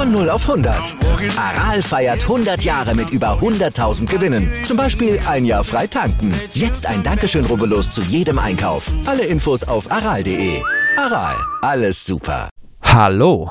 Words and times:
Von 0.00 0.12
0 0.12 0.30
auf 0.30 0.48
100. 0.48 0.96
Aral 1.36 1.82
feiert 1.82 2.22
100 2.22 2.62
Jahre 2.62 2.94
mit 2.94 3.10
über 3.10 3.38
100.000 3.38 4.06
Gewinnen. 4.06 4.50
Zum 4.64 4.78
Beispiel 4.78 5.20
ein 5.28 5.44
Jahr 5.44 5.62
frei 5.62 5.86
tanken. 5.86 6.32
Jetzt 6.54 6.86
ein 6.86 7.02
Dankeschön, 7.02 7.44
rubbellos 7.44 7.90
zu 7.90 8.00
jedem 8.00 8.38
Einkauf. 8.38 8.90
Alle 9.04 9.26
Infos 9.26 9.62
auf 9.62 9.92
aral.de. 9.92 10.62
Aral, 10.96 11.36
alles 11.60 12.06
super. 12.06 12.48
Hallo, 12.82 13.50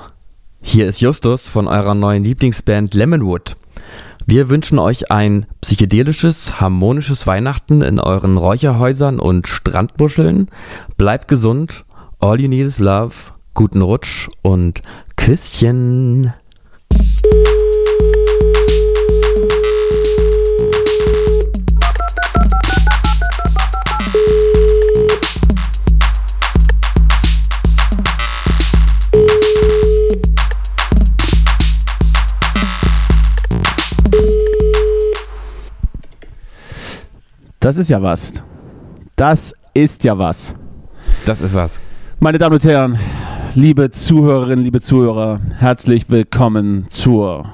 hier 0.64 0.88
ist 0.88 1.02
Justus 1.02 1.48
von 1.48 1.68
eurer 1.68 1.94
neuen 1.94 2.24
Lieblingsband 2.24 2.96
Lemonwood. 2.96 3.56
Wir 4.26 4.50
wünschen 4.50 4.80
euch 4.80 5.12
ein 5.12 5.46
psychedelisches, 5.62 6.60
harmonisches 6.60 7.28
Weihnachten 7.28 7.84
in 7.84 8.00
euren 8.00 8.38
Räucherhäusern 8.38 9.20
und 9.20 9.48
Strandbuscheln. 9.48 10.50
Bleibt 10.98 11.28
gesund, 11.28 11.86
all 12.20 12.42
you 12.42 12.48
need 12.48 12.66
is 12.66 12.80
love, 12.80 13.14
guten 13.54 13.84
Rutsch 13.84 14.30
und 14.42 14.82
Küsschen. 15.16 16.34
Das 37.70 37.78
ist 37.78 37.90
ja 37.90 38.02
was. 38.02 38.34
Das 39.16 39.54
ist 39.76 40.04
ja 40.04 40.18
was. 40.18 40.56
Das 41.26 41.40
ist 41.42 41.54
was. 41.54 41.80
Meine 42.20 42.40
Damen 42.40 42.56
und 42.56 42.66
Herren, 42.66 42.98
liebe 43.56 43.92
Zuhörerinnen, 43.92 44.64
liebe 44.64 44.82
Zuhörer, 44.82 45.40
herzlich 45.58 46.10
willkommen 46.10 46.86
zur 46.90 47.46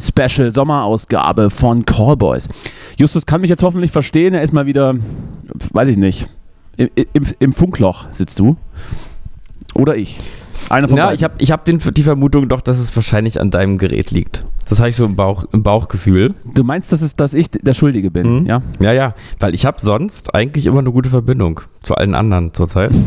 Special 0.00 0.52
Sommerausgabe 0.52 1.50
von 1.50 1.84
Callboys. 1.84 2.48
Justus 2.96 3.26
kann 3.26 3.40
mich 3.40 3.50
jetzt 3.50 3.62
hoffentlich 3.62 3.90
verstehen. 3.90 4.34
Er 4.34 4.42
ist 4.42 4.52
mal 4.52 4.66
wieder, 4.66 4.94
weiß 5.72 5.88
ich 5.88 5.96
nicht, 5.96 6.28
im, 6.76 6.88
im, 6.94 7.22
im 7.40 7.52
Funkloch 7.52 8.06
sitzt 8.12 8.38
du. 8.38 8.56
Oder 9.74 9.96
ich. 9.96 10.18
Einer 10.70 10.88
von 10.88 10.96
Ja, 10.98 11.06
beiden. 11.06 11.16
ich 11.16 11.24
habe 11.24 11.34
ich 11.38 11.50
hab 11.52 11.64
den, 11.64 11.78
die 11.78 12.02
Vermutung 12.02 12.48
doch, 12.48 12.60
dass 12.60 12.78
es 12.78 12.94
wahrscheinlich 12.94 13.40
an 13.40 13.50
deinem 13.50 13.78
Gerät 13.78 14.10
liegt. 14.10 14.44
Das 14.68 14.80
habe 14.80 14.90
ich 14.90 14.96
so 14.96 15.04
im, 15.04 15.16
Bauch, 15.16 15.44
im 15.52 15.62
Bauchgefühl. 15.62 16.34
Du 16.54 16.62
meinst, 16.62 16.92
dass, 16.92 17.00
es, 17.00 17.16
dass 17.16 17.32
ich 17.32 17.50
der 17.50 17.74
Schuldige 17.74 18.10
bin, 18.10 18.40
Mhm. 18.40 18.46
ja? 18.46 18.62
Ja, 18.80 18.92
ja, 18.92 19.14
weil 19.40 19.54
ich 19.54 19.64
habe 19.64 19.80
sonst 19.80 20.34
eigentlich 20.34 20.66
immer 20.66 20.80
eine 20.80 20.92
gute 20.92 21.08
Verbindung 21.10 21.60
zu 21.82 21.94
allen 21.94 22.14
anderen 22.14 22.52
zurzeit. 22.54 22.92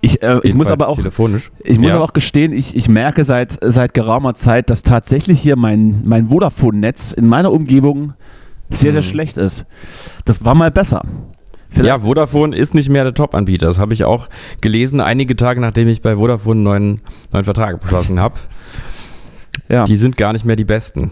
Ich, 0.00 0.22
äh, 0.22 0.38
ich 0.44 0.54
muss 0.54 0.68
aber 0.68 0.88
auch 0.88 0.96
telefonisch. 0.96 1.50
Ich 1.64 1.78
muss 1.78 1.88
Ja. 1.88 1.96
aber 1.96 2.04
auch 2.04 2.12
gestehen, 2.12 2.52
ich, 2.52 2.76
ich 2.76 2.88
merke 2.88 3.24
seit, 3.24 3.58
seit 3.60 3.94
geraumer 3.94 4.34
Zeit, 4.34 4.70
dass 4.70 4.82
tatsächlich 4.82 5.40
hier 5.40 5.56
mein, 5.56 6.02
mein 6.04 6.28
Vodafone-Netz 6.28 7.12
in 7.12 7.26
meiner 7.26 7.50
Umgebung 7.52 8.12
sehr, 8.70 8.92
sehr 8.92 9.02
Mhm. 9.02 9.06
schlecht 9.06 9.36
ist. 9.38 9.66
Das 10.24 10.44
war 10.44 10.54
mal 10.54 10.70
besser. 10.70 11.02
Vielleicht 11.70 11.86
Ja, 11.88 12.00
Vodafone 12.00 12.56
ist 12.56 12.74
nicht 12.74 12.88
mehr 12.88 13.02
der 13.04 13.12
Top-Anbieter. 13.14 13.66
Das 13.66 13.78
habe 13.78 13.92
ich 13.92 14.04
auch 14.04 14.28
gelesen, 14.60 15.00
einige 15.00 15.34
Tage 15.36 15.60
nachdem 15.60 15.88
ich 15.88 16.00
bei 16.00 16.16
Vodafone 16.16 16.54
einen 16.56 16.62
neuen, 16.62 17.00
neuen 17.32 17.44
Vertrag 17.44 17.80
beschlossen 17.80 18.20
habe. 18.20 18.36
Ja, 19.68 19.84
Die 19.84 19.92
die, 19.92 19.98
sind 19.98 20.16
gar 20.16 20.32
nicht 20.32 20.44
mehr 20.44 20.56
die 20.56 20.64
besten. 20.64 21.10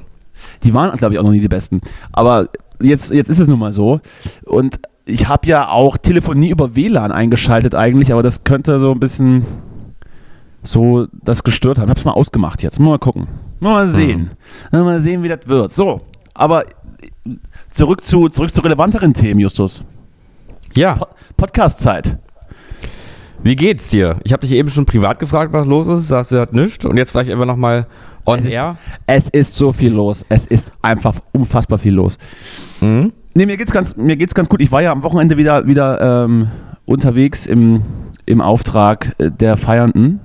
die 0.62 0.72
waren, 0.72 0.97
glaube 0.97 1.14
ich, 1.14 1.18
auch 1.18 1.24
noch 1.24 1.32
nie 1.32 1.41
die 1.41 1.48
besten. 1.48 1.80
Aber 2.12 2.48
jetzt, 2.80 3.10
jetzt 3.10 3.28
ist 3.28 3.41
es 3.41 3.48
nun 3.48 3.58
mal 3.58 3.72
so. 3.72 4.00
Und 4.44 4.78
ich 5.06 5.28
habe 5.28 5.46
ja 5.46 5.68
auch 5.68 5.96
Telefonie 5.96 6.50
über 6.50 6.74
WLAN 6.76 7.12
eingeschaltet 7.12 7.74
eigentlich, 7.74 8.12
aber 8.12 8.22
das 8.22 8.44
könnte 8.44 8.78
so 8.80 8.90
ein 8.92 9.00
bisschen 9.00 9.46
so 10.62 11.06
das 11.22 11.44
gestört 11.44 11.78
haben. 11.78 11.88
Hab's 11.88 12.04
mal 12.04 12.12
ausgemacht 12.12 12.62
jetzt. 12.62 12.80
Mal 12.80 12.98
gucken. 12.98 13.28
Mal 13.60 13.86
sehen. 13.88 14.32
Mal 14.72 14.98
sehen, 15.00 15.22
wie 15.22 15.28
das 15.28 15.46
wird. 15.46 15.70
So, 15.72 16.00
aber 16.34 16.64
zurück 17.70 18.04
zu, 18.04 18.28
zurück 18.28 18.52
zu 18.52 18.60
relevanteren 18.62 19.14
Themen, 19.14 19.38
Justus. 19.40 19.84
Ja, 20.76 20.94
Po 20.94 21.06
Podcast-Zeit. 21.36 22.18
wie 23.42 23.54
geht's 23.56 23.88
dir? 23.90 24.16
Ich 24.24 24.32
habe 24.32 24.40
dich 24.42 24.52
eben 24.52 24.68
schon 24.68 24.86
privat 24.86 25.18
gefragt, 25.20 25.52
was 25.52 25.66
los 25.66 25.86
ist. 25.88 26.08
Sagst 26.08 26.32
du, 26.32 26.40
hat 26.40 26.52
nichts. 26.52 26.84
Und 26.84 26.96
jetzt 26.96 27.12
vielleicht 27.12 27.30
einfach 27.30 27.46
nochmal 27.46 27.86
on 28.26 28.40
Es 28.40 28.46
ist, 28.46 28.52
air. 28.52 28.76
es 29.06 29.28
ist 29.30 29.54
so 29.54 29.72
viel 29.72 29.92
los. 29.92 30.26
Es 30.28 30.46
ist 30.46 30.72
einfach 30.82 31.14
unfassbar 31.32 31.78
viel 31.78 31.94
los. 31.94 32.18
Mhm. 32.80 33.12
Nee, 33.36 33.44
mir 33.44 33.58
geht's 33.58 33.70
ganz, 33.72 33.97
mir 33.97 34.16
geht's 34.16 34.34
ganz 34.34 34.48
gut. 34.48 34.62
Ich 34.62 34.72
war 34.72 34.80
ja 34.80 34.92
am 34.92 35.02
Wochenende 35.02 35.36
wieder, 35.36 35.66
wieder 35.66 36.24
ähm, 36.24 36.48
unterwegs 36.86 37.47
im, 37.47 37.82
im 38.24 38.41
Auftrag 38.41 39.14
äh, 39.19 39.30
der 39.30 39.58
Feiernden 39.58 40.20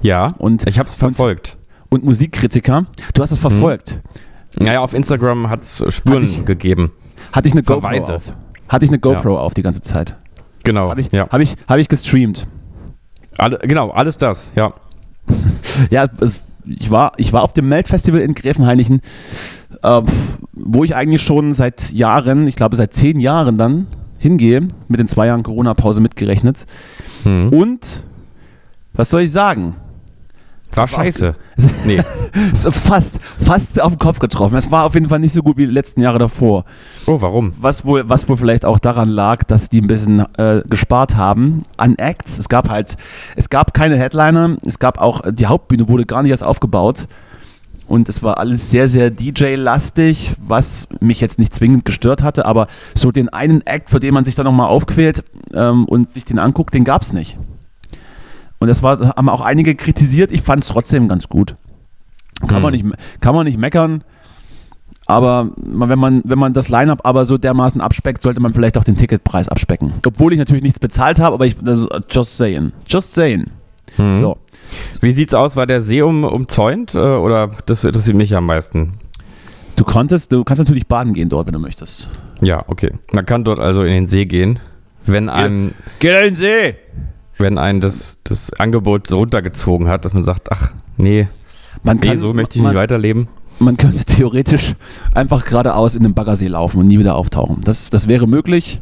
Ja, 0.00 0.28
und, 0.38 0.66
ich 0.66 0.78
habe 0.78 0.88
es 0.88 0.94
verfolgt. 0.94 1.58
und 1.90 2.02
Musikkritiker. 2.02 2.86
Du 3.12 3.22
hast 3.22 3.30
es 3.32 3.36
verfolgt. 3.38 4.00
Naja, 4.58 4.80
auf 4.80 4.94
Instagram 4.94 5.50
hat 5.50 5.64
es 5.64 5.84
Spuren 5.90 6.22
Hatte 6.22 6.24
ich- 6.26 6.44
gegeben. 6.46 6.92
Hatte 7.32 7.46
ich 7.46 7.52
eine 7.52 7.62
GoPro 7.62 7.82
Verweise. 7.82 8.16
auf. 8.16 8.32
Hatte 8.68 8.86
ich 8.86 8.90
eine 8.90 8.98
GoPro 8.98 9.38
auf 9.38 9.52
die 9.52 9.62
ganze 9.62 9.82
Zeit. 9.82 10.16
Genau. 10.64 10.88
Habe 10.88 11.02
ich, 11.02 11.12
ja. 11.12 11.28
hab 11.28 11.40
ich, 11.42 11.56
hab 11.68 11.78
ich 11.78 11.88
gestreamt. 11.88 12.46
Alle, 13.36 13.58
genau, 13.58 13.90
alles 13.90 14.16
das. 14.16 14.50
Ja. 14.56 14.72
Ja, 15.90 16.06
es, 16.20 16.42
ich, 16.64 16.90
war, 16.90 17.12
ich 17.18 17.32
war 17.32 17.42
auf 17.42 17.52
dem 17.52 17.68
Melt-Festival 17.68 18.20
in 18.20 18.34
Gräfenhainichen, 18.34 19.02
äh, 19.82 20.02
wo 20.52 20.84
ich 20.84 20.94
eigentlich 20.94 21.22
schon 21.22 21.54
seit 21.54 21.92
Jahren, 21.92 22.46
ich 22.46 22.56
glaube 22.56 22.76
seit 22.76 22.94
zehn 22.94 23.18
Jahren 23.20 23.56
dann, 23.56 23.86
hingehe, 24.18 24.68
mit 24.88 25.00
den 25.00 25.08
zwei 25.08 25.26
Jahren 25.26 25.42
Corona-Pause 25.42 26.00
mitgerechnet. 26.00 26.66
Mhm. 27.24 27.48
Und, 27.48 28.04
was 28.92 29.10
soll 29.10 29.22
ich 29.22 29.32
sagen? 29.32 29.76
War 30.74 30.86
scheiße. 30.86 31.34
Nee. 31.84 32.02
Fast, 32.54 33.18
fast 33.38 33.80
auf 33.80 33.92
den 33.92 33.98
Kopf 33.98 34.18
getroffen. 34.18 34.56
Es 34.56 34.70
war 34.70 34.84
auf 34.84 34.94
jeden 34.94 35.08
Fall 35.08 35.18
nicht 35.18 35.32
so 35.32 35.42
gut 35.42 35.56
wie 35.56 35.66
die 35.66 35.72
letzten 35.72 36.00
Jahre 36.00 36.18
davor. 36.18 36.64
Oh, 37.06 37.20
warum? 37.20 37.54
Was 37.60 37.84
wohl, 37.84 38.08
was 38.08 38.28
wohl 38.28 38.36
vielleicht 38.36 38.64
auch 38.64 38.78
daran 38.78 39.08
lag, 39.08 39.44
dass 39.44 39.68
die 39.68 39.80
ein 39.80 39.86
bisschen 39.86 40.20
äh, 40.36 40.62
gespart 40.68 41.16
haben 41.16 41.62
an 41.76 41.96
Acts. 41.96 42.38
Es 42.38 42.48
gab 42.48 42.68
halt, 42.68 42.96
es 43.36 43.48
gab 43.48 43.74
keine 43.74 43.96
Headliner, 43.96 44.56
es 44.64 44.78
gab 44.78 45.00
auch, 45.00 45.22
die 45.30 45.46
Hauptbühne 45.46 45.88
wurde 45.88 46.06
gar 46.06 46.22
nicht 46.22 46.30
erst 46.30 46.44
aufgebaut. 46.44 47.08
Und 47.90 48.08
es 48.08 48.22
war 48.22 48.38
alles 48.38 48.70
sehr, 48.70 48.86
sehr 48.86 49.10
DJ-lastig, 49.10 50.34
was 50.40 50.86
mich 51.00 51.20
jetzt 51.20 51.40
nicht 51.40 51.52
zwingend 51.52 51.84
gestört 51.84 52.22
hatte, 52.22 52.46
aber 52.46 52.68
so 52.94 53.10
den 53.10 53.28
einen 53.30 53.66
Act, 53.66 53.90
für 53.90 53.98
den 53.98 54.14
man 54.14 54.24
sich 54.24 54.36
dann 54.36 54.44
nochmal 54.44 54.68
aufquält 54.68 55.24
ähm, 55.52 55.86
und 55.86 56.08
sich 56.08 56.24
den 56.24 56.38
anguckt, 56.38 56.72
den 56.72 56.84
gab 56.84 57.02
es 57.02 57.12
nicht. 57.12 57.36
Und 58.60 58.68
das 58.68 58.84
war, 58.84 59.16
haben 59.16 59.28
auch 59.28 59.40
einige 59.40 59.74
kritisiert, 59.74 60.30
ich 60.30 60.42
fand 60.42 60.62
es 60.62 60.68
trotzdem 60.68 61.08
ganz 61.08 61.28
gut. 61.28 61.56
Kann, 62.46 62.58
Hm. 62.58 62.62
man 62.62 62.72
nicht, 62.74 62.84
kann 63.20 63.34
man 63.34 63.44
nicht 63.44 63.58
meckern. 63.58 64.04
Aber 65.06 65.50
wenn 65.56 65.98
man, 65.98 66.22
wenn 66.24 66.38
man 66.38 66.52
das 66.52 66.68
Line-Up 66.68 67.00
aber 67.02 67.24
so 67.24 67.38
dermaßen 67.38 67.80
abspeckt, 67.80 68.22
sollte 68.22 68.38
man 68.38 68.54
vielleicht 68.54 68.78
auch 68.78 68.84
den 68.84 68.96
Ticketpreis 68.96 69.48
abspecken. 69.48 69.94
Obwohl 70.06 70.32
ich 70.32 70.38
natürlich 70.38 70.62
nichts 70.62 70.78
bezahlt 70.78 71.18
habe, 71.18 71.34
aber 71.34 71.44
ich, 71.46 71.56
das, 71.60 71.88
just 72.08 72.36
saying. 72.36 72.70
Just 72.86 73.14
saying. 73.14 73.46
Mhm. 73.96 74.20
So. 74.20 74.36
Wie 75.00 75.12
sieht's 75.12 75.34
aus? 75.34 75.56
War 75.56 75.66
der 75.66 75.80
See 75.80 76.02
um, 76.02 76.24
umzäunt? 76.24 76.94
Äh, 76.94 76.98
oder 76.98 77.50
das 77.66 77.84
interessiert 77.84 78.16
mich 78.16 78.34
am 78.36 78.46
meisten? 78.46 78.94
Du 79.76 79.84
konntest, 79.84 80.32
du 80.32 80.44
kannst 80.44 80.58
natürlich 80.58 80.86
baden 80.86 81.14
gehen 81.14 81.28
dort, 81.28 81.46
wenn 81.46 81.54
du 81.54 81.58
möchtest. 81.58 82.08
Ja, 82.42 82.64
okay. 82.68 82.92
Man 83.12 83.24
kann 83.24 83.44
dort 83.44 83.58
also 83.58 83.82
in 83.82 83.90
den 83.90 84.06
See 84.06 84.26
gehen, 84.26 84.58
wenn 85.06 85.28
einem, 85.28 85.72
Geh 85.98 86.08
in 86.08 86.24
den 86.24 86.36
See! 86.36 86.74
wenn 87.38 87.58
einen 87.58 87.80
das, 87.80 88.18
das 88.24 88.52
Angebot 88.54 89.06
so 89.06 89.16
runtergezogen 89.18 89.88
hat, 89.88 90.04
dass 90.04 90.12
man 90.12 90.24
sagt, 90.24 90.52
ach, 90.52 90.72
nee, 90.98 91.28
Man 91.82 91.98
nee, 91.98 92.16
so 92.16 92.34
möchte 92.34 92.58
ich 92.58 92.62
man, 92.62 92.72
nicht 92.72 92.80
weiterleben. 92.80 93.28
Man 93.58 93.76
könnte 93.76 94.04
theoretisch 94.04 94.74
einfach 95.14 95.44
geradeaus 95.44 95.94
in 95.94 96.02
den 96.02 96.14
Baggersee 96.14 96.48
laufen 96.48 96.78
und 96.80 96.88
nie 96.88 96.98
wieder 96.98 97.14
auftauchen. 97.14 97.62
Das, 97.64 97.88
das 97.90 98.08
wäre 98.08 98.26
möglich. 98.26 98.80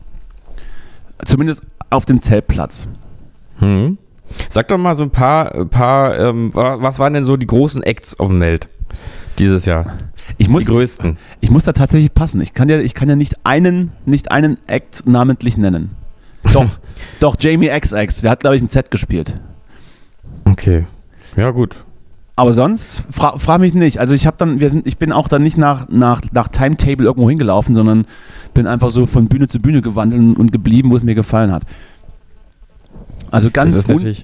Zumindest 1.25 1.62
auf 1.90 2.05
dem 2.05 2.20
Zeltplatz. 2.20 2.88
Hm. 3.58 3.99
Sag 4.48 4.69
doch 4.69 4.78
mal 4.78 4.94
so 4.94 5.04
ein 5.04 5.10
paar, 5.10 5.64
paar 5.66 6.19
ähm, 6.19 6.54
wa- 6.54 6.78
was 6.80 6.98
waren 6.98 7.12
denn 7.14 7.25
so 7.25 7.36
die 7.36 7.46
großen 7.46 7.82
Acts 7.82 8.19
auf 8.20 8.28
dem 8.28 8.38
Meld 8.38 8.69
dieses 9.38 9.64
Jahr? 9.64 9.86
Ich 10.36 10.48
muss, 10.48 10.64
die 10.64 10.70
größten. 10.72 11.16
ich 11.40 11.50
muss 11.50 11.64
da 11.64 11.72
tatsächlich 11.72 12.12
passen. 12.12 12.40
Ich 12.40 12.52
kann 12.54 12.69
ja, 12.69 12.78
ich 12.80 12.94
kann 12.94 13.08
ja 13.08 13.16
nicht 13.16 13.36
einen, 13.44 13.92
nicht 14.04 14.30
einen 14.30 14.58
Act 14.66 15.04
namentlich 15.06 15.56
nennen. 15.56 15.90
Doch, 16.52 16.66
doch, 17.20 17.36
Jamie 17.40 17.69
XX, 17.69 18.20
der 18.20 18.30
hat, 18.30 18.40
glaube 18.40 18.56
ich, 18.56 18.62
ein 18.62 18.69
Set 18.69 18.90
gespielt. 18.90 19.40
Okay. 20.44 20.86
Ja, 21.36 21.50
gut. 21.50 21.84
Aber 22.36 22.52
sonst 22.52 23.02
fra 23.10 23.36
frag 23.38 23.58
mich 23.60 23.74
nicht. 23.74 23.98
Also 23.98 24.14
ich 24.14 24.26
habe 24.26 24.36
dann, 24.38 24.60
wir 24.60 24.70
sind, 24.70 24.86
ich 24.86 24.96
bin 24.98 25.10
auch 25.12 25.26
dann 25.28 25.42
nicht 25.42 25.58
nach, 25.58 25.88
nach, 25.88 26.20
nach 26.32 26.48
Timetable 26.48 27.04
irgendwo 27.06 27.28
hingelaufen, 27.28 27.74
sondern 27.74 28.06
bin 28.54 28.66
einfach 28.69 28.90
so 28.90 29.06
von 29.06 29.26
Bühne 29.28 29.48
zu 29.48 29.58
Bühne 29.58 29.82
gewandelt 29.82 30.38
und 30.38 30.52
geblieben, 30.52 30.90
wo 30.92 30.96
es 30.96 31.02
mir 31.02 31.16
gefallen 31.16 31.50
hat. 31.50 31.64
Also 33.30 33.50
ganz, 33.50 33.88
un 33.88 34.16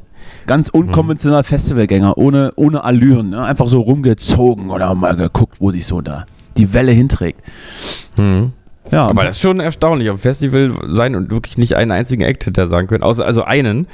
ganz 0.46 0.68
unkonventioneller 0.68 1.42
mhm. 1.42 1.46
Festivalgänger, 1.46 2.18
ohne, 2.18 2.52
ohne 2.56 2.84
Allüren, 2.84 3.30
ne? 3.30 3.44
einfach 3.44 3.68
so 3.68 3.80
rumgezogen 3.80 4.70
oder 4.70 4.94
mal 4.94 5.16
geguckt, 5.16 5.60
wo 5.60 5.70
sich 5.70 5.86
so 5.86 6.00
da 6.00 6.26
die 6.56 6.72
Welle 6.72 6.92
hinträgt. 6.92 7.40
Mhm. 8.16 8.52
Ja, 8.90 9.06
aber 9.06 9.24
das 9.24 9.36
ist 9.36 9.42
schon 9.42 9.60
erstaunlich, 9.60 10.10
auf 10.10 10.20
Festival 10.20 10.72
sein 10.88 11.16
und 11.16 11.30
wirklich 11.30 11.56
nicht 11.56 11.74
einen 11.74 11.90
einzigen 11.90 12.22
Act 12.22 12.44
hinter 12.44 12.66
sagen 12.66 12.86
können, 12.86 13.02
außer 13.02 13.24
also 13.24 13.42
einen. 13.42 13.86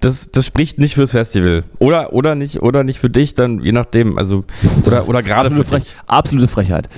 Das, 0.00 0.30
das 0.32 0.44
spricht 0.44 0.78
nicht 0.78 0.94
fürs 0.94 1.12
Festival. 1.12 1.62
Oder, 1.78 2.12
oder 2.12 2.34
nicht, 2.34 2.60
oder 2.60 2.82
nicht 2.82 2.98
für 2.98 3.08
dich, 3.08 3.34
dann 3.34 3.60
je 3.60 3.72
nachdem. 3.72 4.18
Also, 4.18 4.44
oder, 4.84 5.08
oder 5.08 5.22
gerade 5.22 5.50
für 5.50 5.64
Frech. 5.64 5.94
Absolute 6.06 6.48
Frechheit. 6.48 6.88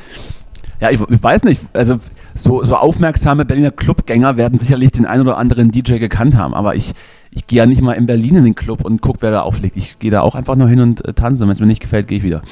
Ja, 0.80 0.90
ich, 0.90 1.00
ich, 1.00 1.22
weiß 1.22 1.44
nicht, 1.44 1.60
also 1.74 2.00
so, 2.34 2.64
so 2.64 2.76
aufmerksame 2.76 3.44
Berliner 3.44 3.70
Clubgänger 3.70 4.36
werden 4.36 4.58
sicherlich 4.58 4.90
den 4.92 5.06
einen 5.06 5.22
oder 5.22 5.36
anderen 5.36 5.70
DJ 5.70 5.98
gekannt 5.98 6.36
haben, 6.36 6.54
aber 6.54 6.74
ich, 6.74 6.92
ich 7.34 7.46
gehe 7.46 7.58
ja 7.58 7.66
nicht 7.66 7.82
mal 7.82 7.92
in 7.92 8.06
Berlin 8.06 8.36
in 8.36 8.44
den 8.44 8.54
Club 8.54 8.84
und 8.84 9.02
gucke, 9.02 9.22
wer 9.22 9.30
da 9.30 9.42
auflegt. 9.42 9.76
Ich 9.76 9.98
gehe 9.98 10.10
da 10.10 10.20
auch 10.20 10.34
einfach 10.34 10.56
nur 10.56 10.68
hin 10.68 10.80
und 10.80 11.04
äh, 11.04 11.12
tanze. 11.12 11.44
Wenn 11.44 11.50
es 11.50 11.60
mir 11.60 11.66
nicht 11.66 11.82
gefällt, 11.82 12.08
gehe 12.08 12.18
ich 12.18 12.24
wieder. 12.24 12.42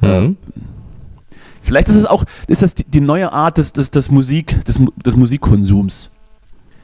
Mhm. 0.00 0.08
Ähm, 0.08 0.36
Vielleicht 1.62 1.88
ist 1.88 1.96
es 1.96 2.06
auch 2.06 2.24
ist 2.46 2.62
das 2.62 2.74
die, 2.74 2.84
die 2.84 3.02
neue 3.02 3.30
Art 3.30 3.58
des, 3.58 3.74
des, 3.74 3.90
des, 3.90 4.10
Musik, 4.10 4.64
des, 4.64 4.80
des 5.04 5.16
Musikkonsums. 5.16 6.10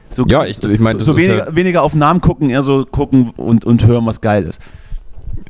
So, 0.09 0.25
ja, 0.27 0.45
ich, 0.45 0.61
ich 0.63 0.79
meine, 0.79 0.99
so, 0.99 1.05
so 1.05 1.17
weniger, 1.17 1.47
ja 1.47 1.55
weniger, 1.55 1.81
auf 1.81 1.95
Namen 1.95 2.21
gucken, 2.21 2.51
eher 2.51 2.61
so 2.61 2.85
gucken 2.85 3.31
und, 3.31 3.65
und 3.65 3.87
hören, 3.87 4.05
was 4.05 4.21
geil 4.21 4.43
ist. 4.43 4.61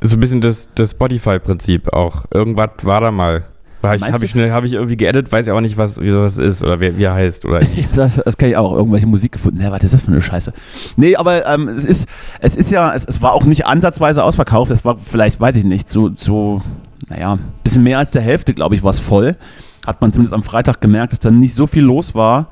So 0.02 0.16
ein 0.16 0.20
bisschen 0.20 0.40
das, 0.40 0.70
das 0.74 0.92
Spotify-Prinzip 0.92 1.92
auch. 1.92 2.24
Irgendwas 2.32 2.70
war 2.82 3.02
da 3.02 3.10
mal. 3.10 3.44
Habe 3.82 3.96
ich, 3.96 4.02
hab 4.02 4.22
ich, 4.22 4.34
hab 4.34 4.64
ich 4.64 4.72
irgendwie 4.72 4.96
geedit, 4.96 5.30
weiß 5.30 5.46
ich 5.46 5.52
auch 5.52 5.60
nicht, 5.60 5.76
was, 5.76 6.00
wie 6.00 6.10
das 6.10 6.38
ist 6.38 6.62
oder 6.62 6.80
wie, 6.80 6.96
wie 6.96 7.04
er 7.04 7.14
heißt. 7.14 7.44
Oder 7.44 7.60
das, 7.94 8.16
das 8.24 8.36
kenne 8.36 8.52
ich 8.52 8.56
auch. 8.56 8.72
Irgendwelche 8.72 9.06
Musik 9.06 9.32
gefunden. 9.32 9.60
Ja, 9.60 9.70
was 9.70 9.84
ist 9.84 9.94
das 9.94 10.02
für 10.02 10.10
eine 10.10 10.22
Scheiße? 10.22 10.52
Nee, 10.96 11.16
aber 11.16 11.46
ähm, 11.46 11.68
es, 11.68 11.84
ist, 11.84 12.08
es 12.40 12.56
ist 12.56 12.70
ja, 12.70 12.92
es, 12.94 13.04
es 13.04 13.22
war 13.22 13.32
auch 13.32 13.44
nicht 13.44 13.66
ansatzweise 13.66 14.24
ausverkauft. 14.24 14.70
Es 14.70 14.84
war 14.84 14.96
vielleicht, 14.98 15.40
weiß 15.40 15.54
ich 15.56 15.64
nicht, 15.64 15.88
so, 15.88 16.10
so 16.16 16.62
naja, 17.08 17.34
ein 17.34 17.40
bisschen 17.62 17.82
mehr 17.82 17.98
als 17.98 18.10
der 18.10 18.22
Hälfte, 18.22 18.54
glaube 18.54 18.74
ich, 18.74 18.82
war 18.82 18.90
es 18.90 18.98
voll. 18.98 19.36
Hat 19.86 20.00
man 20.00 20.12
zumindest 20.12 20.34
am 20.34 20.42
Freitag 20.42 20.80
gemerkt, 20.80 21.12
dass 21.12 21.20
da 21.20 21.30
nicht 21.30 21.54
so 21.54 21.66
viel 21.66 21.84
los 21.84 22.14
war. 22.14 22.48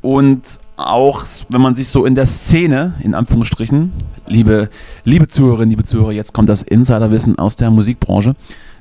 Und 0.00 0.42
auch, 0.76 1.24
wenn 1.48 1.60
man 1.60 1.74
sich 1.74 1.88
so 1.88 2.04
in 2.04 2.14
der 2.14 2.26
Szene, 2.26 2.94
in 3.00 3.14
Anführungsstrichen, 3.14 3.92
liebe, 4.26 4.68
liebe 5.04 5.28
Zuhörerinnen, 5.28 5.70
liebe 5.70 5.84
Zuhörer, 5.84 6.12
jetzt 6.12 6.32
kommt 6.32 6.48
das 6.48 6.62
Insiderwissen 6.62 7.38
aus 7.38 7.54
der 7.56 7.70
Musikbranche. 7.70 8.34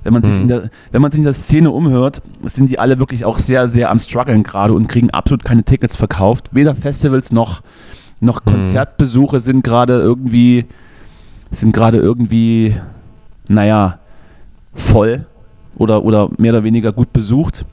Wenn 0.03 0.13
man, 0.13 0.23
mhm. 0.23 0.31
sich 0.31 0.41
in 0.41 0.47
der, 0.47 0.69
wenn 0.91 1.01
man 1.01 1.11
sich 1.11 1.19
in 1.19 1.23
der 1.23 1.33
Szene 1.33 1.71
umhört, 1.71 2.21
sind 2.43 2.69
die 2.69 2.79
alle 2.79 2.99
wirklich 2.99 3.25
auch 3.25 3.39
sehr, 3.39 3.67
sehr 3.67 3.91
am 3.91 3.99
struggeln 3.99 4.43
gerade 4.43 4.73
und 4.73 4.87
kriegen 4.87 5.09
absolut 5.11 5.43
keine 5.43 5.63
Tickets 5.63 5.95
verkauft. 5.95 6.49
Weder 6.53 6.75
Festivals 6.75 7.31
noch, 7.31 7.61
noch 8.19 8.43
mhm. 8.45 8.51
Konzertbesuche 8.51 9.39
sind 9.39 9.63
gerade 9.63 9.93
irgendwie, 9.99 10.65
sind 11.51 11.73
gerade 11.73 11.97
irgendwie, 11.97 12.75
naja, 13.47 13.99
voll 14.73 15.25
oder, 15.75 16.03
oder 16.03 16.29
mehr 16.37 16.53
oder 16.53 16.63
weniger 16.63 16.91
gut 16.91 17.13
besucht. 17.13 17.65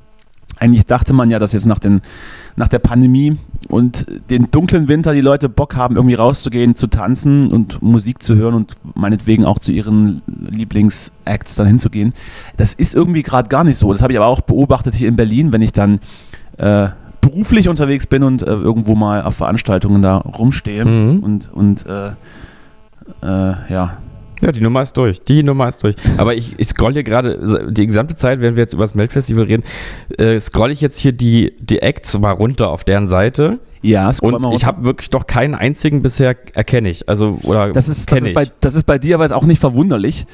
Eigentlich 0.59 0.87
dachte 0.87 1.13
man 1.13 1.31
ja, 1.31 1.39
dass 1.39 1.53
jetzt 1.53 1.67
nach, 1.67 1.79
den, 1.79 2.03
nach 2.57 2.69
der 2.69 2.81
Pandemie 2.81 3.39
und 3.69 4.07
den 4.31 4.51
dunklen 4.51 4.89
Winter 4.89 5.13
die 5.13 5.21
Leute 5.21 5.49
Bock 5.49 5.77
haben, 5.77 5.97
irgendwie 5.97 6.15
rauszugehen, 6.15 6.75
zu 6.75 6.87
tanzen 6.87 7.53
und 7.53 7.83
Musik 7.83 8.23
zu 8.23 8.35
hören 8.35 8.55
und 8.55 8.77
meinetwegen 8.95 9.45
auch 9.45 9.59
zu 9.59 9.73
ihren 9.73 10.23
Lieblingsacts 10.27 11.55
dann 11.55 11.67
hinzugehen. 11.67 12.15
Das 12.57 12.73
ist 12.73 12.95
irgendwie 12.95 13.23
gerade 13.23 13.49
gar 13.49 13.65
nicht 13.65 13.77
so. 13.77 13.93
Das 13.93 14.03
habe 14.03 14.13
ich 14.13 14.19
aber 14.19 14.29
auch 14.29 14.41
beobachtet 14.41 14.95
hier 14.95 15.09
in 15.09 15.17
Berlin, 15.17 15.53
wenn 15.53 15.63
ich 15.63 15.73
dann 15.73 16.01
äh, 16.57 16.89
beruflich 17.21 17.69
unterwegs 17.69 18.07
bin 18.07 18.23
und 18.23 18.43
äh, 18.43 18.47
irgendwo 18.47 18.95
mal 18.95 19.23
auf 19.23 19.37
Veranstaltungen 19.37 20.01
da 20.03 20.17
rumstehe 20.17 20.85
mhm. 20.85 21.21
und, 21.21 21.53
und 21.53 21.87
äh, 21.87 22.09
äh 23.23 23.55
ja, 23.69 23.99
ja, 24.41 24.53
die 24.53 24.61
Nummer 24.61 24.83
ist 24.83 24.97
durch. 24.97 25.23
Die 25.23 25.43
Nummer 25.43 25.69
ist 25.69 25.83
durch. 25.83 25.97
Aber 26.17 26.35
ich, 26.35 26.55
ich 26.59 26.69
scroll 26.69 26.93
hier 26.93 27.03
gerade 27.03 27.71
die 27.71 27.87
gesamte 27.87 28.17
Zeit, 28.17 28.41
wenn 28.41 28.57
wir 28.57 28.63
jetzt 28.63 28.75
über 28.75 28.85
das 28.85 28.95
Meldfestival 28.95 29.45
reden, 29.45 29.65
äh, 30.17 30.39
scroll 30.41 30.71
ich 30.71 30.81
jetzt 30.81 30.99
hier 30.99 31.13
die, 31.13 31.55
die 31.61 31.81
Acts 31.81 32.19
mal 32.19 32.33
runter 32.33 32.71
auf 32.71 32.85
deren 32.85 33.09
Seite. 33.09 33.59
Ja, 33.81 34.11
und 34.23 34.53
ich 34.55 34.65
habe 34.65 34.85
wirklich 34.85 35.09
doch 35.11 35.27
keinen 35.27 35.55
einzigen 35.55 36.03
bisher 36.03 36.37
erkenne 36.55 36.89
ich. 36.89 37.09
Also, 37.09 37.39
oder 37.45 37.73
das 37.73 37.89
ist, 37.89 38.11
das 38.11 38.23
ist, 38.23 38.35
bei, 38.35 38.47
das 38.61 38.75
ist 38.75 38.85
bei 38.85 38.99
dir 38.99 39.21
aber 39.21 39.35
auch 39.37 39.45
nicht 39.45 39.61
verwunderlich, 39.61 40.27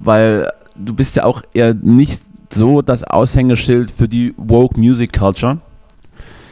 weil 0.00 0.50
du 0.76 0.94
bist 0.94 1.14
ja 1.16 1.24
auch 1.24 1.42
eher 1.54 1.74
nicht 1.74 2.22
so 2.50 2.82
das 2.82 3.04
Aushängeschild 3.04 3.90
für 3.90 4.08
die 4.08 4.34
Woke 4.36 4.78
Music 4.80 5.12
Culture. 5.12 5.58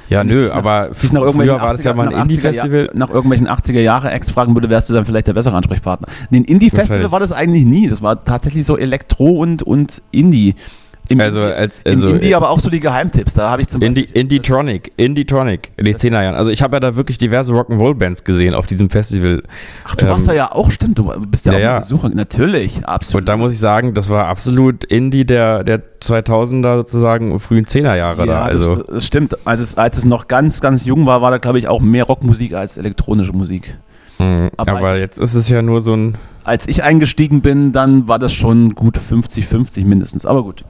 Ja, 0.08 0.24
nö, 0.24 0.50
aber 0.50 0.94
sich 0.94 1.12
nach 1.12 1.24
früher 1.32 1.60
war 1.60 1.72
das 1.72 1.84
ja 1.84 1.94
mal 1.94 2.08
ein 2.08 2.22
Indie-Festival. 2.22 2.90
Nach 2.94 3.10
irgendwelchen 3.10 3.48
80er-Jahre-Acts 3.48 4.30
fragen 4.30 4.54
würde, 4.54 4.70
wärst 4.70 4.88
du 4.88 4.94
dann 4.94 5.04
vielleicht 5.04 5.26
der 5.26 5.32
bessere 5.32 5.56
Ansprechpartner. 5.56 6.08
Ein 6.30 6.44
Indie-Festival 6.44 7.10
war 7.10 7.20
das 7.20 7.32
eigentlich 7.32 7.64
nie. 7.64 7.88
Das 7.88 8.02
war 8.02 8.24
tatsächlich 8.24 8.66
so 8.66 8.76
Elektro 8.76 9.30
und, 9.30 9.62
und 9.62 10.02
Indie. 10.10 10.54
Im 11.08 11.20
also 11.20 11.40
als 11.40 11.80
also 11.84 12.10
Indie 12.10 12.34
aber 12.34 12.50
auch 12.50 12.58
so 12.58 12.68
die 12.70 12.80
Geheimtipps. 12.80 13.34
Da 13.34 13.50
habe 13.50 13.62
ich 13.62 13.68
zum 13.68 13.80
Indie, 13.80 14.02
Beispiel 14.02 14.20
Indie-Tronic, 14.20 14.92
Indie-Tronic 14.96 15.72
in 15.76 15.84
den 15.84 15.96
10er 15.96 16.22
Jahren. 16.22 16.34
Also 16.34 16.50
ich 16.50 16.62
habe 16.62 16.76
ja 16.76 16.80
da 16.80 16.96
wirklich 16.96 17.18
diverse 17.18 17.52
Rock'n'Roll-Bands 17.52 18.24
gesehen 18.24 18.54
auf 18.54 18.66
diesem 18.66 18.90
Festival. 18.90 19.42
Ach, 19.84 19.94
du 19.94 20.06
ähm, 20.06 20.12
warst 20.12 20.26
da 20.26 20.32
ja 20.32 20.52
auch, 20.52 20.70
stimmt, 20.70 20.98
du 20.98 21.12
bist 21.26 21.46
ja, 21.46 21.52
ja 21.52 21.58
auch 21.58 21.62
ja. 21.62 21.78
Besucher. 21.78 22.08
Natürlich, 22.08 22.84
absolut. 22.86 23.22
Und 23.22 23.28
da 23.28 23.36
muss 23.36 23.52
ich 23.52 23.60
sagen, 23.60 23.94
das 23.94 24.08
war 24.08 24.26
absolut 24.26 24.84
Indie 24.84 25.24
der, 25.24 25.62
der 25.62 25.82
2000er 26.02 26.76
sozusagen, 26.76 27.38
frühen 27.38 27.66
10er 27.66 27.96
Jahre 27.96 28.20
ja, 28.20 28.26
da. 28.26 28.42
Also. 28.44 28.76
Das, 28.76 28.86
das 28.86 29.06
stimmt. 29.06 29.36
Als 29.46 29.60
es, 29.60 29.76
als 29.76 29.98
es 29.98 30.04
noch 30.04 30.28
ganz, 30.28 30.60
ganz 30.60 30.84
jung 30.84 31.06
war, 31.06 31.22
war 31.22 31.30
da 31.30 31.38
glaube 31.38 31.58
ich 31.58 31.68
auch 31.68 31.80
mehr 31.80 32.04
Rockmusik 32.04 32.54
als 32.54 32.78
elektronische 32.78 33.32
Musik. 33.32 33.76
Mhm, 34.18 34.50
aber, 34.56 34.72
aber 34.72 34.98
jetzt 34.98 35.20
ist 35.20 35.34
es 35.34 35.48
ja 35.48 35.62
nur 35.62 35.82
so 35.82 35.94
ein... 35.94 36.16
Als 36.44 36.68
ich 36.68 36.84
eingestiegen 36.84 37.42
bin, 37.42 37.72
dann 37.72 38.06
war 38.08 38.18
das 38.18 38.32
schon 38.32 38.74
gut 38.74 38.98
50-50 38.98 39.84
mindestens, 39.84 40.24
aber 40.24 40.44
gut. 40.44 40.64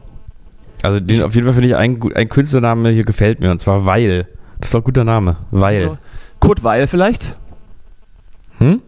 Also 0.82 1.00
den, 1.00 1.23
auf 1.23 1.34
jeden 1.34 1.46
Fall 1.46 1.55
finde 1.55 1.69
ich 1.69 1.76
ein, 1.76 1.99
ein 2.14 2.28
Künstlername 2.28 2.90
hier 2.90 3.05
gefällt 3.05 3.40
mir 3.40 3.50
und 3.50 3.61
zwar 3.61 3.87
Weil. 3.87 4.26
Das 4.58 4.69
ist 4.69 4.75
doch 4.75 4.81
ein 4.81 4.84
guter 4.84 5.05
Name. 5.05 5.37
Weil. 5.50 5.99
Kurt 6.40 6.62
Weil 6.62 6.87
vielleicht? 6.87 7.37
Hm? 8.58 8.82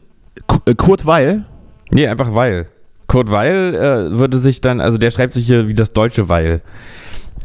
Äh, 0.64 0.74
Kurt 0.74 1.06
Weil? 1.06 1.44
Nee, 1.90 2.06
einfach 2.06 2.34
Weil. 2.34 2.66
Kurt 3.06 3.30
Weil 3.30 3.74
äh, 3.74 4.18
würde 4.18 4.38
sich 4.38 4.60
dann, 4.60 4.80
also 4.80 4.98
der 4.98 5.10
schreibt 5.10 5.34
sich 5.34 5.46
hier 5.46 5.68
wie 5.68 5.74
das 5.74 5.92
deutsche 5.92 6.28
Weil. 6.28 6.60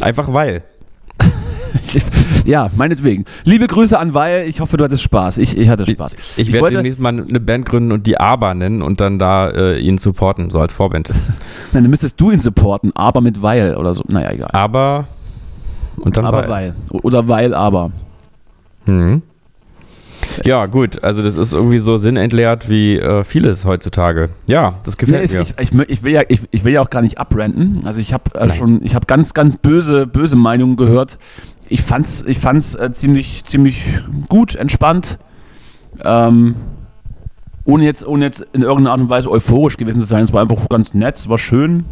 Einfach 0.01 0.31
Weil. 0.31 0.63
ja, 2.45 2.69
meinetwegen. 2.75 3.25
Liebe 3.43 3.67
Grüße 3.67 3.97
an 3.97 4.13
Weil. 4.13 4.47
Ich 4.47 4.59
hoffe, 4.59 4.77
du 4.77 4.83
hattest 4.83 5.03
Spaß. 5.03 5.37
Ich, 5.37 5.57
ich 5.57 5.69
hatte 5.69 5.85
Spaß. 5.85 6.15
Ich, 6.37 6.47
ich, 6.47 6.53
werde 6.53 6.71
demnächst 6.71 6.99
mal 6.99 7.09
eine 7.09 7.39
Band 7.39 7.65
gründen 7.65 7.91
und 7.91 8.07
die 8.07 8.19
Aber 8.19 8.53
nennen 8.53 8.81
und 8.81 9.01
dann 9.01 9.19
da 9.19 9.49
äh, 9.49 9.79
ihn 9.79 9.97
supporten, 9.97 10.49
so 10.49 10.59
als 10.59 10.73
Vorband. 10.73 11.09
Nein, 11.73 11.83
dann 11.83 11.89
müsstest 11.89 12.19
du 12.19 12.31
ihn 12.31 12.39
supporten, 12.39 12.91
aber 12.95 13.21
mit 13.21 13.41
Weil 13.41 13.75
oder 13.75 13.93
so. 13.93 14.03
Naja, 14.07 14.31
egal. 14.31 14.49
Aber 14.51 15.07
und 15.97 16.17
dann 16.17 16.25
aber 16.25 16.47
Weil. 16.47 16.49
weil. 16.49 17.01
Oder 17.01 17.27
Weil, 17.27 17.53
aber. 17.53 17.91
Mhm. 18.85 19.21
Ja, 20.43 20.65
gut, 20.65 21.03
also 21.03 21.21
das 21.21 21.35
ist 21.35 21.53
irgendwie 21.53 21.79
so 21.79 21.97
sinnentleert 21.97 22.69
wie 22.69 22.97
äh, 22.97 23.23
vieles 23.23 23.65
heutzutage. 23.65 24.29
Ja, 24.47 24.75
das 24.85 24.97
gefällt 24.97 25.31
nee, 25.31 25.37
mir. 25.37 25.43
Ich, 25.43 25.53
ich, 25.59 25.89
ich, 25.89 26.03
will 26.03 26.11
ja, 26.11 26.21
ich, 26.27 26.41
ich, 26.51 26.63
will 26.63 26.73
ja 26.73 26.81
auch 26.81 26.89
gar 26.89 27.01
nicht 27.01 27.19
abrenten. 27.19 27.85
Also 27.85 27.99
ich 27.99 28.13
habe 28.13 28.33
äh, 28.35 28.51
schon, 28.53 28.83
ich 28.83 28.95
habe 28.95 29.05
ganz, 29.05 29.33
ganz 29.33 29.57
böse, 29.57 30.07
böse 30.07 30.35
Meinungen 30.35 30.75
gehört. 30.75 31.17
Ich 31.69 31.81
fand's, 31.81 32.23
ich 32.27 32.39
fand's 32.39 32.75
äh, 32.75 32.91
ziemlich, 32.91 33.43
ziemlich 33.45 33.83
gut, 34.29 34.55
entspannt. 34.55 35.19
Ähm, 36.03 36.55
ohne 37.65 37.85
jetzt, 37.85 38.05
ohne 38.05 38.25
jetzt 38.25 38.41
in 38.53 38.61
irgendeiner 38.61 38.91
Art 38.91 39.01
und 39.01 39.09
Weise 39.09 39.31
euphorisch 39.31 39.77
gewesen 39.77 40.01
zu 40.01 40.07
sein. 40.07 40.23
Es 40.23 40.33
war 40.33 40.41
einfach 40.41 40.67
ganz 40.69 40.93
nett, 40.93 41.17
es 41.17 41.29
war 41.29 41.37
schön. 41.37 41.85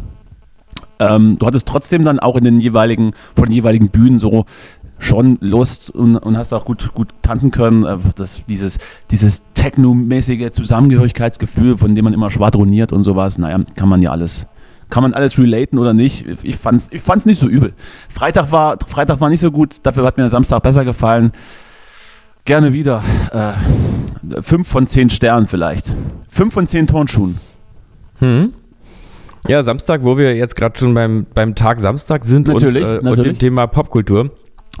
Ähm, 0.98 1.38
du 1.38 1.46
hattest 1.46 1.66
trotzdem 1.66 2.04
dann 2.04 2.20
auch 2.20 2.36
in 2.36 2.44
den 2.44 2.58
jeweiligen, 2.58 3.12
von 3.34 3.46
den 3.46 3.54
jeweiligen 3.54 3.88
Bühnen 3.88 4.18
so 4.18 4.44
schon 4.98 5.38
Lust 5.40 5.90
und, 5.90 6.16
und 6.16 6.36
hast 6.36 6.52
auch 6.52 6.64
gut, 6.64 6.94
gut 6.94 7.08
tanzen 7.22 7.50
können. 7.50 7.84
Äh, 7.84 7.96
das, 8.14 8.44
dieses 8.46 8.78
dieses 9.10 9.42
technomäßige 9.54 10.52
Zusammengehörigkeitsgefühl, 10.52 11.76
von 11.76 11.94
dem 11.94 12.04
man 12.04 12.14
immer 12.14 12.30
schwadroniert 12.30 12.92
und 12.92 13.02
sowas, 13.02 13.38
naja, 13.38 13.60
kann 13.74 13.88
man 13.88 14.02
ja 14.02 14.10
alles. 14.10 14.46
Kann 14.92 15.04
man 15.04 15.14
alles 15.14 15.38
relaten 15.38 15.78
oder 15.78 15.94
nicht? 15.94 16.26
Ich 16.42 16.56
fand's, 16.56 16.90
ich 16.92 17.00
fand's 17.00 17.24
nicht 17.24 17.38
so 17.38 17.48
übel. 17.48 17.72
Freitag 18.10 18.52
war, 18.52 18.76
Freitag 18.86 19.22
war 19.22 19.30
nicht 19.30 19.40
so 19.40 19.50
gut, 19.50 19.76
dafür 19.84 20.04
hat 20.04 20.18
mir 20.18 20.28
Samstag 20.28 20.62
besser 20.62 20.84
gefallen. 20.84 21.32
Gerne 22.44 22.74
wieder. 22.74 23.02
Äh, 23.32 24.42
fünf 24.42 24.68
von 24.68 24.86
zehn 24.86 25.08
Sternen 25.08 25.46
vielleicht. 25.46 25.96
Fünf 26.28 26.52
von 26.52 26.66
zehn 26.66 26.86
Turnschuhen. 26.86 27.38
Hm. 28.18 28.52
Ja, 29.48 29.62
Samstag, 29.62 30.04
wo 30.04 30.18
wir 30.18 30.36
jetzt 30.36 30.56
gerade 30.56 30.78
schon 30.78 30.92
beim, 30.92 31.24
beim 31.32 31.54
Tag 31.54 31.80
Samstag 31.80 32.26
sind 32.26 32.48
natürlich, 32.48 32.84
und, 32.84 32.90
äh, 32.90 32.94
natürlich. 32.96 33.18
und 33.18 33.24
dem 33.24 33.38
Thema 33.38 33.68
Popkultur. 33.68 34.30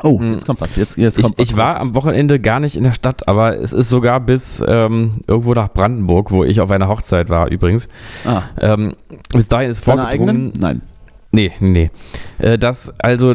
Oh, 0.02 0.18
jetzt 0.22 0.46
kommt 0.46 0.60
was. 0.60 0.74
Jetzt, 0.76 0.96
jetzt 0.96 1.20
kommt 1.20 1.38
ich, 1.38 1.50
ich 1.50 1.56
war 1.56 1.80
am 1.80 1.94
Wochenende 1.94 2.40
gar 2.40 2.60
nicht 2.60 2.76
in 2.76 2.84
der 2.84 2.92
Stadt, 2.92 3.28
aber 3.28 3.58
es 3.58 3.72
ist 3.72 3.90
sogar 3.90 4.20
bis 4.20 4.64
ähm, 4.66 5.20
irgendwo 5.26 5.52
nach 5.52 5.68
Brandenburg, 5.68 6.30
wo 6.30 6.44
ich 6.44 6.60
auf 6.60 6.70
einer 6.70 6.88
Hochzeit 6.88 7.28
war 7.28 7.50
übrigens. 7.50 7.88
Ah. 8.24 8.42
Ähm, 8.58 8.94
bis 9.32 9.48
dahin 9.48 9.70
ist 9.70 9.84
vorgedrungen. 9.84 10.52
Nein. 10.58 10.82
Nee, 11.30 11.52
nee, 11.60 11.90
nee. 12.38 12.46
Äh, 12.46 12.58
dass 12.58 12.92
also 13.00 13.34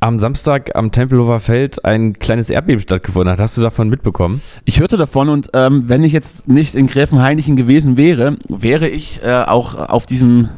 am 0.00 0.18
Samstag 0.18 0.76
am 0.76 0.92
Tempelhofer 0.92 1.40
Feld 1.40 1.84
ein 1.84 2.18
kleines 2.18 2.50
Erdbeben 2.50 2.80
stattgefunden 2.80 3.32
hat. 3.32 3.40
Hast 3.40 3.56
du 3.56 3.62
davon 3.62 3.88
mitbekommen? 3.88 4.40
Ich 4.64 4.80
hörte 4.80 4.96
davon 4.96 5.28
und 5.28 5.50
ähm, 5.54 5.88
wenn 5.88 6.04
ich 6.04 6.12
jetzt 6.12 6.46
nicht 6.48 6.74
in 6.74 6.86
Gräfenhainichen 6.86 7.56
gewesen 7.56 7.96
wäre, 7.96 8.36
wäre 8.48 8.88
ich 8.88 9.22
äh, 9.24 9.42
auch 9.46 9.74
auf 9.74 10.06
diesem, 10.06 10.50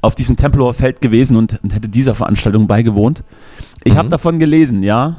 auf 0.00 0.14
diesem 0.14 0.36
Tempelhofer 0.36 0.74
Feld 0.74 1.00
gewesen 1.00 1.36
und, 1.36 1.58
und 1.62 1.74
hätte 1.74 1.88
dieser 1.88 2.14
Veranstaltung 2.14 2.66
beigewohnt. 2.66 3.24
Ich 3.84 3.94
Mhm. 3.94 3.98
habe 3.98 4.08
davon 4.08 4.38
gelesen, 4.38 4.82
ja. 4.82 5.16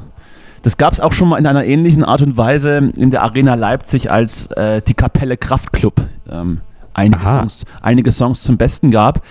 Das 0.64 0.78
gab 0.78 0.94
es 0.94 1.00
auch 1.00 1.14
schon 1.14 1.30
mal 1.30 1.38
in 1.38 1.46
einer 1.46 1.64
ähnlichen 1.66 2.04
Art 2.04 2.22
und 2.24 2.38
Weise 2.38 2.90
in 2.98 3.12
der 3.12 3.22
Arena 3.22 3.54
Leipzig, 3.54 4.10
als 4.12 4.48
äh, 4.48 4.82
die 4.82 4.96
Kapelle 4.96 5.38
Kraftklub 5.38 5.94
ähm, 6.32 6.62
einige, 6.96 7.22
Aha. 7.22 7.40
Songs, 7.40 7.66
einige 7.82 8.12
Songs 8.12 8.42
zum 8.42 8.58
Besten 8.58 8.90
gab. 8.90 9.22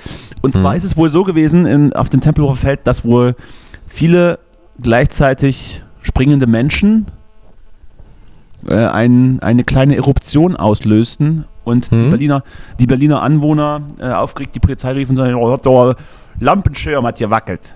Und 0.42 0.54
zwar 0.54 0.70
Mhm. 0.72 0.76
ist 0.76 0.84
es 0.84 0.96
wohl 0.96 1.08
so 1.10 1.24
gewesen 1.24 1.66
in, 1.66 1.92
auf 1.92 2.08
dem 2.08 2.20
Tempelhofer 2.20 2.54
Feld, 2.56 2.80
dass 2.84 3.04
wohl 3.04 3.34
viele 3.88 4.38
gleichzeitig 4.80 5.82
springende 6.02 6.46
Menschen 6.46 7.06
äh, 8.68 8.74
ein, 8.86 9.40
eine 9.40 9.64
kleine 9.64 9.96
Eruption 9.96 10.54
auslösten 10.56 11.44
und 11.64 11.90
die, 11.90 11.96
Mhm. 11.96 12.10
Berliner, 12.10 12.42
die 12.78 12.86
Berliner 12.86 13.22
Anwohner 13.22 13.80
äh, 13.98 14.04
aufgeregt 14.10 14.54
die 14.54 14.60
Polizei 14.60 14.92
riefen 14.92 15.18
und 15.18 15.34
oh, 15.34 15.56
der 15.56 15.96
Lampenschirm 16.40 17.04
hat 17.06 17.18
gewackelt. 17.18 17.74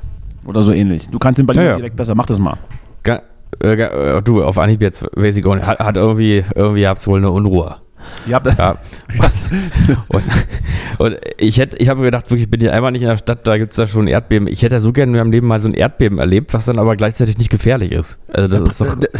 Oder 0.49 0.63
so 0.63 0.73
ähnlich. 0.73 1.11
Du 1.11 1.19
kannst 1.19 1.39
den 1.39 1.45
Berliner 1.45 1.65
Ja, 1.67 1.71
ja. 1.73 1.77
direkt 1.77 1.97
besser, 1.97 2.15
mach 2.15 2.25
das 2.25 2.39
mal. 2.39 2.57
Ga, 3.03 3.21
äh, 3.61 3.77
ga, 3.77 4.17
äh, 4.17 4.23
du, 4.23 4.43
auf 4.43 4.57
Anhieb 4.57 4.81
jetzt 4.81 5.05
weiß 5.15 5.37
ich 5.37 5.45
auch 5.45 5.55
nicht. 5.55 5.67
Hat, 5.67 5.79
hat 5.79 5.97
irgendwie, 5.97 6.43
irgendwie 6.55 6.81
gab's 6.81 7.07
wohl 7.07 7.19
eine 7.19 7.31
Unruhe. 7.31 7.77
Ja. 8.27 8.41
und, 10.09 10.23
und 10.97 11.17
ich 11.37 11.59
hätte, 11.59 11.77
ich 11.77 11.91
habe 11.91 12.01
gedacht, 12.01 12.31
wirklich, 12.31 12.45
ich 12.45 12.51
bin 12.51 12.61
hier 12.61 12.73
einmal 12.73 12.93
nicht 12.93 13.03
in 13.03 13.09
der 13.09 13.19
Stadt, 13.19 13.47
da 13.47 13.59
gibt 13.59 13.73
es 13.73 13.77
da 13.77 13.87
schon 13.87 14.09
Erdbeben. 14.09 14.49
Ich 14.49 14.63
hätte 14.63 14.77
ja 14.77 14.81
so 14.81 14.91
gerne 14.91 15.13
in 15.13 15.19
meinem 15.19 15.33
Leben 15.33 15.47
mal 15.47 15.61
so 15.61 15.69
ein 15.69 15.75
Erdbeben 15.75 16.19
erlebt, 16.19 16.55
was 16.55 16.65
dann 16.65 16.79
aber 16.79 16.97
gleichzeitig 16.97 17.37
nicht 17.37 17.51
gefährlich 17.51 17.93
ist. 17.93 18.19
Also 18.33 18.49
das 18.49 18.71
ist 18.71 18.81
doch. 18.81 18.99
der, 18.99 19.11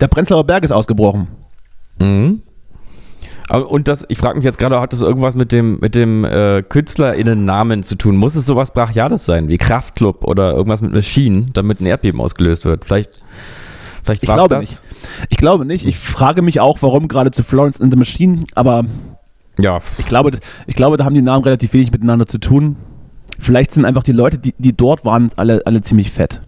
der 0.00 0.06
Prenzlauer 0.06 0.44
Berg 0.44 0.62
ist 0.62 0.70
ausgebrochen. 0.70 1.26
Mhm. 1.98 2.42
Und 3.58 3.88
das, 3.88 4.04
ich 4.08 4.18
frage 4.18 4.36
mich 4.36 4.44
jetzt 4.44 4.58
gerade, 4.58 4.80
hat 4.80 4.92
das 4.92 5.00
irgendwas 5.00 5.34
mit 5.34 5.50
dem, 5.52 5.78
mit 5.80 5.94
dem 5.94 6.24
äh, 6.24 6.62
KünstlerInnen-Namen 6.62 7.82
zu 7.82 7.96
tun? 7.96 8.16
Muss 8.16 8.34
es 8.36 8.46
sowas 8.46 8.72
Brachiales 8.72 9.26
sein, 9.26 9.48
wie 9.48 9.58
Kraftklub 9.58 10.24
oder 10.24 10.52
irgendwas 10.52 10.80
mit 10.82 10.92
Maschinen, 10.92 11.50
damit 11.52 11.80
ein 11.80 11.86
Erdbeben 11.86 12.20
ausgelöst 12.20 12.64
wird? 12.64 12.84
Vielleicht, 12.84 13.10
vielleicht 14.04 14.22
Ich 14.22 14.28
glaube 14.28 14.54
das? 14.54 14.60
nicht. 14.60 14.82
Ich 15.30 15.36
glaube 15.36 15.64
nicht. 15.64 15.84
Ich 15.86 15.98
frage 15.98 16.42
mich 16.42 16.60
auch, 16.60 16.78
warum 16.82 17.08
gerade 17.08 17.32
zu 17.32 17.42
Florence 17.42 17.80
and 17.80 17.92
the 17.92 17.98
Machine, 17.98 18.44
aber 18.54 18.84
Ja, 19.58 19.80
ich 19.98 20.06
glaube, 20.06 20.30
ich 20.66 20.74
glaube, 20.76 20.96
da 20.96 21.04
haben 21.04 21.14
die 21.14 21.22
Namen 21.22 21.42
relativ 21.44 21.72
wenig 21.72 21.90
miteinander 21.90 22.26
zu 22.26 22.38
tun. 22.38 22.76
Vielleicht 23.38 23.72
sind 23.74 23.84
einfach 23.84 24.02
die 24.04 24.12
Leute, 24.12 24.38
die, 24.38 24.54
die 24.58 24.76
dort 24.76 25.04
waren, 25.04 25.30
alle, 25.36 25.62
alle 25.66 25.80
ziemlich 25.82 26.10
fett. 26.12 26.40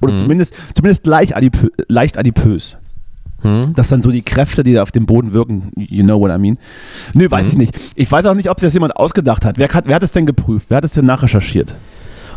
Oder 0.00 0.12
Mhm. 0.12 0.16
zumindest, 0.16 0.54
zumindest 0.74 1.06
leicht, 1.06 1.36
adipö, 1.36 1.68
leicht 1.88 2.18
adipös. 2.18 2.76
Hm? 3.42 3.74
dass 3.74 3.88
dann 3.88 4.02
so 4.02 4.10
die 4.10 4.22
Kräfte, 4.22 4.62
die 4.62 4.74
da 4.74 4.82
auf 4.82 4.92
dem 4.92 5.06
Boden 5.06 5.32
wirken, 5.32 5.72
you 5.76 6.04
know 6.04 6.18
what 6.20 6.30
I 6.30 6.38
mean. 6.38 6.56
Nö, 7.14 7.30
weiß 7.30 7.44
Mhm. 7.44 7.48
ich 7.50 7.56
nicht. 7.56 7.78
Ich 7.94 8.10
weiß 8.10 8.26
auch 8.26 8.34
nicht, 8.34 8.50
ob 8.50 8.60
sich 8.60 8.66
das 8.68 8.74
jemand 8.74 8.96
ausgedacht 8.96 9.44
hat. 9.44 9.58
Wer 9.58 9.68
hat, 9.68 9.86
wer 9.86 9.94
hat 9.96 10.02
es 10.02 10.12
denn 10.12 10.26
geprüft? 10.26 10.66
Wer 10.70 10.78
hat 10.78 10.84
es 10.84 10.92
denn 10.94 11.06
nachrecherchiert? 11.06 11.76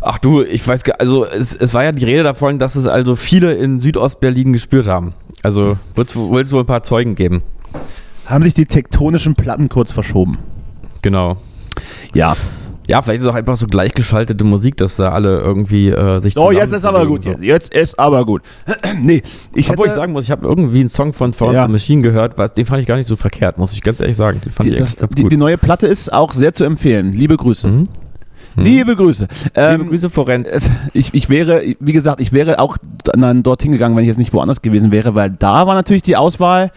Ach 0.02 0.18
du, 0.18 0.42
ich 0.42 0.66
weiß 0.66 0.82
gar, 0.84 1.00
also 1.00 1.24
es, 1.24 1.54
es 1.54 1.72
war 1.72 1.84
ja 1.84 1.92
die 1.92 2.04
Rede 2.04 2.22
davon, 2.24 2.58
dass 2.58 2.76
es 2.76 2.86
also 2.86 3.16
viele 3.16 3.54
in 3.54 3.80
Südostberlin 3.80 4.52
gespürt 4.52 4.86
haben. 4.86 5.10
Also 5.42 5.78
wird 5.94 6.10
es 6.10 6.16
wohl 6.52 6.60
ein 6.60 6.66
paar 6.66 6.82
Zeugen 6.82 7.14
geben. 7.14 7.42
Haben 8.26 8.44
sich 8.44 8.54
die 8.54 8.66
tektonischen 8.66 9.34
Platten 9.34 9.68
kurz 9.68 9.92
verschoben? 9.92 10.38
Genau. 11.02 11.36
Ja. 12.14 12.36
Ja, 12.86 13.00
vielleicht 13.00 13.20
ist 13.20 13.24
es 13.24 13.30
auch 13.30 13.34
einfach 13.36 13.56
so 13.56 13.66
gleichgeschaltete 13.66 14.44
Musik, 14.44 14.76
dass 14.76 14.96
da 14.96 15.10
alle 15.12 15.40
irgendwie 15.40 15.88
äh, 15.88 16.20
sich 16.20 16.34
So, 16.34 16.50
jetzt 16.52 16.72
ist 16.74 16.84
aber 16.84 17.06
gut. 17.06 17.24
bewegen, 17.24 17.42
Jetzt, 17.42 17.72
jetzt 17.74 17.92
ist 17.92 17.98
aber 17.98 18.26
gut. 18.26 18.42
nee, 19.02 19.22
ich 19.54 19.70
Obwohl 19.70 19.86
ich 19.86 19.94
sagen 19.94 20.12
muss, 20.12 20.24
ich 20.24 20.30
habe 20.30 20.46
irgendwie 20.46 20.80
einen 20.80 20.90
Song 20.90 21.12
von 21.14 21.32
Florence 21.32 21.56
Ja. 21.62 21.68
Machine 21.68 22.02
gehört, 22.02 22.36
was, 22.36 22.52
den 22.52 22.66
fand 22.66 22.82
ich 22.82 22.86
gar 22.86 22.96
nicht 22.96 23.06
so 23.06 23.16
verkehrt, 23.16 23.56
muss 23.56 23.72
ich 23.72 23.80
ganz 23.80 24.00
ehrlich 24.00 24.16
sagen. 24.16 24.40
Den 24.44 24.52
fand 24.52 24.68
die, 24.68 24.72
ich 24.74 24.78
das, 24.78 24.96
ganz 24.96 25.14
die, 25.14 25.22
gut. 25.22 25.32
die 25.32 25.36
neue 25.38 25.56
Platte 25.56 25.86
ist 25.86 26.12
auch 26.12 26.32
sehr 26.34 26.52
zu 26.52 26.64
empfehlen. 26.64 27.12
Liebe 27.12 27.36
Grüße. 27.38 27.68
Mhm. 27.68 27.88
Liebe 28.56 28.94
Grüße. 28.94 29.26
Ähm, 29.56 29.78
Liebe 29.78 29.90
Grüße, 29.90 30.10
Florenz. 30.10 30.48
äh, 30.48 30.60
ich, 30.92 31.12
ich 31.14 31.28
wäre, 31.28 31.62
wie 31.80 31.92
gesagt, 31.92 32.20
ich 32.20 32.32
wäre 32.32 32.58
auch 32.60 32.76
dann 33.02 33.42
dorthin 33.42 33.72
gegangen, 33.72 33.96
wenn 33.96 34.04
ich 34.04 34.08
jetzt 34.08 34.18
nicht 34.18 34.32
woanders 34.32 34.62
gewesen 34.62 34.92
wäre, 34.92 35.14
weil 35.14 35.30
da 35.30 35.66
war 35.66 35.74
natürlich 35.74 36.02
die 36.02 36.16
Auswahl, 36.16 36.70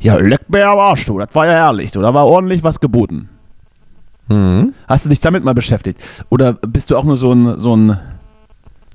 ja, 0.00 0.16
leck 0.18 0.42
mir 0.48 0.68
am 0.68 0.78
Arsch, 0.78 1.06
du, 1.06 1.18
das 1.18 1.34
war 1.34 1.46
ja 1.46 1.52
herrlich, 1.52 1.90
du, 1.92 2.00
da 2.00 2.14
war 2.14 2.26
ordentlich 2.26 2.62
was 2.62 2.78
geboten. 2.78 3.28
Mhm. 4.30 4.72
Hast 4.88 5.04
du 5.04 5.08
dich 5.08 5.20
damit 5.20 5.44
mal 5.44 5.54
beschäftigt? 5.54 5.98
Oder 6.30 6.52
bist 6.54 6.90
du 6.90 6.96
auch 6.96 7.04
nur 7.04 7.16
so 7.16 7.32
ein, 7.32 7.58
so 7.58 7.76
ein, 7.76 7.98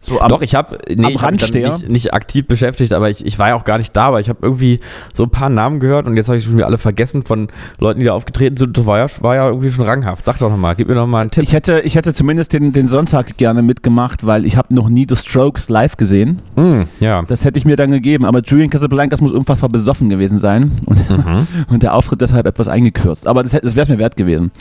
so 0.02 0.22
am, 0.22 0.30
Doch, 0.30 0.44
ich 0.44 0.54
habe 0.54 0.78
nee, 0.88 1.14
ich 1.14 1.22
hab 1.24 1.32
nicht, 1.32 1.90
nicht 1.90 2.14
aktiv 2.14 2.46
beschäftigt, 2.46 2.94
aber 2.94 3.10
ich, 3.10 3.26
ich 3.26 3.40
war 3.40 3.48
ja 3.48 3.56
auch 3.56 3.64
gar 3.64 3.80
nicht 3.80 3.96
da, 3.96 4.04
aber 4.06 4.20
ich 4.20 4.30
habe 4.30 4.38
irgendwie 4.44 4.80
so 5.16 5.24
ein 5.24 5.32
paar 5.32 5.50
Namen 5.50 5.80
gehört 5.80 6.06
und 6.06 6.16
jetzt 6.16 6.28
habe 6.28 6.38
ich 6.38 6.44
schon 6.44 6.56
wieder 6.58 6.68
alle 6.68 6.78
vergessen 6.78 7.24
von 7.24 7.48
Leuten, 7.80 8.02
die 8.02 8.06
da 8.06 8.14
aufgetreten 8.14 8.56
sind. 8.56 8.78
Das 8.78 8.86
war 8.86 9.00
ja, 9.00 9.08
war 9.22 9.34
ja 9.34 9.48
irgendwie 9.48 9.72
schon 9.72 9.84
ranghaft. 9.84 10.24
Sag 10.26 10.38
doch 10.38 10.52
nochmal, 10.52 10.76
gib 10.76 10.90
mir 10.90 10.94
noch 10.94 11.08
mal 11.08 11.22
einen 11.22 11.32
Tipp. 11.32 11.42
ich 11.42 11.54
hätte, 11.54 11.80
ich 11.80 11.96
hätte 11.96 12.14
zumindest 12.14 12.54
den, 12.54 12.72
den 12.72 12.88
Sonntag 12.88 13.36
gerne 13.38 13.64
mitgemacht, 13.64 14.28
weil 14.28 14.46
ich 14.46 14.58
habe 14.58 14.76
noch 14.76 14.90
nie 14.90 15.08
The 15.10 15.16
Strokes 15.16 15.70
live 15.70 15.98
gesehen. 15.98 16.40
Hm, 16.56 16.86
ja. 17.00 17.24
Das 17.24 17.44
hätte 17.44 17.58
ich 17.58 17.66
mir 17.66 17.76
dann 17.76 17.90
gegeben, 17.90 18.26
aber 18.26 18.42
Julian 18.42 18.70
Casablancas 18.70 19.22
muss 19.22 19.32
unfassbar 19.32 19.70
besoffen 19.72 20.10
gewesen 20.10 20.38
sein 20.38 20.72
und, 20.86 21.10
Mhm. 21.10 21.48
und 21.70 21.82
der 21.82 21.96
Auftritt 21.96 22.22
deshalb 22.22 22.46
etwas 22.46 22.68
eingekürzt. 22.68 23.28
Aber 23.28 23.42
das, 23.42 23.54
hätte- 23.54 23.66
das 23.66 23.76
wäre 23.76 23.86
es 23.86 23.90
mir 23.90 23.98
wert 23.98 24.18
gewesen. 24.18 24.52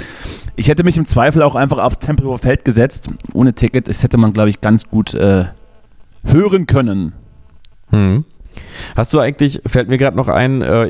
Ich 0.56 0.68
hätte 0.68 0.84
mich 0.84 0.96
im 0.96 1.06
Zweifel 1.06 1.42
auch 1.42 1.54
einfach 1.54 1.78
aufs 1.78 1.98
Tempelhofer 1.98 2.38
Feld 2.38 2.64
gesetzt, 2.64 3.10
ohne 3.32 3.54
Ticket. 3.54 3.88
Das 3.88 4.02
hätte 4.02 4.18
man, 4.18 4.32
glaube 4.32 4.50
ich, 4.50 4.60
ganz 4.60 4.88
gut 4.88 5.14
äh, 5.14 5.46
hören 6.24 6.66
können. 6.66 7.12
Hm. 7.90 8.24
Hast 8.96 9.12
du 9.12 9.18
eigentlich, 9.20 9.60
fällt 9.66 9.88
mir 9.88 9.98
gerade 9.98 10.16
noch 10.16 10.28
ein, 10.28 10.62
äh, 10.62 10.86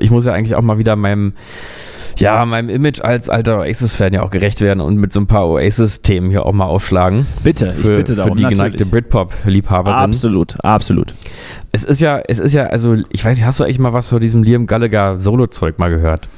ich 0.00 0.10
muss 0.10 0.24
ja 0.26 0.32
eigentlich 0.32 0.54
auch 0.54 0.62
mal 0.62 0.78
wieder 0.78 0.94
meinem, 0.94 1.32
ja, 2.18 2.44
meinem 2.44 2.68
Image 2.68 3.00
als 3.00 3.28
alter 3.30 3.58
Oasis-Fan 3.60 4.12
ja 4.12 4.22
auch 4.22 4.30
gerecht 4.30 4.60
werden 4.60 4.80
und 4.80 4.96
mit 4.96 5.12
so 5.12 5.20
ein 5.20 5.26
paar 5.26 5.46
Oasis-Themen 5.48 6.28
hier 6.30 6.44
auch 6.44 6.52
mal 6.52 6.66
aufschlagen. 6.66 7.26
Bitte, 7.42 7.72
ich 7.74 7.82
Für, 7.82 7.96
bitte 7.96 8.12
für 8.12 8.16
darum. 8.16 8.36
die 8.36 8.42
natürlich. 8.42 8.58
geneigte 8.58 8.86
Britpop-Liebhaberin. 8.86 9.96
Absolut, 9.96 10.62
absolut. 10.62 11.14
Es 11.72 11.84
ist 11.84 12.00
ja, 12.00 12.20
es 12.26 12.38
ist 12.38 12.52
ja, 12.52 12.66
also 12.66 12.96
ich 13.10 13.24
weiß 13.24 13.38
nicht, 13.38 13.46
hast 13.46 13.60
du 13.60 13.64
eigentlich 13.64 13.78
mal 13.78 13.92
was 13.92 14.08
von 14.08 14.20
diesem 14.20 14.42
Liam 14.42 14.66
Gallagher 14.66 15.16
Solo-Zeug 15.16 15.78
mal 15.78 15.90
gehört? 15.90 16.28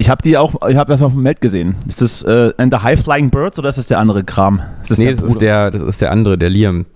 Ich 0.00 0.08
habe 0.08 0.22
die 0.22 0.38
auch, 0.38 0.66
ich 0.66 0.76
habe 0.76 0.90
das 0.90 1.00
mal 1.00 1.10
vom 1.10 1.22
Meld 1.22 1.42
gesehen. 1.42 1.74
Ist 1.86 2.00
das 2.00 2.22
äh, 2.22 2.54
the 2.58 2.78
High 2.78 2.98
Flying 2.98 3.28
Birds 3.28 3.58
oder 3.58 3.68
ist 3.68 3.76
das 3.76 3.88
der 3.88 3.98
andere 3.98 4.24
Kram? 4.24 4.62
Ist 4.80 4.92
das 4.92 4.98
nee, 4.98 5.04
der 5.04 5.14
das 5.14 5.24
ist 5.24 5.40
der, 5.42 5.70
das 5.70 5.82
ist 5.82 6.00
der 6.00 6.10
andere, 6.10 6.38
der 6.38 6.48
Liam. 6.48 6.86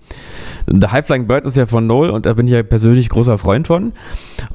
The 0.65 0.87
High 0.87 1.05
Flying 1.05 1.27
Birds 1.27 1.45
ist 1.45 1.55
ja 1.55 1.67
von 1.67 1.85
Noel 1.85 2.09
und 2.09 2.25
da 2.25 2.33
bin 2.33 2.47
ich 2.47 2.53
ja 2.53 2.63
persönlich 2.63 3.09
großer 3.09 3.37
Freund 3.37 3.67
von. 3.67 3.93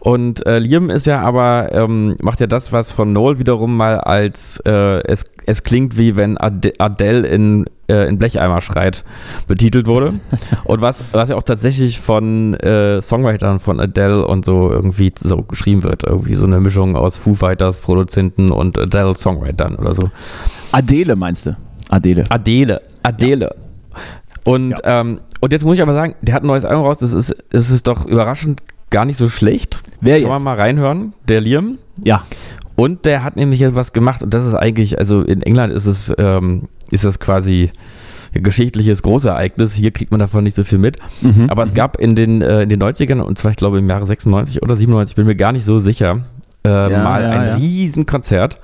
Und 0.00 0.44
äh, 0.46 0.58
Liam 0.58 0.90
ist 0.90 1.06
ja 1.06 1.20
aber, 1.20 1.70
ähm, 1.70 2.16
macht 2.20 2.40
ja 2.40 2.48
das, 2.48 2.72
was 2.72 2.90
von 2.90 3.12
Noel 3.12 3.38
wiederum 3.38 3.76
mal 3.76 4.00
als 4.00 4.60
äh, 4.66 5.00
es, 5.06 5.22
es 5.46 5.62
klingt 5.62 5.96
wie 5.96 6.16
wenn 6.16 6.36
Ade 6.36 6.72
Adele 6.78 7.28
in, 7.28 7.66
äh, 7.90 8.06
in 8.06 8.18
Blecheimer 8.18 8.62
schreit, 8.62 9.04
betitelt 9.46 9.86
wurde. 9.86 10.14
und 10.64 10.80
was, 10.80 11.04
was 11.12 11.28
ja 11.28 11.36
auch 11.36 11.42
tatsächlich 11.42 12.00
von 12.00 12.54
äh, 12.54 13.02
Songwritern 13.02 13.58
von 13.58 13.80
Adele 13.80 14.26
und 14.26 14.44
so 14.44 14.70
irgendwie 14.70 15.12
so 15.18 15.42
geschrieben 15.42 15.82
wird. 15.82 16.04
Irgendwie 16.04 16.34
so 16.34 16.46
eine 16.46 16.60
Mischung 16.60 16.96
aus 16.96 17.16
Foo 17.16 17.34
Fighters, 17.34 17.80
Produzenten 17.80 18.52
und 18.52 18.78
Adele 18.78 19.16
Songwritern 19.16 19.76
oder 19.76 19.94
so. 19.94 20.10
Adele 20.72 21.16
meinst 21.16 21.46
du? 21.46 21.56
Adele. 21.88 22.24
Adele, 22.28 22.80
Adele. 23.02 23.54
Und, 24.44 24.76
ähm, 24.84 25.20
und 25.40 25.52
jetzt 25.52 25.64
muss 25.64 25.76
ich 25.76 25.82
aber 25.82 25.94
sagen, 25.94 26.14
der 26.22 26.34
hat 26.34 26.44
ein 26.44 26.46
neues 26.46 26.64
Album 26.64 26.84
raus, 26.84 26.98
das 26.98 27.12
ist, 27.12 27.36
das 27.50 27.70
ist 27.70 27.86
doch 27.86 28.06
überraschend 28.06 28.62
gar 28.90 29.04
nicht 29.04 29.16
so 29.16 29.28
schlecht. 29.28 29.82
Wer 30.00 30.20
Kann 30.20 30.28
man 30.28 30.36
jetzt? 30.38 30.44
mal 30.44 30.56
reinhören, 30.56 31.12
der 31.28 31.40
Liam. 31.40 31.78
Ja. 32.02 32.22
Und 32.80 33.04
der 33.04 33.22
hat 33.22 33.36
nämlich 33.36 33.60
etwas 33.60 33.92
gemacht 33.92 34.22
und 34.22 34.32
das 34.32 34.46
ist 34.46 34.54
eigentlich, 34.54 34.98
also 34.98 35.20
in 35.20 35.42
England 35.42 35.70
ist 35.70 35.84
es, 35.84 36.10
ähm, 36.16 36.62
ist 36.90 37.04
das 37.04 37.20
quasi 37.20 37.70
ein 38.34 38.42
geschichtliches 38.42 39.02
Großereignis. 39.02 39.74
Hier 39.74 39.90
kriegt 39.90 40.12
man 40.12 40.18
davon 40.18 40.44
nicht 40.44 40.54
so 40.54 40.64
viel 40.64 40.78
mit. 40.78 40.96
Mhm. 41.20 41.50
Aber 41.50 41.62
es 41.62 41.74
gab 41.74 42.00
in 42.00 42.16
den, 42.16 42.40
äh, 42.40 42.62
in 42.62 42.70
den 42.70 42.82
90ern, 42.82 43.20
und 43.20 43.36
zwar 43.36 43.50
ich 43.50 43.58
glaube 43.58 43.80
im 43.80 43.90
Jahre 43.90 44.06
96 44.06 44.62
oder 44.62 44.76
97, 44.76 45.14
bin 45.14 45.26
mir 45.26 45.36
gar 45.36 45.52
nicht 45.52 45.66
so 45.66 45.78
sicher, 45.78 46.24
äh, 46.64 46.70
Ja, 46.70 47.04
mal 47.04 47.22
ja, 47.22 47.28
ein 47.28 47.46
ja. 47.48 47.54
Riesenkonzert 47.56 48.58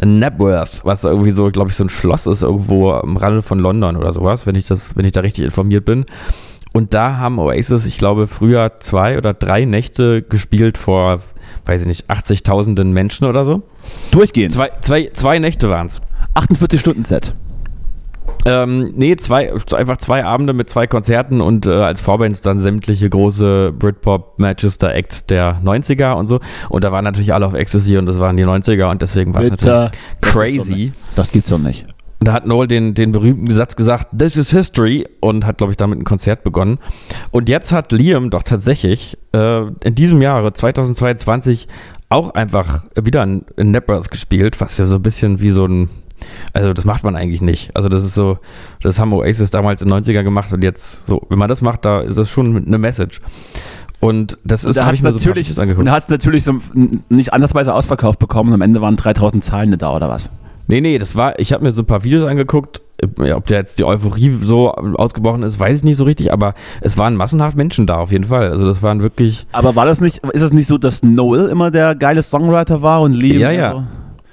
Napworth, 0.00 0.82
was 0.84 1.02
irgendwie 1.02 1.32
so, 1.32 1.50
glaube 1.50 1.70
ich, 1.70 1.76
so 1.76 1.82
ein 1.82 1.88
Schloss 1.88 2.28
ist 2.28 2.44
irgendwo 2.44 2.92
am 2.92 3.16
Rande 3.16 3.42
von 3.42 3.58
London 3.58 3.96
oder 3.96 4.12
sowas, 4.12 4.46
wenn 4.46 4.54
ich 4.54 4.66
das, 4.66 4.94
wenn 4.94 5.04
ich 5.06 5.12
da 5.12 5.22
richtig 5.22 5.44
informiert 5.44 5.84
bin. 5.84 6.04
Und 6.72 6.94
da 6.94 7.16
haben 7.16 7.40
Oasis, 7.40 7.84
ich 7.84 7.98
glaube, 7.98 8.28
früher 8.28 8.76
zwei 8.78 9.18
oder 9.18 9.34
drei 9.34 9.64
Nächte 9.64 10.22
gespielt 10.22 10.78
vor, 10.78 11.20
weiß 11.66 11.82
ich 11.82 11.86
nicht, 11.86 12.10
80.000 12.10 12.84
Menschen 12.84 13.26
oder 13.26 13.44
so. 13.44 13.62
Durchgehend. 14.10 14.54
Zwei, 14.54 14.70
zwei, 14.80 15.10
zwei 15.12 15.38
Nächte 15.38 15.68
waren 15.68 15.88
es. 15.88 16.00
48 16.34 16.80
Stunden 16.80 17.02
Set. 17.02 17.34
Ähm, 18.44 18.92
nee, 18.94 19.16
zwei, 19.16 19.52
einfach 19.52 19.96
zwei 19.96 20.24
Abende 20.24 20.52
mit 20.52 20.70
zwei 20.70 20.86
Konzerten 20.86 21.40
und 21.40 21.66
äh, 21.66 21.70
als 21.70 22.00
Vorbands 22.00 22.42
dann 22.42 22.60
sämtliche 22.60 23.10
große 23.10 23.72
Britpop-Manchester-Acts 23.76 25.26
der 25.26 25.60
90er 25.62 26.12
und 26.14 26.28
so. 26.28 26.40
Und 26.68 26.84
da 26.84 26.92
waren 26.92 27.04
natürlich 27.04 27.34
alle 27.34 27.46
auf 27.46 27.54
Ecstasy 27.54 27.96
und 27.96 28.06
das 28.06 28.20
waren 28.20 28.36
die 28.36 28.44
90er 28.44 28.88
und 28.90 29.02
deswegen 29.02 29.34
war 29.34 29.42
es 29.42 29.50
natürlich 29.50 29.90
crazy. 30.20 30.92
Das 31.16 31.32
gibt's 31.32 31.50
doch 31.50 31.58
nicht. 31.58 31.86
Und 32.26 32.30
da 32.30 32.34
hat 32.34 32.46
Noel 32.48 32.66
den, 32.66 32.92
den 32.92 33.12
berühmten 33.12 33.48
Satz 33.52 33.76
gesagt, 33.76 34.08
This 34.18 34.36
is 34.36 34.50
History 34.50 35.06
und 35.20 35.46
hat, 35.46 35.58
glaube 35.58 35.70
ich, 35.70 35.76
damit 35.76 36.00
ein 36.00 36.02
Konzert 36.02 36.42
begonnen. 36.42 36.78
Und 37.30 37.48
jetzt 37.48 37.70
hat 37.70 37.92
Liam 37.92 38.30
doch 38.30 38.42
tatsächlich 38.42 39.16
äh, 39.32 39.60
in 39.84 39.94
diesem 39.94 40.20
Jahre, 40.20 40.52
2022, 40.52 41.68
auch 42.08 42.34
einfach 42.34 42.84
wieder 43.00 43.22
in, 43.22 43.44
in 43.56 43.70
Nebworth 43.70 44.10
gespielt, 44.10 44.60
was 44.60 44.76
ja 44.76 44.86
so 44.86 44.96
ein 44.96 45.02
bisschen 45.02 45.38
wie 45.38 45.50
so 45.50 45.66
ein, 45.66 45.88
also 46.52 46.72
das 46.72 46.84
macht 46.84 47.04
man 47.04 47.14
eigentlich 47.14 47.42
nicht. 47.42 47.70
Also 47.76 47.88
das 47.88 48.04
ist 48.04 48.16
so, 48.16 48.38
das 48.82 48.98
haben 48.98 49.12
Oasis 49.12 49.52
damals 49.52 49.80
in 49.80 49.88
den 49.88 50.02
90er 50.02 50.24
gemacht 50.24 50.52
und 50.52 50.64
jetzt 50.64 51.06
so, 51.06 51.24
wenn 51.28 51.38
man 51.38 51.48
das 51.48 51.62
macht, 51.62 51.84
da 51.84 52.00
ist 52.00 52.18
das 52.18 52.28
schon 52.28 52.66
eine 52.66 52.78
Message. 52.78 53.20
Und 54.00 54.36
das 54.42 54.64
ist, 54.64 54.84
habe 54.84 54.96
ich 54.96 55.02
mir 55.02 55.12
natürlich, 55.12 55.54
so 55.54 55.62
angeguckt. 55.62 55.86
Und 55.86 55.92
hat 55.92 56.02
es 56.02 56.08
natürlich 56.08 56.42
so 56.42 56.56
nicht 57.08 57.32
andersweise 57.32 57.72
ausverkauft 57.72 58.18
bekommen 58.18 58.48
und 58.48 58.54
am 58.54 58.62
Ende 58.62 58.80
waren 58.80 58.96
3000 58.96 59.44
Zahlende 59.44 59.78
da 59.78 59.94
oder 59.94 60.08
was? 60.08 60.28
Nee, 60.68 60.80
nee, 60.80 60.98
das 60.98 61.16
war, 61.16 61.38
ich 61.38 61.52
habe 61.52 61.64
mir 61.64 61.72
so 61.72 61.82
ein 61.82 61.86
paar 61.86 62.04
Videos 62.04 62.24
angeguckt. 62.24 62.82
Ob 63.34 63.46
der 63.46 63.58
jetzt 63.58 63.78
die 63.78 63.84
Euphorie 63.84 64.38
so 64.42 64.72
ausgebrochen 64.72 65.42
ist, 65.42 65.60
weiß 65.60 65.78
ich 65.78 65.84
nicht 65.84 65.98
so 65.98 66.04
richtig, 66.04 66.32
aber 66.32 66.54
es 66.80 66.96
waren 66.96 67.14
massenhaft 67.14 67.54
Menschen 67.54 67.86
da 67.86 67.98
auf 67.98 68.10
jeden 68.10 68.24
Fall. 68.24 68.48
Also 68.50 68.64
das 68.64 68.82
waren 68.82 69.02
wirklich. 69.02 69.46
Aber 69.52 69.76
war 69.76 69.84
das 69.84 70.00
nicht, 70.00 70.24
ist 70.32 70.42
es 70.42 70.52
nicht 70.54 70.66
so, 70.66 70.78
dass 70.78 71.02
Noel 71.02 71.48
immer 71.48 71.70
der 71.70 71.94
geile 71.94 72.22
Songwriter 72.22 72.80
war 72.80 73.02
und 73.02 73.12
Liam? 73.12 73.38
Ja, 73.38 73.50
ja. 73.50 73.72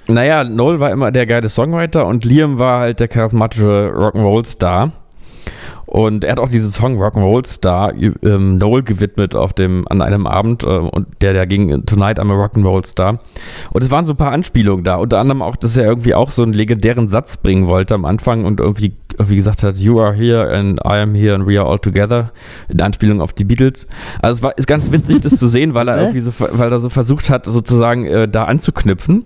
So? 0.06 0.12
Naja, 0.12 0.44
Noel 0.44 0.80
war 0.80 0.90
immer 0.90 1.12
der 1.12 1.26
geile 1.26 1.50
Songwriter 1.50 2.06
und 2.06 2.24
Liam 2.24 2.58
war 2.58 2.80
halt 2.80 3.00
der 3.00 3.08
charismatische 3.08 3.92
Rock'n'Roll-Star. 3.94 4.92
Und 5.94 6.24
er 6.24 6.32
hat 6.32 6.40
auch 6.40 6.48
diesen 6.48 6.72
Song 6.72 7.00
Rock'n'Roll 7.00 7.46
Star 7.46 7.94
ähm, 7.94 8.56
Noel 8.56 8.82
gewidmet 8.82 9.36
auf 9.36 9.52
dem, 9.52 9.86
an 9.86 10.02
einem 10.02 10.26
Abend, 10.26 10.64
äh, 10.64 10.66
und 10.66 11.06
der, 11.20 11.34
der 11.34 11.46
ging 11.46 11.86
Tonight 11.86 12.18
I'm 12.18 12.32
a 12.32 12.34
Rock'n'Roll 12.34 12.84
Star. 12.84 13.20
Und 13.70 13.84
es 13.84 13.92
waren 13.92 14.04
so 14.04 14.14
ein 14.14 14.16
paar 14.16 14.32
Anspielungen 14.32 14.82
da, 14.82 14.96
unter 14.96 15.20
anderem 15.20 15.40
auch, 15.40 15.54
dass 15.54 15.76
er 15.76 15.84
irgendwie 15.84 16.16
auch 16.16 16.32
so 16.32 16.42
einen 16.42 16.52
legendären 16.52 17.08
Satz 17.08 17.36
bringen 17.36 17.68
wollte 17.68 17.94
am 17.94 18.06
Anfang 18.06 18.44
und 18.44 18.58
irgendwie, 18.58 18.96
irgendwie 19.14 19.36
gesagt 19.36 19.62
hat, 19.62 19.78
You 19.78 20.00
are 20.00 20.14
here 20.14 20.50
and 20.50 20.78
I 20.80 20.98
am 21.00 21.14
here 21.14 21.34
and 21.34 21.46
we 21.46 21.58
are 21.58 21.68
all 21.68 21.78
together, 21.78 22.30
in 22.68 22.80
Anspielung 22.80 23.20
auf 23.20 23.32
die 23.32 23.44
Beatles. 23.44 23.86
Also 24.20 24.38
es 24.38 24.42
war, 24.42 24.58
ist 24.58 24.66
ganz 24.66 24.90
witzig, 24.90 25.20
das 25.20 25.36
zu 25.36 25.48
sehen, 25.48 25.74
weil 25.74 25.88
er 25.88 25.98
irgendwie 26.00 26.20
so, 26.20 26.32
weil 26.38 26.72
er 26.72 26.80
so 26.80 26.90
versucht 26.90 27.30
hat, 27.30 27.46
sozusagen 27.46 28.06
äh, 28.06 28.28
da 28.28 28.44
anzuknüpfen. 28.44 29.24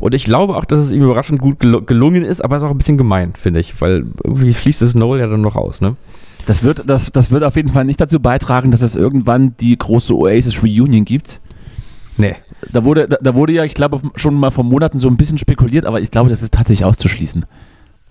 Und 0.00 0.14
ich 0.14 0.24
glaube 0.24 0.56
auch, 0.56 0.64
dass 0.64 0.78
es 0.78 0.92
ihm 0.92 1.02
überraschend 1.02 1.40
gut 1.40 1.58
gelungen 1.58 2.24
ist, 2.24 2.44
aber 2.44 2.56
es 2.56 2.62
ist 2.62 2.66
auch 2.66 2.72
ein 2.72 2.78
bisschen 2.78 2.98
gemein, 2.98 3.32
finde 3.36 3.60
ich, 3.60 3.80
weil 3.80 4.06
irgendwie 4.24 4.54
schließt 4.54 4.82
es 4.82 4.94
Noel 4.94 5.20
ja 5.20 5.26
dann 5.26 5.40
noch 5.40 5.56
aus, 5.56 5.80
ne? 5.80 5.96
Das 6.46 6.62
wird, 6.62 6.84
das, 6.86 7.12
das 7.12 7.30
wird 7.30 7.44
auf 7.44 7.56
jeden 7.56 7.68
Fall 7.68 7.84
nicht 7.84 8.00
dazu 8.00 8.18
beitragen, 8.18 8.70
dass 8.70 8.82
es 8.82 8.96
irgendwann 8.96 9.54
die 9.60 9.76
große 9.76 10.16
Oasis 10.16 10.62
Reunion 10.62 11.04
gibt. 11.04 11.40
Nee. 12.16 12.34
Da 12.72 12.84
wurde, 12.84 13.08
da, 13.08 13.18
da 13.20 13.34
wurde 13.34 13.52
ja, 13.52 13.64
ich 13.64 13.74
glaube, 13.74 14.00
schon 14.16 14.34
mal 14.34 14.50
vor 14.50 14.64
Monaten 14.64 14.98
so 14.98 15.08
ein 15.08 15.16
bisschen 15.16 15.38
spekuliert, 15.38 15.86
aber 15.86 16.00
ich 16.00 16.10
glaube, 16.10 16.28
das 16.28 16.42
ist 16.42 16.52
tatsächlich 16.52 16.84
auszuschließen. 16.84 17.46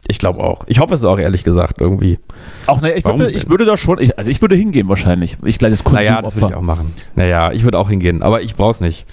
Ich 0.10 0.18
glaube 0.18 0.40
auch. 0.40 0.64
Ich 0.66 0.80
hoffe 0.80 0.96
es 0.96 1.04
auch, 1.04 1.20
ehrlich 1.20 1.44
gesagt, 1.44 1.80
irgendwie. 1.80 2.18
Auch, 2.66 2.82
ne, 2.82 2.94
ich, 2.94 3.06
würde, 3.06 3.30
ich 3.30 3.48
würde 3.48 3.64
da 3.64 3.78
schon, 3.78 4.00
ich, 4.00 4.18
also 4.18 4.32
ich 4.32 4.42
würde 4.42 4.56
hingehen 4.56 4.90
wahrscheinlich. 4.90 5.38
Ich 5.46 5.60
kleines 5.60 5.86
Naja, 5.86 6.20
das 6.24 6.36
würde 6.36 6.48
ich 6.50 6.56
auch 6.56 6.64
machen. 6.64 6.94
Naja, 7.16 7.52
ich 7.52 7.64
würde 7.64 7.78
auch 7.78 7.92
hingehen, 7.92 8.24
aber 8.24 8.42
ich 8.42 8.56
brauche 8.56 8.72
es 8.72 8.82
nicht. 8.82 9.06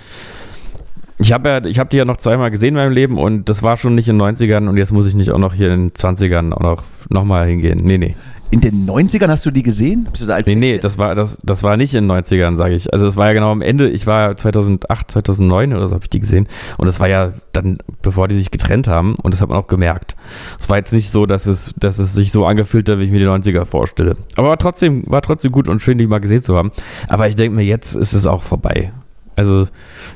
Ich 1.19 1.33
habe 1.33 1.49
ja, 1.51 1.65
ich 1.67 1.79
habe 1.79 1.91
die 1.91 1.99
ja 1.99 2.07
noch 2.07 2.17
zweimal 2.17 2.51
gesehen 2.51 2.69
in 2.69 2.75
meinem 2.77 2.93
Leben 2.93 3.19
und 3.19 3.51
das 3.51 3.63
war 3.63 3.77
schon 3.77 3.95
nicht 3.95 4.09
in 4.09 4.19
den 4.19 4.37
90ern 4.37 4.69
und 4.69 4.79
jetzt 4.79 4.93
muss 4.93 5.07
ich 5.07 5.15
nicht 5.15 5.33
auch 5.33 5.39
noch 5.39 5.53
hier 5.53 5.71
in 5.71 5.89
den 5.89 5.91
20ern 5.91 6.53
auch 6.53 6.61
noch, 6.61 6.83
noch 7.11 7.25
mal 7.25 7.47
hingehen. 7.47 7.83
Nee, 7.85 7.99
nee. 7.99 8.17
In 8.51 8.61
den 8.61 8.89
90ern 8.89 9.29
hast 9.29 9.45
du 9.45 9.51
die 9.51 9.65
gesehen? 9.65 10.07
Bist 10.11 10.23
du 10.23 10.27
da 10.27 10.35
als 10.35 10.47
nee, 10.47 10.55
nee, 10.55 10.79
das 10.79 10.99
war, 10.99 11.17
das, 11.17 11.37
das 11.43 11.65
war 11.65 11.77
nicht 11.77 11.95
in 11.95 12.09
den 12.09 12.17
90ern, 12.17 12.57
sage 12.57 12.75
ich. 12.75 12.93
Also 12.93 13.05
das 13.05 13.17
war 13.17 13.27
ja 13.27 13.33
genau 13.33 13.51
am 13.51 13.61
Ende, 13.61 13.89
ich 13.89 14.07
war 14.07 14.37
2008, 14.37 15.11
2009 15.11 15.75
oder 15.75 15.89
so 15.89 15.95
habe 15.95 16.05
ich 16.05 16.11
die 16.11 16.21
gesehen. 16.21 16.47
Und 16.79 16.87
das 16.87 17.01
war 17.01 17.09
ja 17.09 17.33
dann, 17.53 17.79
bevor 18.03 18.29
die 18.29 18.37
sich 18.37 18.53
getrennt 18.53 18.87
haben 18.87 19.17
und 19.17 19.35
das 19.35 19.41
hat 19.41 19.49
man 19.49 19.59
auch 19.59 19.67
gemerkt. 19.67 20.15
Es 20.61 20.69
war 20.69 20.77
jetzt 20.77 20.93
nicht 20.93 21.11
so, 21.11 21.27
dass 21.27 21.47
es, 21.47 21.75
dass 21.77 21.99
es 21.99 22.15
sich 22.15 22.31
so 22.31 22.47
angefühlt 22.47 22.89
hat, 22.89 23.01
wie 23.01 23.05
ich 23.05 23.11
mir 23.11 23.19
die 23.19 23.27
90er 23.27 23.65
vorstelle. 23.65 24.17
Aber 24.37 24.49
war 24.49 24.59
trotzdem, 24.59 25.03
war 25.07 25.23
trotzdem 25.23 25.51
gut 25.51 25.67
und 25.67 25.83
schön, 25.83 25.99
die 25.99 26.07
mal 26.07 26.21
gesehen 26.21 26.43
zu 26.43 26.57
haben. 26.57 26.71
Aber 27.09 27.29
ich 27.29 27.35
denke 27.35 27.57
mir, 27.57 27.65
jetzt 27.65 27.97
ist 27.97 28.13
es 28.13 28.27
auch 28.27 28.45
vorbei. 28.45 28.93
Also 29.35 29.67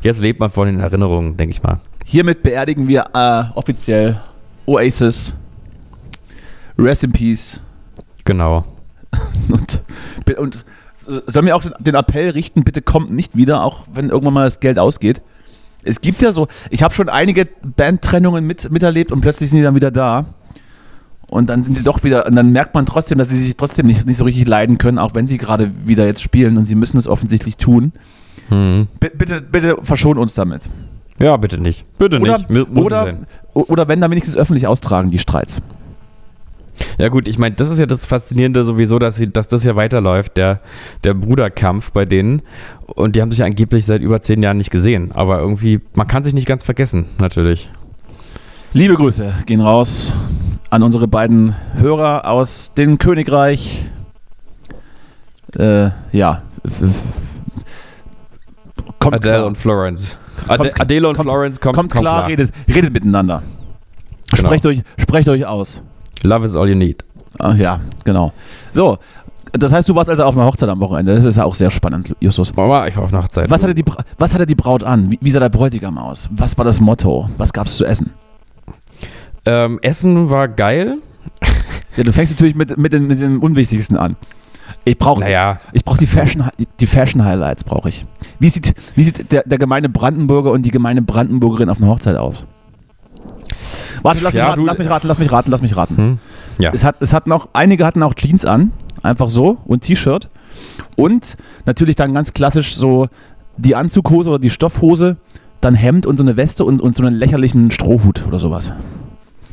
jetzt 0.02 0.20
lebt 0.20 0.38
man 0.38 0.50
von 0.50 0.66
den 0.66 0.78
Erinnerungen, 0.78 1.36
denke 1.36 1.52
ich 1.52 1.62
mal. 1.62 1.80
Hiermit 2.04 2.42
beerdigen 2.42 2.86
wir 2.86 3.06
äh, 3.12 3.56
offiziell 3.56 4.20
Oasis. 4.66 5.34
Rest 6.78 7.04
in 7.04 7.12
Peace. 7.12 7.60
Genau. 8.30 8.64
und, 9.48 9.82
und 10.38 10.64
soll 11.26 11.42
mir 11.42 11.56
auch 11.56 11.64
den 11.80 11.96
Appell 11.96 12.30
richten, 12.30 12.62
bitte 12.62 12.80
kommt 12.80 13.10
nicht 13.10 13.34
wieder, 13.34 13.64
auch 13.64 13.88
wenn 13.92 14.08
irgendwann 14.08 14.34
mal 14.34 14.44
das 14.44 14.60
Geld 14.60 14.78
ausgeht. 14.78 15.20
Es 15.82 16.00
gibt 16.00 16.22
ja 16.22 16.30
so, 16.30 16.46
ich 16.70 16.84
habe 16.84 16.94
schon 16.94 17.08
einige 17.08 17.48
Bandtrennungen 17.64 18.46
mit, 18.46 18.70
miterlebt 18.70 19.10
und 19.10 19.20
plötzlich 19.20 19.50
sind 19.50 19.58
die 19.58 19.64
dann 19.64 19.74
wieder 19.74 19.90
da. 19.90 20.26
Und 21.26 21.48
dann 21.48 21.64
sind 21.64 21.76
sie 21.76 21.82
doch 21.82 22.04
wieder, 22.04 22.24
und 22.26 22.36
dann 22.36 22.52
merkt 22.52 22.72
man 22.72 22.86
trotzdem, 22.86 23.18
dass 23.18 23.30
sie 23.30 23.42
sich 23.42 23.56
trotzdem 23.56 23.86
nicht, 23.86 24.06
nicht 24.06 24.18
so 24.18 24.24
richtig 24.24 24.46
leiden 24.46 24.78
können, 24.78 24.98
auch 24.98 25.14
wenn 25.14 25.26
sie 25.26 25.36
gerade 25.36 25.72
wieder 25.84 26.06
jetzt 26.06 26.22
spielen 26.22 26.56
und 26.56 26.66
sie 26.66 26.76
müssen 26.76 26.98
es 26.98 27.08
offensichtlich 27.08 27.56
tun. 27.56 27.92
Hm. 28.48 28.86
Bitte, 29.00 29.40
bitte 29.40 29.76
verschon 29.82 30.18
uns 30.18 30.34
damit. 30.34 30.70
Ja, 31.18 31.36
bitte 31.36 31.58
nicht. 31.58 31.84
Bitte 31.98 32.20
oder, 32.20 32.38
nicht. 32.38 32.48
Muss 32.48 32.86
oder, 32.86 33.16
oder 33.54 33.88
wenn, 33.88 34.00
dann 34.00 34.12
wenigstens 34.12 34.36
öffentlich 34.36 34.68
austragen, 34.68 35.10
die 35.10 35.18
Streits. 35.18 35.60
Ja 36.98 37.08
gut, 37.08 37.28
ich 37.28 37.38
meine, 37.38 37.54
das 37.54 37.70
ist 37.70 37.78
ja 37.78 37.86
das 37.86 38.06
Faszinierende 38.06 38.64
sowieso, 38.64 38.98
dass, 38.98 39.16
sie, 39.16 39.30
dass 39.30 39.48
das 39.48 39.64
ja 39.64 39.76
weiterläuft, 39.76 40.36
der, 40.36 40.60
der 41.04 41.14
Bruderkampf 41.14 41.92
bei 41.92 42.04
denen. 42.04 42.42
Und 42.86 43.16
die 43.16 43.22
haben 43.22 43.30
sich 43.30 43.42
angeblich 43.42 43.86
seit 43.86 44.02
über 44.02 44.20
zehn 44.20 44.42
Jahren 44.42 44.58
nicht 44.58 44.70
gesehen. 44.70 45.12
Aber 45.12 45.38
irgendwie, 45.38 45.80
man 45.94 46.06
kann 46.06 46.24
sich 46.24 46.34
nicht 46.34 46.46
ganz 46.46 46.62
vergessen, 46.62 47.06
natürlich. 47.18 47.70
Liebe 48.72 48.94
Grüße 48.94 49.32
gehen 49.46 49.60
raus 49.60 50.14
an 50.70 50.82
unsere 50.82 51.08
beiden 51.08 51.56
Hörer 51.76 52.28
aus 52.28 52.72
dem 52.74 52.98
Königreich. 52.98 53.90
Äh, 55.56 55.90
ja. 56.12 56.42
Kommt 59.00 59.16
Adele 59.16 59.34
klar. 59.34 59.46
und 59.46 59.56
Florence. 59.58 60.16
Ade 60.46 60.70
Adele 60.78 61.08
und 61.08 61.16
kommt, 61.16 61.28
Florence 61.28 61.60
kommt, 61.60 61.76
kommt, 61.76 61.92
kommt 61.92 62.02
klar, 62.02 62.18
klar. 62.18 62.28
Redet, 62.28 62.52
redet 62.68 62.92
miteinander. 62.92 63.42
Genau. 64.30 64.46
Sprecht, 64.46 64.66
euch, 64.66 64.82
sprecht 64.98 65.28
euch 65.28 65.46
aus. 65.46 65.82
Love 66.22 66.44
is 66.44 66.54
all 66.54 66.68
you 66.68 66.74
need. 66.74 67.04
Ach 67.38 67.56
ja, 67.56 67.80
genau. 68.04 68.32
So, 68.72 68.98
das 69.52 69.72
heißt, 69.72 69.88
du 69.88 69.94
warst 69.94 70.10
also 70.10 70.24
auf 70.24 70.36
einer 70.36 70.46
Hochzeit 70.46 70.68
am 70.68 70.80
Wochenende. 70.80 71.14
Das 71.14 71.24
ist 71.24 71.36
ja 71.36 71.44
auch 71.44 71.54
sehr 71.54 71.70
spannend, 71.70 72.14
Justus. 72.20 72.54
Mama, 72.54 72.86
ich 72.86 72.96
war 72.96 73.04
auf 73.04 73.12
einer 73.12 73.22
Hochzeit. 73.22 73.50
Was 73.50 73.62
hatte 73.62 73.74
die, 73.74 73.84
was 74.18 74.34
hatte 74.34 74.46
die 74.46 74.54
Braut 74.54 74.84
an? 74.84 75.10
Wie, 75.10 75.18
wie 75.20 75.30
sah 75.30 75.40
der 75.40 75.48
Bräutigam 75.48 75.98
aus? 75.98 76.28
Was 76.32 76.56
war 76.58 76.64
das 76.64 76.80
Motto? 76.80 77.28
Was 77.36 77.52
gab 77.52 77.66
es 77.66 77.76
zu 77.76 77.84
essen? 77.84 78.12
Ähm, 79.46 79.78
essen 79.82 80.30
war 80.30 80.48
geil. 80.48 80.98
Ja, 81.96 82.04
du 82.04 82.12
fängst 82.12 82.32
natürlich 82.32 82.54
mit, 82.54 82.78
mit, 82.78 82.92
den, 82.92 83.08
mit 83.08 83.20
dem 83.20 83.42
Unwichtigsten 83.42 83.96
an. 83.96 84.16
Ich 84.84 84.96
brauche 84.96 85.20
naja. 85.20 85.60
ich 85.72 85.84
brauch 85.84 85.98
die 85.98 86.06
Fashion, 86.06 86.44
die 86.78 86.86
Fashion 86.86 87.24
Highlights 87.24 87.64
brauche 87.64 87.88
ich. 87.88 88.06
Wie 88.38 88.48
sieht, 88.48 88.72
wie 88.94 89.02
sieht 89.02 89.32
der, 89.32 89.42
der 89.44 89.58
gemeine 89.58 89.88
Brandenburger 89.88 90.52
und 90.52 90.62
die 90.62 90.70
gemeine 90.70 91.02
Brandenburgerin 91.02 91.68
auf 91.68 91.78
einer 91.78 91.90
Hochzeit 91.90 92.16
aus? 92.16 92.46
Warte, 94.02 94.20
lass, 94.20 94.32
ja, 94.32 94.44
mich, 94.44 94.50
raten, 94.50 94.64
lass 94.64 94.78
mich 94.78 94.90
raten, 94.90 95.08
lass 95.08 95.18
mich 95.18 95.32
raten, 95.32 95.50
lass 95.50 95.62
mich 95.62 95.76
raten. 95.76 95.96
Hm? 95.96 96.18
Ja. 96.58 96.72
Es 96.72 96.84
hat, 96.84 96.96
es 97.00 97.12
hat 97.12 97.26
noch, 97.26 97.48
einige 97.52 97.86
hatten 97.86 98.02
auch 98.02 98.14
Jeans 98.14 98.44
an, 98.44 98.72
einfach 99.02 99.30
so, 99.30 99.58
und 99.66 99.82
T-Shirt. 99.82 100.28
Und 100.96 101.36
natürlich 101.66 101.96
dann 101.96 102.12
ganz 102.14 102.32
klassisch 102.32 102.76
so 102.76 103.08
die 103.56 103.74
Anzughose 103.74 104.30
oder 104.30 104.38
die 104.38 104.50
Stoffhose, 104.50 105.16
dann 105.60 105.74
Hemd 105.74 106.06
und 106.06 106.16
so 106.16 106.22
eine 106.22 106.36
Weste 106.36 106.64
und, 106.64 106.80
und 106.80 106.94
so 106.94 107.02
einen 107.04 107.16
lächerlichen 107.16 107.70
Strohhut 107.70 108.26
oder 108.26 108.38
sowas. 108.38 108.72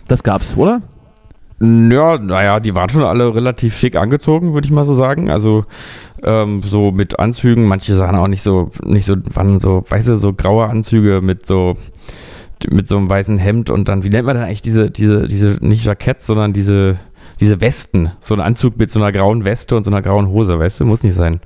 Das 0.08 0.24
gab's, 0.24 0.56
oder? 0.56 0.82
Ja, 1.60 2.18
naja, 2.20 2.60
die 2.60 2.76
waren 2.76 2.90
schon 2.90 3.04
alle 3.04 3.34
relativ 3.34 3.76
schick 3.76 3.96
angezogen, 3.96 4.54
würde 4.54 4.66
ich 4.66 4.72
mal 4.72 4.86
so 4.86 4.94
sagen. 4.94 5.30
Also 5.30 5.66
ähm, 6.24 6.62
so 6.64 6.92
mit 6.92 7.20
Anzügen, 7.20 7.66
manche 7.66 7.96
sahen 7.96 8.16
auch 8.16 8.28
nicht 8.28 8.44
so, 8.44 8.70
nicht 8.84 9.06
so, 9.06 9.16
waren 9.34 9.60
so, 9.60 9.84
weißt 9.90 10.10
du, 10.10 10.16
so 10.18 10.34
graue 10.34 10.68
Anzüge 10.68 11.20
mit 11.22 11.48
so 11.48 11.76
mit 12.70 12.88
so 12.88 12.98
einem 12.98 13.10
weißen 13.10 13.38
Hemd 13.38 13.70
und 13.70 13.88
dann, 13.88 14.04
wie 14.04 14.10
nennt 14.10 14.26
man 14.26 14.36
denn 14.36 14.46
eigentlich 14.46 14.62
diese, 14.62 14.90
diese, 14.90 15.28
diese, 15.28 15.58
nicht 15.62 15.86
Jackett, 15.86 16.22
sondern 16.22 16.54
diese, 16.54 16.98
diese 17.40 17.62
Westen. 17.62 18.12
So 18.20 18.34
ein 18.34 18.40
Anzug 18.40 18.78
mit 18.78 18.92
so 18.92 19.00
einer 19.00 19.12
grauen 19.12 19.46
Weste 19.46 19.76
und 19.76 19.84
so 19.84 19.92
einer 19.92 20.02
grauen 20.02 20.28
Hose, 20.28 20.58
weißt 20.58 20.80
du? 20.80 20.86
Muss 20.86 21.04
nicht 21.04 21.16
sein. 21.16 21.40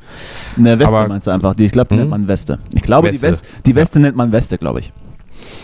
Eine 0.58 0.80
Weste 0.80 0.96
Aber, 0.96 1.08
meinst 1.08 1.28
du 1.28 1.32
einfach? 1.32 1.54
Die, 1.54 1.66
ich 1.66 1.72
glaube, 1.72 1.90
die 1.90 1.96
hm? 1.96 2.00
nennt 2.02 2.12
man 2.12 2.28
Weste. 2.28 2.60
Ich 2.74 2.82
glaube, 2.82 3.10
Weste. 3.10 3.20
die, 3.20 3.32
West, 3.32 3.46
die 3.66 3.76
Weste 3.76 4.00
ja. 4.00 4.04
nennt 4.04 4.18
man 4.18 4.32
Weste, 4.32 4.58
glaube 4.58 4.80
ich. 4.80 4.94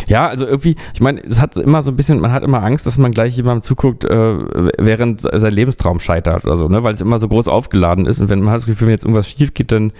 Ja, 0.07 0.27
also 0.27 0.45
irgendwie, 0.45 0.75
ich 0.93 1.01
meine, 1.01 1.21
es 1.23 1.41
hat 1.41 1.57
immer 1.57 1.81
so 1.81 1.91
ein 1.91 1.95
bisschen, 1.97 2.19
man 2.19 2.31
hat 2.31 2.43
immer 2.43 2.63
Angst, 2.63 2.85
dass 2.87 2.97
man 2.97 3.11
gleich 3.11 3.35
jemandem 3.35 3.61
zuguckt, 3.61 4.05
äh, 4.05 4.35
während 4.77 5.21
sein 5.21 5.51
Lebenstraum 5.53 5.99
scheitert 5.99 6.45
oder 6.45 6.55
so, 6.57 6.67
ne? 6.69 6.83
Weil 6.83 6.93
es 6.93 7.01
immer 7.01 7.19
so 7.19 7.27
groß 7.27 7.47
aufgeladen 7.47 8.05
ist 8.05 8.19
und 8.21 8.29
wenn 8.29 8.39
man 8.39 8.49
hat 8.51 8.57
das 8.57 8.65
Gefühl, 8.65 8.87
wenn 8.87 8.93
jetzt 8.93 9.03
irgendwas 9.03 9.29
schief 9.29 9.53
geht, 9.53 9.71
dann, 9.71 9.91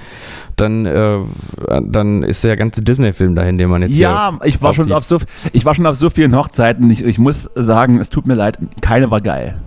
dann, 0.55 0.85
äh, 0.85 1.19
dann 1.83 2.23
ist 2.23 2.43
der 2.43 2.55
ganze 2.57 2.81
Disney-Film 2.81 3.35
dahin, 3.35 3.57
den 3.57 3.69
man 3.69 3.81
jetzt 3.81 3.95
Ja, 3.95 4.39
ich 4.43 4.61
war 4.61 4.73
schon 4.73 4.91
auf 4.91 5.03
so, 5.03 5.17
ich 5.51 5.65
war 5.65 5.75
schon 5.75 5.85
auf 5.85 5.95
so 5.97 6.09
vielen 6.09 6.35
Hochzeiten. 6.35 6.89
Ich, 6.89 7.03
ich 7.03 7.19
muss 7.19 7.49
sagen, 7.55 7.99
es 7.99 8.09
tut 8.09 8.27
mir 8.27 8.35
leid, 8.35 8.57
keine 8.81 9.11
war 9.11 9.21
geil. 9.21 9.57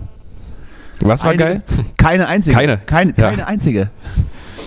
Was 1.01 1.23
war 1.23 1.31
Eine- 1.31 1.37
geil? 1.37 1.61
Keine 1.97 2.27
einzige. 2.27 2.55
Keine. 2.55 2.77
Keine, 2.85 3.13
Ja. 3.17 3.29
keine 3.31 3.47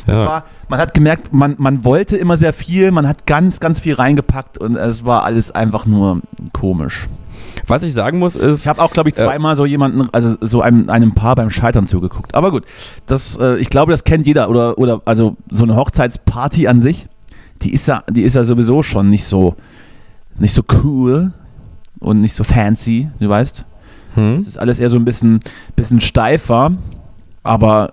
einzige. 0.07 0.13
Es 0.13 0.19
Ja. 0.19 0.27
war, 0.27 0.45
man 0.69 0.79
hat 0.81 0.95
gemerkt, 0.95 1.33
man, 1.33 1.55
man 1.59 1.85
wollte 1.85 2.17
immer 2.17 2.37
sehr 2.37 2.53
viel, 2.53 2.91
man 2.91 3.07
hat 3.09 3.27
ganz, 3.27 3.61
ganz 3.61 3.81
viel 3.81 3.95
reingepackt 3.95 4.59
und 4.59 4.77
es 4.77 5.05
war 5.05 5.25
alles 5.25 5.51
einfach 5.51 5.87
nur 5.87 6.21
komisch. 6.53 7.09
Was 7.67 7.83
ich 7.83 7.95
sagen 7.95 8.19
muss 8.19 8.37
ist, 8.37 8.63
Ich 8.63 8.69
habe 8.69 8.83
auch, 8.83 8.91
glaube 8.91 9.09
ich, 9.11 9.17
Ja. 9.17 9.25
zweimal 9.27 9.55
so 9.57 9.65
jemanden, 9.65 10.09
also 10.13 10.37
so 10.41 10.61
einem, 10.61 10.91
einem 10.91 11.15
Paar 11.15 11.37
beim 11.37 11.51
Scheitern 11.51 11.87
zugeguckt. 11.87 12.35
Aber 12.35 12.51
gut, 12.51 12.65
das, 13.07 13.37
äh, 13.39 13.57
ich 13.59 13.69
glaube, 13.71 13.93
das 13.93 14.05
kennt 14.05 14.27
jeder. 14.27 14.51
Oder, 14.51 14.77
oder 14.79 15.03
also 15.05 15.37
so 15.51 15.65
eine 15.65 15.77
Hochzeitsparty 15.77 16.67
an 16.69 16.81
sich, 16.81 17.07
die 17.63 17.73
ist 17.73 17.87
ja, 17.87 18.03
die 18.11 18.23
ist 18.23 18.35
ja 18.35 18.45
sowieso 18.45 18.83
schon 18.83 19.09
nicht 19.09 19.25
so, 19.25 19.55
nicht 20.39 20.53
so 20.53 20.63
cool 20.83 21.33
und 22.01 22.21
nicht 22.21 22.35
so 22.35 22.45
fancy, 22.45 23.09
du 23.21 23.29
weißt. 23.29 23.65
hm? 24.17 24.35
Es 24.35 24.47
ist 24.49 24.59
alles 24.59 24.81
eher 24.81 24.91
so 24.91 24.97
ein 24.97 25.05
bisschen, 25.05 25.41
bisschen 25.77 26.01
steifer, 26.01 26.73
aber 27.43 27.93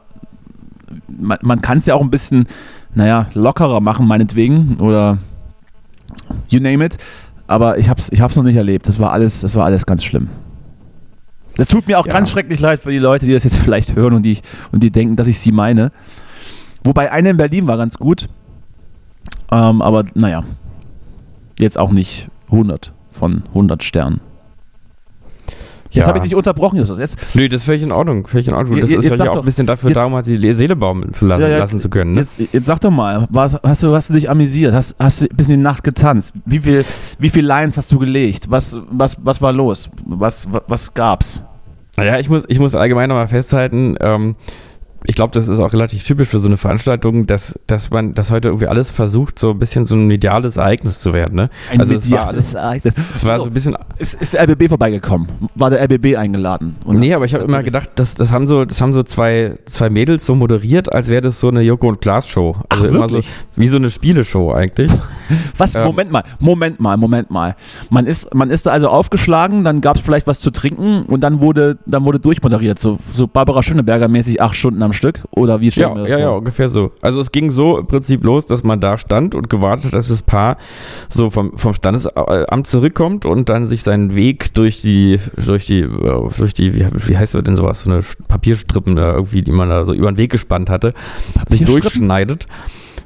man, 1.07 1.37
man 1.41 1.61
kann 1.61 1.77
es 1.79 1.85
ja 1.85 1.95
auch 1.95 2.01
ein 2.01 2.09
bisschen, 2.11 2.47
naja, 2.95 3.27
lockerer 3.33 3.79
machen, 3.79 4.07
meinetwegen, 4.07 4.77
oder 4.79 5.17
you 6.49 6.59
name 6.59 6.83
it. 6.85 6.97
Aber 7.47 7.77
ich 7.77 7.89
hab's, 7.89 8.09
ich 8.11 8.21
hab's 8.21 8.35
noch 8.35 8.43
nicht 8.43 8.55
erlebt. 8.55 8.87
Das 8.87 8.99
war 8.99 9.11
alles, 9.11 9.41
das 9.41 9.55
war 9.55 9.65
alles 9.65 9.85
ganz 9.85 10.03
schlimm. 10.03 10.29
Das 11.55 11.67
tut 11.67 11.87
mir 11.87 11.99
auch 11.99 12.05
Ja. 12.05 12.13
ganz 12.13 12.31
schrecklich 12.31 12.59
leid 12.61 12.81
für 12.81 12.91
die 12.91 12.97
Leute, 12.97 13.25
die 13.25 13.33
das 13.33 13.43
jetzt 13.43 13.57
vielleicht 13.63 13.95
hören 13.95 14.13
und 14.13 14.23
die, 14.23 14.39
und 14.71 14.81
die 14.83 14.91
denken, 14.91 15.15
dass 15.17 15.27
ich 15.27 15.39
sie 15.39 15.51
meine. 15.51 15.91
Wobei 16.83 17.11
eine 17.11 17.31
in 17.31 17.37
Berlin 17.37 17.67
war 17.67 17.77
ganz 17.77 17.97
gut. 17.97 18.29
Ähm, 19.51 19.81
aber 19.81 20.05
naja, 20.15 20.43
jetzt 21.59 21.77
auch 21.77 21.91
nicht 21.91 22.29
100 22.49 22.93
von 23.09 23.43
100 23.49 23.83
Sternen. 23.83 24.21
Jetzt 25.93 26.05
Ja. 26.05 26.07
habe 26.07 26.19
ich 26.19 26.23
dich 26.23 26.35
unterbrochen, 26.35 26.77
Justus. 26.77 26.97
Jetzt, 26.99 27.17
Nö, 27.35 27.47
das 27.49 27.61
ist 27.61 27.65
völlig 27.65 27.83
in 27.83 27.91
Ordnung. 27.91 28.25
Völlig 28.25 28.47
in 28.47 28.53
Ordnung. 28.53 28.79
Das 28.79 28.89
je- 28.89 28.95
ist 28.97 29.03
jetzt 29.09 29.19
ja 29.19 29.25
auch 29.29 29.33
doch- 29.35 29.41
ein 29.41 29.45
bisschen 29.45 29.67
dafür 29.67 29.89
jetzt- 29.89 29.97
da, 29.97 30.05
um 30.05 30.13
halt 30.15 30.25
die 30.25 30.53
Seele 30.53 30.75
baumeln 30.75 31.13
zu 31.13 31.25
lassen, 31.25 31.41
Ja, 31.41 31.47
ja, 31.49 31.57
lassen 31.57 31.79
zu 31.81 31.89
können. 31.89 32.13
Ne? 32.13 32.21
jetzt, 32.21 32.39
jetzt 32.53 32.65
sag 32.65 32.79
doch 32.79 32.91
mal, 32.91 33.27
was, 33.29 33.59
hast, 33.61 33.83
du, 33.83 33.93
hast 33.93 34.09
du 34.09 34.13
dich 34.13 34.29
amüsiert? 34.29 34.73
Hast, 34.73 34.95
hast 34.97 35.21
du 35.21 35.27
bis 35.27 35.49
in 35.49 35.55
die 35.57 35.61
Nacht 35.61 35.83
getanzt? 35.83 36.33
Wie 36.45 36.59
viel, 36.59 36.85
wie 37.19 37.29
viel 37.29 37.45
Lines 37.45 37.75
hast 37.77 37.91
du 37.91 37.99
gelegt? 37.99 38.49
Was, 38.49 38.77
was, 38.89 39.17
was 39.23 39.41
war 39.41 39.51
los? 39.51 39.89
Was, 40.05 40.47
was, 40.51 40.61
was 40.67 40.93
gab's? 40.93 41.43
Naja, 41.97 42.17
ich 42.19 42.29
muss, 42.29 42.45
ich 42.47 42.57
muss 42.57 42.73
allgemein 42.73 43.09
nochmal 43.09 43.27
festhalten, 43.27 43.97
ähm, 43.99 44.35
ich 45.05 45.15
glaube, 45.15 45.31
das 45.31 45.47
ist 45.47 45.59
auch 45.59 45.73
relativ 45.73 46.03
typisch 46.03 46.29
für 46.29 46.39
so 46.39 46.47
eine 46.47 46.57
Veranstaltung, 46.57 47.25
dass, 47.25 47.57
dass 47.65 47.89
man, 47.89 48.13
dass 48.13 48.29
heute 48.29 48.49
irgendwie 48.49 48.67
alles 48.67 48.91
versucht, 48.91 49.39
so 49.39 49.51
ein 49.51 49.59
bisschen 49.59 49.85
so 49.85 49.95
ein 49.95 50.05
mediales 50.05 50.57
Ereignis 50.57 50.99
zu 50.99 51.13
werden. 51.13 51.35
Ne? 51.35 51.49
also 51.77 51.95
es 51.95 52.09
war 52.11 52.27
alles, 52.27 52.53
Ereignis. 52.53 52.93
es 53.13 53.25
war 53.25 53.39
so 53.39 53.45
ein 53.45 53.53
bisschen 53.53 53.75
Ist, 53.97 54.21
ist 54.21 54.33
der 54.33 54.43
RBB 54.43 54.69
vorbeigekommen? 54.69 55.27
War 55.55 55.71
der 55.71 55.83
RBB 55.83 56.17
eingeladen? 56.17 56.75
Und 56.85 56.99
Nee, 56.99 57.15
aber 57.15 57.25
ich 57.25 57.33
habe 57.33 57.43
immer 57.43 57.63
gedacht, 57.63 57.89
das, 57.95 58.13
das 58.13 58.31
haben 58.31 58.45
so, 58.45 58.63
das 58.63 58.79
haben 58.79 58.93
so 58.93 59.01
zwei, 59.01 59.57
zwei 59.65 59.89
Mädels 59.89 60.25
so 60.25 60.35
moderiert, 60.35 60.93
als 60.93 61.07
wäre 61.07 61.21
das 61.21 61.39
so 61.39 61.47
eine 61.47 61.61
Joko 61.61 61.89
und 61.89 62.01
Klaas 62.01 62.27
Show. 62.27 62.55
Also 62.69 62.85
Ach, 62.85 62.89
immer 62.89 63.07
so 63.07 63.15
wirklich? 63.15 63.31
wie 63.55 63.67
so 63.67 63.77
eine 63.77 63.89
Spieleshow 63.89 64.53
eigentlich. 64.53 64.91
Was? 65.57 65.73
Ähm. 65.73 65.83
Moment 65.83 66.11
mal, 66.11 66.23
Moment 66.39 66.79
mal, 66.79 66.97
Moment 66.97 67.31
mal. 67.31 67.55
Man 67.89 68.05
ist, 68.05 68.33
man 68.35 68.51
ist 68.51 68.67
da 68.67 68.71
also 68.71 68.89
aufgeschlagen, 68.89 69.63
dann 69.63 69.81
gab 69.81 69.95
es 69.95 70.01
vielleicht 70.01 70.27
was 70.27 70.39
zu 70.41 70.51
trinken 70.51 71.03
und 71.03 71.21
dann 71.21 71.41
wurde, 71.41 71.77
dann 71.85 72.05
wurde 72.05 72.19
durchmoderiert. 72.19 72.79
So, 72.79 72.99
so 73.13 73.27
Barbara 73.27 73.63
Schöneberger 73.63 74.07
mäßig 74.07 74.41
acht 74.41 74.55
Stunden 74.55 74.83
am 74.83 74.90
Stück. 74.93 75.21
Oder 75.31 75.61
wie 75.61 75.71
stellen 75.71 75.89
Ja, 75.89 75.95
wir 75.95 76.01
das 76.03 76.11
ja, 76.11 76.19
ja, 76.19 76.27
vor? 76.29 76.37
ungefähr 76.39 76.69
so. 76.69 76.91
Also 77.01 77.21
es 77.21 77.31
ging 77.31 77.51
so 77.51 77.77
im 77.77 77.87
Prinzip 77.87 78.23
los, 78.23 78.45
dass 78.45 78.63
man 78.63 78.79
da 78.79 78.97
stand 78.97 79.35
und 79.35 79.49
gewartet 79.49 79.85
hat, 79.85 79.93
dass 79.93 80.07
das 80.09 80.21
Paar 80.21 80.57
so 81.09 81.29
vom, 81.29 81.57
vom 81.57 81.73
Standesamt 81.73 82.67
zurückkommt 82.67 83.25
und 83.25 83.49
dann 83.49 83.65
sich 83.67 83.83
seinen 83.83 84.15
Weg 84.15 84.53
durch 84.53 84.81
die, 84.81 85.19
durch 85.37 85.65
die, 85.65 85.81
äh, 85.81 86.29
durch 86.37 86.53
die, 86.53 86.73
wie, 86.75 86.85
wie 87.07 87.17
heißt 87.17 87.33
das 87.33 87.43
denn 87.43 87.55
sowas, 87.55 87.81
so 87.81 87.91
eine 87.91 88.01
Papierstrippen 88.27 88.95
da 88.95 89.13
irgendwie, 89.13 89.41
die 89.41 89.51
man 89.51 89.69
da 89.69 89.85
so 89.85 89.93
über 89.93 90.11
den 90.11 90.17
Weg 90.17 90.31
gespannt 90.31 90.69
hatte, 90.69 90.93
sich 91.47 91.63
durchschneidet. 91.63 92.45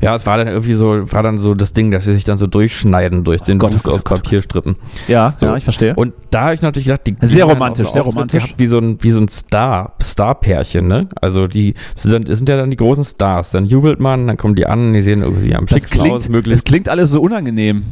Ja, 0.06 0.16
es 0.16 0.26
war 0.26 0.38
dann 0.38 0.48
irgendwie 0.48 0.74
so, 0.76 1.12
war 1.12 1.24
dann 1.24 1.40
so 1.40 1.54
das 1.56 1.74
Ding, 1.74 1.90
dass 1.92 2.06
sie 2.06 2.14
sich 2.14 2.24
dann 2.24 2.38
so 2.38 2.48
durchschneiden 2.48 3.24
durch 3.24 3.42
den 3.42 3.58
Gott, 3.60 3.72
oh 3.74 3.78
Gott, 3.78 3.86
oh 3.88 3.96
aus 3.96 4.04
Gott, 4.04 4.12
oh 4.12 4.16
Gott. 4.16 4.24
Papierstrippen. 4.24 4.76
Ja, 5.08 5.34
So. 5.38 5.48
ja, 5.48 5.58
ich 5.58 5.64
verstehe. 5.64 5.96
Und 5.96 6.14
da 6.30 6.44
habe 6.44 6.54
ich 6.56 6.62
natürlich 6.62 6.86
gedacht, 6.86 7.02
die 7.08 7.16
Sehr 7.22 7.46
romantisch, 7.46 7.88
so 7.88 7.94
sehr 7.94 8.02
Auftritte 8.04 8.16
romantisch. 8.16 8.44
gehabt 8.44 8.60
Wie 8.60 8.68
so 8.68 8.78
ein, 8.78 8.98
wie 9.02 9.12
so 9.12 9.20
ein 9.20 9.28
Star, 9.28 9.94
Star-Pärchen, 10.02 10.88
ne? 10.88 11.08
Also 11.20 11.48
die, 11.48 11.74
das 11.94 12.04
sind, 12.04 12.12
dann, 12.14 12.24
das 12.26 12.38
sind 12.38 12.48
ja 12.50 12.56
dann 12.56 12.70
die 12.70 12.78
großen 12.78 13.04
Stars. 13.04 13.52
Dann 13.52 13.66
jubelt 13.66 14.00
man, 14.00 14.28
dann 14.28 14.38
kommen 14.38 14.56
die 14.56 14.68
an, 14.68 14.94
die 14.94 15.02
sehen 15.02 15.24
irgendwie 15.24 15.56
am 15.56 15.66
Das 15.66 15.80
schicksten 15.80 16.02
aus, 16.12 16.28
klingt, 16.28 16.48
das 16.52 16.64
klingt 16.64 16.88
alles 16.90 17.10
so 17.10 17.22
unangenehm. 17.22 17.84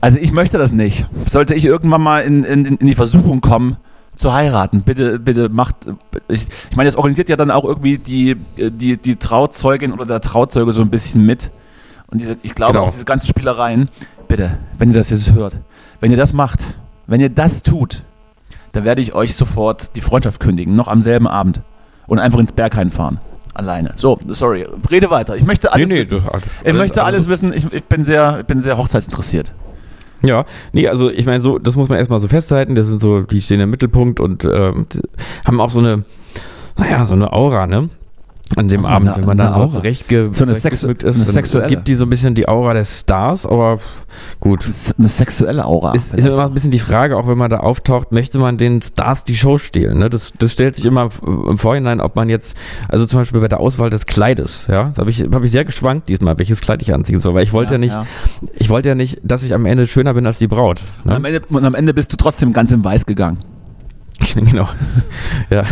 Also 0.00 0.18
ich 0.20 0.32
möchte 0.32 0.58
das 0.58 0.72
nicht. 0.72 1.06
Sollte 1.26 1.54
ich 1.54 1.64
irgendwann 1.64 2.02
mal 2.02 2.20
in, 2.20 2.44
in, 2.44 2.64
in 2.64 2.86
die 2.86 2.94
Versuchung 2.94 3.40
kommen, 3.40 3.76
zu 4.14 4.32
heiraten, 4.32 4.82
bitte, 4.82 5.18
bitte 5.18 5.48
macht. 5.48 5.76
Ich, 6.28 6.46
ich 6.70 6.76
meine, 6.76 6.88
das 6.88 6.96
organisiert 6.96 7.28
ja 7.28 7.36
dann 7.36 7.50
auch 7.50 7.64
irgendwie 7.64 7.98
die, 7.98 8.36
die, 8.56 8.96
die 8.96 9.16
Trauzeugin 9.16 9.92
oder 9.92 10.06
der 10.06 10.20
Trauzeuge 10.20 10.72
so 10.72 10.82
ein 10.82 10.90
bisschen 10.90 11.24
mit. 11.26 11.50
Und 12.08 12.20
diese, 12.20 12.36
ich 12.42 12.54
glaube 12.54 12.74
Genau. 12.74 12.84
auch 12.86 12.90
diese 12.92 13.04
ganzen 13.04 13.26
Spielereien, 13.26 13.88
bitte, 14.28 14.58
wenn 14.78 14.90
ihr 14.90 14.94
das 14.96 15.10
jetzt 15.10 15.32
hört, 15.32 15.56
wenn 16.00 16.10
ihr 16.10 16.16
das 16.16 16.32
macht, 16.32 16.60
wenn 17.06 17.20
ihr 17.20 17.28
das 17.30 17.62
tut, 17.62 18.02
dann 18.72 18.84
werde 18.84 19.02
ich 19.02 19.14
euch 19.14 19.34
sofort 19.36 19.94
die 19.96 20.00
Freundschaft 20.00 20.40
kündigen, 20.40 20.74
noch 20.74 20.88
am 20.88 21.02
selben 21.02 21.26
Abend. 21.28 21.60
Und 22.06 22.18
einfach 22.18 22.38
ins 22.38 22.52
Berghain 22.52 22.90
fahren. 22.90 23.18
Alleine. 23.54 23.92
So, 23.96 24.18
sorry. 24.28 24.66
Rede 24.90 25.10
weiter. 25.10 25.36
Ich 25.36 25.44
möchte 25.44 25.72
alles 25.72 25.88
wissen. 25.88 26.10
du- 26.22 26.22
Ich 26.64 26.72
möchte 26.74 27.00
also- 27.02 27.06
alles 27.16 27.28
wissen. 27.28 27.52
Ich, 27.54 27.72
ich, 27.72 27.84
bin 27.84 28.04
sehr, 28.04 28.40
ich 28.40 28.46
bin 28.46 28.60
sehr 28.60 28.76
hochzeitsinteressiert. 28.76 29.54
Ja, 30.24 30.46
nee, 30.72 30.88
also 30.88 31.10
ich 31.10 31.26
meine, 31.26 31.40
so, 31.40 31.58
das 31.58 31.76
muss 31.76 31.88
man 31.88 31.98
erstmal 31.98 32.20
so 32.20 32.28
festhalten. 32.28 32.74
Das 32.74 32.88
sind 32.88 33.00
so, 33.00 33.20
die 33.20 33.40
stehen 33.40 33.60
im 33.60 33.70
Mittelpunkt 33.70 34.20
und 34.20 34.44
ähm, 34.44 34.86
haben 35.44 35.60
auch 35.60 35.70
so 35.70 35.80
eine, 35.80 36.04
naja, 36.78 37.04
so 37.06 37.14
eine 37.14 37.32
Aura, 37.32 37.66
ne? 37.66 37.90
An 38.56 38.68
dem 38.68 38.84
Abend, 38.84 39.08
eine- 39.08 39.16
wenn 39.18 39.24
man 39.24 39.38
da 39.38 39.54
so 39.54 39.60
Aura. 39.60 39.70
zurecht 39.70 40.06
ge 40.06 40.28
So 40.32 40.44
sexu- 40.44 41.02
eine 41.02 41.12
sexuelle. 41.14 41.66
gibt 41.66 41.88
die 41.88 41.94
so 41.94 42.04
ein 42.04 42.10
bisschen 42.10 42.34
die 42.34 42.46
Aura 42.46 42.74
des 42.74 43.00
Stars, 43.00 43.46
aber 43.46 43.78
gut. 44.38 44.68
Eine 44.98 45.08
sexuelle 45.08 45.64
Aura. 45.64 45.92
Ist, 45.94 46.12
ist 46.14 46.26
immer 46.26 46.44
ein 46.44 46.52
bisschen 46.52 46.70
die 46.70 46.78
Frage, 46.78 47.16
auch 47.16 47.26
wenn 47.26 47.38
man 47.38 47.50
da 47.50 47.60
auftaucht, 47.60 48.12
möchte 48.12 48.38
man 48.38 48.58
den 48.58 48.82
Stars 48.82 49.24
die 49.24 49.34
Show 49.34 49.56
stehlen? 49.56 49.98
Ne? 49.98 50.10
Das, 50.10 50.34
das 50.38 50.52
stellt 50.52 50.76
sich 50.76 50.84
immer 50.84 51.08
im 51.26 51.56
Vorhinein, 51.56 52.02
ob 52.02 52.16
man 52.16 52.28
jetzt, 52.28 52.54
also 52.88 53.06
zum 53.06 53.20
Beispiel 53.20 53.40
bei 53.40 53.48
der 53.48 53.60
Auswahl 53.60 53.88
des 53.88 54.04
Kleides, 54.04 54.66
ja, 54.70 54.92
da 54.94 55.00
habe 55.00 55.10
ich, 55.10 55.22
hab 55.22 55.42
ich 55.42 55.50
sehr 55.50 55.64
geschwankt 55.64 56.08
diesmal, 56.10 56.36
welches 56.38 56.60
Kleid 56.60 56.82
ich 56.82 56.92
anziehen 56.92 57.20
soll, 57.20 57.32
weil 57.34 57.44
ich 57.44 57.54
wollte 57.54 57.72
ja, 57.74 57.78
nicht, 57.78 57.96
ich 58.56 58.68
wollte 58.68 58.90
ja 58.90 58.94
nicht, 58.94 59.20
dass 59.24 59.42
ich 59.42 59.54
am 59.54 59.64
Ende 59.64 59.86
schöner 59.86 60.12
bin 60.12 60.26
als 60.26 60.38
die 60.38 60.48
Braut. 60.48 60.82
Und, 61.04 61.12
am 61.12 61.22
Ne? 61.22 61.28
Ende, 61.28 61.42
und 61.48 61.64
am 61.64 61.74
Ende 61.74 61.94
bist 61.94 62.12
du 62.12 62.16
trotzdem 62.18 62.52
ganz 62.52 62.70
im 62.72 62.84
Weiß 62.84 63.06
gegangen. 63.06 63.38
genau. 64.34 64.68
ja. 65.50 65.62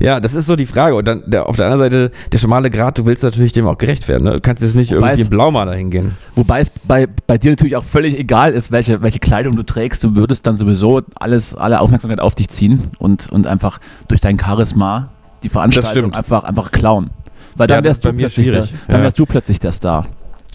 Ja, 0.00 0.20
das 0.20 0.34
ist 0.34 0.46
so 0.46 0.56
die 0.56 0.66
Frage. 0.66 0.94
Und 0.94 1.06
dann 1.06 1.22
der, 1.26 1.48
auf 1.48 1.56
der 1.56 1.66
anderen 1.66 1.90
Seite, 1.90 2.10
der 2.32 2.38
schmale 2.38 2.70
Grat, 2.70 2.98
du 2.98 3.06
willst 3.06 3.22
natürlich 3.22 3.52
dem 3.52 3.66
auch 3.66 3.78
gerecht 3.78 4.08
werden. 4.08 4.24
Ne? 4.24 4.32
Du 4.32 4.40
kannst 4.40 4.62
jetzt 4.62 4.74
nicht 4.74 4.90
Wobei 4.90 5.08
irgendwie 5.08 5.20
es- 5.22 5.26
im 5.26 5.30
Blaumal 5.30 5.66
dahin 5.66 5.90
gehen. 5.90 6.16
Wobei 6.34 6.60
es 6.60 6.70
bei, 6.84 7.06
bei 7.26 7.38
dir 7.38 7.50
natürlich 7.50 7.76
auch 7.76 7.84
völlig 7.84 8.18
egal 8.18 8.52
ist, 8.52 8.70
welche, 8.70 9.02
welche 9.02 9.18
Kleidung 9.18 9.56
du 9.56 9.62
trägst. 9.62 10.02
Du 10.04 10.16
würdest 10.16 10.46
dann 10.46 10.56
sowieso 10.56 11.02
alles, 11.18 11.54
alle 11.54 11.80
Aufmerksamkeit 11.80 12.20
auf 12.20 12.34
dich 12.34 12.48
ziehen 12.48 12.82
und, 12.98 13.30
und 13.32 13.46
einfach 13.46 13.78
durch 14.08 14.20
dein 14.20 14.38
Charisma 14.38 15.10
die 15.42 15.48
Veranstaltung 15.48 16.14
einfach, 16.14 16.44
einfach 16.44 16.70
klauen. 16.70 17.10
Weil 17.56 17.66
dann 17.68 17.78
Ja, 17.78 17.84
wärst 17.84 18.04
du 18.04 18.12
mir 18.12 18.18
plötzlich 18.26 18.50
der, 18.50 18.66
dann 18.88 18.98
Ja. 18.98 19.02
wärst 19.02 19.18
du 19.18 19.26
plötzlich 19.26 19.60
der 19.60 19.72
Star. 19.72 20.06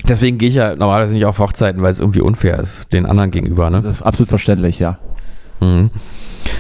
Deswegen 0.08 0.38
gehe 0.40 0.50
ich 0.50 0.56
ja 0.56 0.76
normalerweise 0.76 1.14
nicht 1.14 1.26
auf 1.26 1.38
Hochzeiten, 1.40 1.82
weil 1.84 1.92
es 1.92 2.00
irgendwie 2.00 2.22
unfair 2.22 2.60
ist, 2.60 2.92
den 2.92 3.06
anderen 3.06 3.30
gegenüber. 3.32 3.70
Ne? 3.70 3.82
Das 3.82 3.98
ist 3.98 4.02
absolut 4.02 4.30
verständlich, 4.30 4.80
ja. 4.80 4.98
Mhm. 5.60 5.92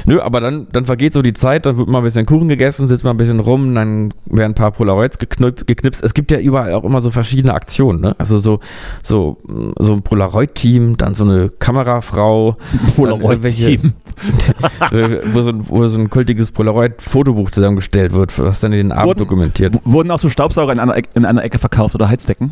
Nö, 0.05 0.19
aber 0.19 0.41
dann, 0.41 0.67
dann 0.71 0.85
vergeht 0.85 1.13
so 1.13 1.21
die 1.21 1.33
Zeit, 1.33 1.65
dann 1.65 1.77
wird 1.77 1.87
mal 1.87 1.99
ein 1.99 2.03
bisschen 2.03 2.25
Kuchen 2.25 2.47
gegessen, 2.47 2.87
sitzt 2.87 3.03
mal 3.03 3.11
ein 3.11 3.17
bisschen 3.17 3.39
rum, 3.39 3.73
dann 3.75 4.09
werden 4.25 4.51
ein 4.51 4.55
paar 4.55 4.71
Polaroids 4.71 5.19
geknüp, 5.19 5.67
geknipst. 5.67 6.03
Es 6.03 6.13
gibt 6.13 6.31
ja 6.31 6.39
überall 6.39 6.73
auch 6.73 6.83
immer 6.83 7.01
so 7.01 7.11
verschiedene 7.11 7.53
Aktionen, 7.53 8.01
ne? 8.01 8.15
Also 8.17 8.39
so, 8.39 8.59
so, 9.03 9.37
so 9.79 9.93
ein 9.93 10.01
Polaroid-Team, 10.01 10.97
dann 10.97 11.15
so 11.15 11.23
eine 11.23 11.49
Kamerafrau, 11.49 12.57
Polaroid-Team. 12.95 13.93
äh, 14.91 15.19
wo, 15.33 15.41
so 15.41 15.49
ein, 15.49 15.69
wo 15.69 15.87
so 15.87 15.99
ein 15.99 16.09
kultiges 16.09 16.51
Polaroid-Fotobuch 16.51 17.51
zusammengestellt 17.51 18.13
wird, 18.13 18.37
was 18.39 18.59
dann 18.59 18.71
den 18.71 18.91
Abend 18.91 19.07
Wurden- 19.07 19.19
dokumentiert. 19.19 19.73
Wurden 19.83 20.11
auch 20.11 20.19
so 20.19 20.29
Staubsauger 20.29 20.73
in 20.73 20.79
einer, 20.79 20.95
Ecke, 20.95 21.09
in 21.15 21.25
einer 21.25 21.43
Ecke 21.43 21.57
verkauft 21.57 21.95
oder 21.95 22.09
Heizdecken? 22.09 22.51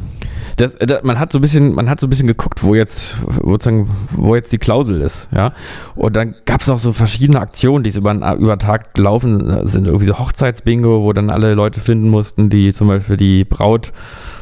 Das, 0.57 0.75
äh, 0.75 0.85
da, 0.87 0.99
man 1.03 1.19
hat 1.19 1.31
so 1.31 1.39
ein 1.39 1.41
bisschen, 1.41 1.73
man 1.73 1.89
hat 1.89 1.99
so 1.99 2.07
ein 2.07 2.09
bisschen 2.09 2.27
geguckt, 2.27 2.63
wo 2.63 2.75
jetzt, 2.75 3.17
wo 3.21 4.35
jetzt 4.35 4.51
die 4.51 4.57
Klausel 4.57 5.01
ist, 5.01 5.29
ja. 5.35 5.53
Und 5.95 6.15
dann 6.15 6.35
gab 6.45 6.61
es 6.61 6.67
noch 6.67 6.79
so 6.79 6.91
verschiedene 6.91 7.18
Aktionen, 7.35 7.83
die 7.83 7.95
über, 7.95 8.37
über 8.37 8.57
Tag 8.57 8.93
gelaufen 8.93 9.67
sind. 9.67 9.87
Irgendwie 9.87 10.07
so 10.07 10.19
Hochzeitsbingo, 10.19 11.03
wo 11.03 11.13
dann 11.13 11.29
alle 11.29 11.53
Leute 11.53 11.79
finden 11.79 12.09
mussten, 12.09 12.49
die 12.49 12.71
zum 12.73 12.87
Beispiel 12.87 13.17
die 13.17 13.45
Braut 13.45 13.91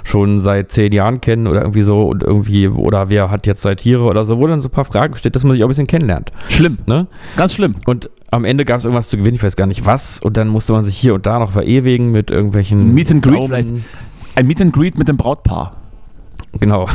schon 0.03 0.39
seit 0.39 0.71
zehn 0.71 0.93
Jahren 0.93 1.19
kennen 1.19 1.47
oder 1.47 1.61
irgendwie 1.61 1.83
so 1.83 2.07
und 2.07 2.23
irgendwie, 2.23 2.67
oder 2.69 3.09
wer 3.09 3.29
hat 3.29 3.45
jetzt 3.45 3.61
seit 3.61 3.79
Tiere 3.79 4.03
oder 4.03 4.23
so, 4.25 4.37
wo 4.37 4.47
dann 4.47 4.61
so 4.61 4.69
ein 4.69 4.71
paar 4.71 4.85
Fragen 4.85 5.15
steht, 5.15 5.35
dass 5.35 5.43
man 5.43 5.53
sich 5.53 5.63
auch 5.63 5.67
ein 5.67 5.69
bisschen 5.69 5.87
kennenlernt. 5.87 6.31
Schlimm. 6.47 6.77
Ne? 6.85 7.07
Ganz 7.35 7.53
schlimm. 7.53 7.73
Und 7.85 8.09
am 8.31 8.45
Ende 8.45 8.63
gab 8.63 8.79
es 8.79 8.85
irgendwas 8.85 9.09
zu 9.09 9.17
gewinnen, 9.17 9.35
ich 9.35 9.43
weiß 9.43 9.55
gar 9.55 9.67
nicht 9.67 9.85
was, 9.85 10.21
und 10.21 10.37
dann 10.37 10.47
musste 10.47 10.71
man 10.73 10.85
sich 10.85 10.97
hier 10.97 11.13
und 11.13 11.25
da 11.25 11.39
noch 11.39 11.51
verewigen 11.51 12.11
mit 12.11 12.31
irgendwelchen 12.31 12.93
Meet 12.93 13.11
and 13.11 13.23
Greet 13.23 13.35
Daumen. 13.35 13.47
vielleicht. 13.47 13.73
Ein 14.35 14.47
Meet 14.47 14.61
and 14.61 14.73
Greet 14.73 14.97
mit 14.97 15.07
dem 15.07 15.17
Brautpaar. 15.17 15.73
Genau. 16.59 16.87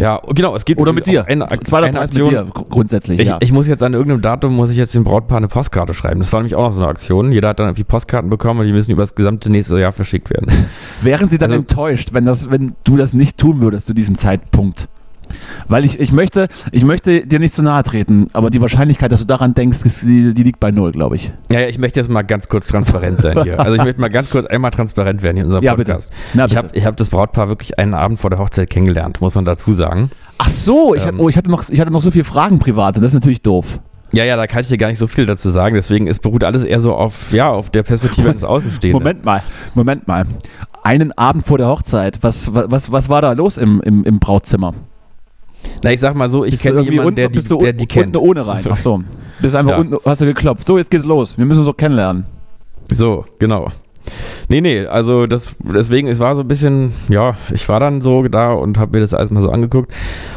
Ja, 0.00 0.22
genau, 0.32 0.54
es 0.54 0.64
geht 0.64 0.78
Oder 0.78 0.92
mit 0.92 1.06
dir. 1.08 1.26
Eine, 1.26 1.48
Zweiter 1.48 1.86
eine 1.88 1.98
Preis 1.98 2.10
mit 2.14 2.20
Aktion. 2.22 2.30
dir, 2.30 2.44
gr- 2.54 2.64
grundsätzlich, 2.70 3.18
Ich, 3.18 3.26
ja. 3.28 3.38
ich 3.40 3.52
muss 3.52 3.66
jetzt 3.66 3.82
an 3.82 3.94
irgendeinem 3.94 4.22
Datum, 4.22 4.54
muss 4.54 4.70
ich 4.70 4.76
jetzt 4.76 4.94
dem 4.94 5.02
Brautpaar 5.02 5.38
eine 5.38 5.48
Postkarte 5.48 5.92
schreiben. 5.92 6.20
Das 6.20 6.32
war 6.32 6.38
nämlich 6.38 6.54
auch 6.54 6.68
noch 6.68 6.72
so 6.72 6.80
eine 6.80 6.88
Aktion. 6.88 7.32
Jeder 7.32 7.48
hat 7.48 7.58
dann 7.58 7.66
irgendwie 7.66 7.82
Postkarten 7.82 8.30
bekommen 8.30 8.60
und 8.60 8.66
die 8.66 8.72
müssen 8.72 8.92
über 8.92 9.02
das 9.02 9.16
gesamte 9.16 9.50
nächste 9.50 9.78
Jahr 9.80 9.92
verschickt 9.92 10.30
werden. 10.30 10.46
Wären 11.02 11.28
Sie 11.28 11.36
dann 11.38 11.50
Also- 11.50 11.60
enttäuscht, 11.60 12.10
wenn, 12.12 12.24
das, 12.26 12.48
wenn 12.48 12.74
du 12.84 12.96
das 12.96 13.12
nicht 13.12 13.38
tun 13.38 13.60
würdest 13.60 13.86
zu 13.86 13.92
diesem 13.92 14.14
Zeitpunkt? 14.16 14.88
Weil 15.68 15.84
ich, 15.84 16.00
ich, 16.00 16.12
möchte, 16.12 16.48
ich 16.72 16.84
möchte 16.84 17.26
dir 17.26 17.38
nicht 17.38 17.54
zu 17.54 17.62
nahe 17.62 17.82
treten, 17.82 18.28
aber 18.32 18.50
die 18.50 18.60
Wahrscheinlichkeit, 18.60 19.12
dass 19.12 19.20
du 19.20 19.26
daran 19.26 19.54
denkst, 19.54 19.80
die, 20.02 20.34
die 20.34 20.42
liegt 20.42 20.60
bei 20.60 20.70
null, 20.70 20.92
glaube 20.92 21.16
ich. 21.16 21.32
Ja, 21.50 21.60
ja, 21.60 21.68
ich 21.68 21.78
möchte 21.78 22.00
jetzt 22.00 22.10
mal 22.10 22.22
ganz 22.22 22.48
kurz 22.48 22.68
transparent 22.68 23.20
sein 23.20 23.42
hier. 23.42 23.58
Also 23.60 23.74
ich 23.74 23.82
möchte 23.84 24.00
mal 24.00 24.08
ganz 24.08 24.30
kurz 24.30 24.46
einmal 24.46 24.70
transparent 24.70 25.22
werden 25.22 25.36
hier 25.36 25.44
in 25.44 25.48
unserem 25.48 25.64
Ja, 25.64 25.74
bitte. 25.74 25.92
Podcast. 25.92 26.12
Na, 26.34 26.46
Ich 26.46 26.56
habe 26.56 26.68
ich 26.72 26.84
hab 26.84 26.96
das 26.96 27.08
Brautpaar 27.08 27.48
wirklich 27.48 27.78
einen 27.78 27.94
Abend 27.94 28.18
vor 28.18 28.30
der 28.30 28.38
Hochzeit 28.38 28.70
kennengelernt, 28.70 29.20
muss 29.20 29.34
man 29.34 29.44
dazu 29.44 29.72
sagen. 29.72 30.10
Ach 30.38 30.48
so, 30.48 30.94
ich, 30.94 31.02
Ähm. 31.02 31.08
hatte, 31.08 31.18
oh, 31.20 31.28
ich, 31.28 31.36
hatte 31.36 31.50
noch, 31.50 31.68
ich 31.68 31.80
hatte 31.80 31.90
noch 31.92 32.00
so 32.02 32.10
viele 32.10 32.24
Fragen 32.24 32.58
private, 32.58 33.00
das 33.00 33.10
ist 33.10 33.14
natürlich 33.14 33.42
doof. 33.42 33.80
Ja, 34.12 34.24
ja, 34.24 34.36
da 34.36 34.46
kann 34.46 34.62
ich 34.62 34.68
dir 34.68 34.78
gar 34.78 34.88
nicht 34.88 34.98
so 34.98 35.06
viel 35.06 35.26
dazu 35.26 35.50
sagen. 35.50 35.74
Deswegen 35.74 36.06
es 36.06 36.18
beruht 36.18 36.42
alles 36.42 36.64
eher 36.64 36.80
so 36.80 36.94
auf, 36.94 37.30
ja, 37.30 37.50
auf 37.50 37.68
der 37.68 37.82
Perspektive 37.82 38.30
eines 38.30 38.42
Außenstehenden. 38.42 38.98
Moment 39.02 39.22
mal, 39.24 39.42
Moment 39.74 40.08
mal. 40.08 40.24
Einen 40.82 41.12
Abend 41.12 41.46
vor 41.46 41.58
der 41.58 41.66
Hochzeit, 41.68 42.18
was, 42.22 42.50
was, 42.54 42.90
was 42.90 43.10
war 43.10 43.20
da 43.20 43.32
los 43.32 43.58
im, 43.58 43.82
im, 43.82 44.04
im 44.04 44.18
Brautzimmer? 44.18 44.72
Na, 45.82 45.92
ich 45.92 46.00
sag 46.00 46.14
mal 46.14 46.30
so, 46.30 46.44
ich 46.44 46.52
Bist 46.52 46.62
kenne 46.62 46.76
irgendwie 46.78 46.94
jemanden, 46.94 47.20
unten- 47.22 47.32
der 47.34 47.42
die, 47.58 47.58
der 47.64 47.72
die 47.72 47.86
kennt. 47.86 48.16
Unten 48.16 48.28
ohne 48.28 48.46
rein. 48.46 48.62
Ach 48.70 48.76
so. 48.76 49.02
Bist 49.40 49.54
einfach 49.54 49.72
Ja. 49.72 49.78
unten, 49.78 49.96
hast 50.04 50.20
du 50.20 50.26
geklopft. 50.26 50.66
So, 50.66 50.78
jetzt 50.78 50.90
geht's 50.90 51.04
los. 51.04 51.36
Wir 51.38 51.44
müssen 51.46 51.60
uns 51.60 51.66
doch 51.68 51.76
kennenlernen. 51.76 52.26
So, 52.90 53.24
genau. 53.38 53.68
Nee, 54.48 54.60
nee, 54.60 54.86
also 54.86 55.26
das, 55.26 55.54
deswegen, 55.62 56.08
es 56.08 56.18
war 56.18 56.34
so 56.34 56.40
ein 56.42 56.48
bisschen, 56.48 56.92
ja, 57.08 57.34
ich 57.52 57.68
war 57.68 57.80
dann 57.80 58.00
so 58.00 58.22
da 58.28 58.52
und 58.52 58.78
habe 58.78 58.96
mir 58.96 59.00
das 59.00 59.14
alles 59.14 59.30
mal 59.30 59.42
so 59.42 59.50
angeguckt. 59.50 59.92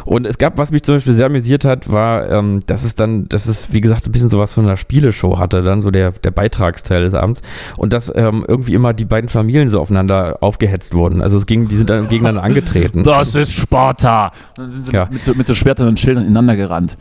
Und 0.06 0.26
es 0.28 0.38
gab, 0.38 0.58
was 0.58 0.72
mich 0.72 0.84
zum 0.84 0.96
Beispiel 0.96 1.14
sehr 1.14 1.28
amüsiert 1.28 1.64
hat, 1.66 1.92
war, 1.92 2.30
ähm, 2.30 2.60
dass 2.68 2.84
es 2.84 2.96
dann, 2.96 3.30
dass 3.30 3.48
es, 3.48 3.72
wie 3.72 3.80
gesagt, 3.82 4.06
ein 4.08 4.12
bisschen 4.12 4.30
sowas 4.30 4.54
von 4.54 4.66
einer 4.66 4.78
Spieleshow 4.78 5.38
hatte, 5.40 5.62
dann 5.62 5.82
so 5.82 5.92
der, 5.92 6.12
der 6.12 6.32
Beitragsteil 6.32 7.04
des 7.04 7.14
Abends. 7.14 7.42
Und 7.78 7.94
dass 7.94 8.12
ähm, 8.16 8.44
irgendwie 8.48 8.74
immer 8.74 8.94
die 8.94 9.06
beiden 9.06 9.30
Familien 9.30 9.70
so 9.70 9.80
aufeinander 9.80 10.38
aufgehetzt 10.42 10.94
wurden. 10.94 11.22
Also 11.22 11.38
es 11.38 11.46
ging, 11.46 11.68
die 11.68 11.78
sind 11.78 11.90
dann 11.90 12.08
gegeneinander 12.10 12.44
angetreten. 12.44 13.04
Das 13.04 13.36
ist 13.36 13.54
Sparta. 13.54 14.28
Und 14.28 14.58
dann 14.58 14.72
sind 14.72 14.86
sie 14.88 14.92
Ja. 14.94 15.08
mit, 15.12 15.24
so, 15.24 15.34
mit 15.34 15.48
so 15.48 15.54
Schwertern 15.56 15.88
und 15.88 16.00
Schildern 16.00 16.24
ineinander 16.26 16.56
gerannt. 16.56 16.98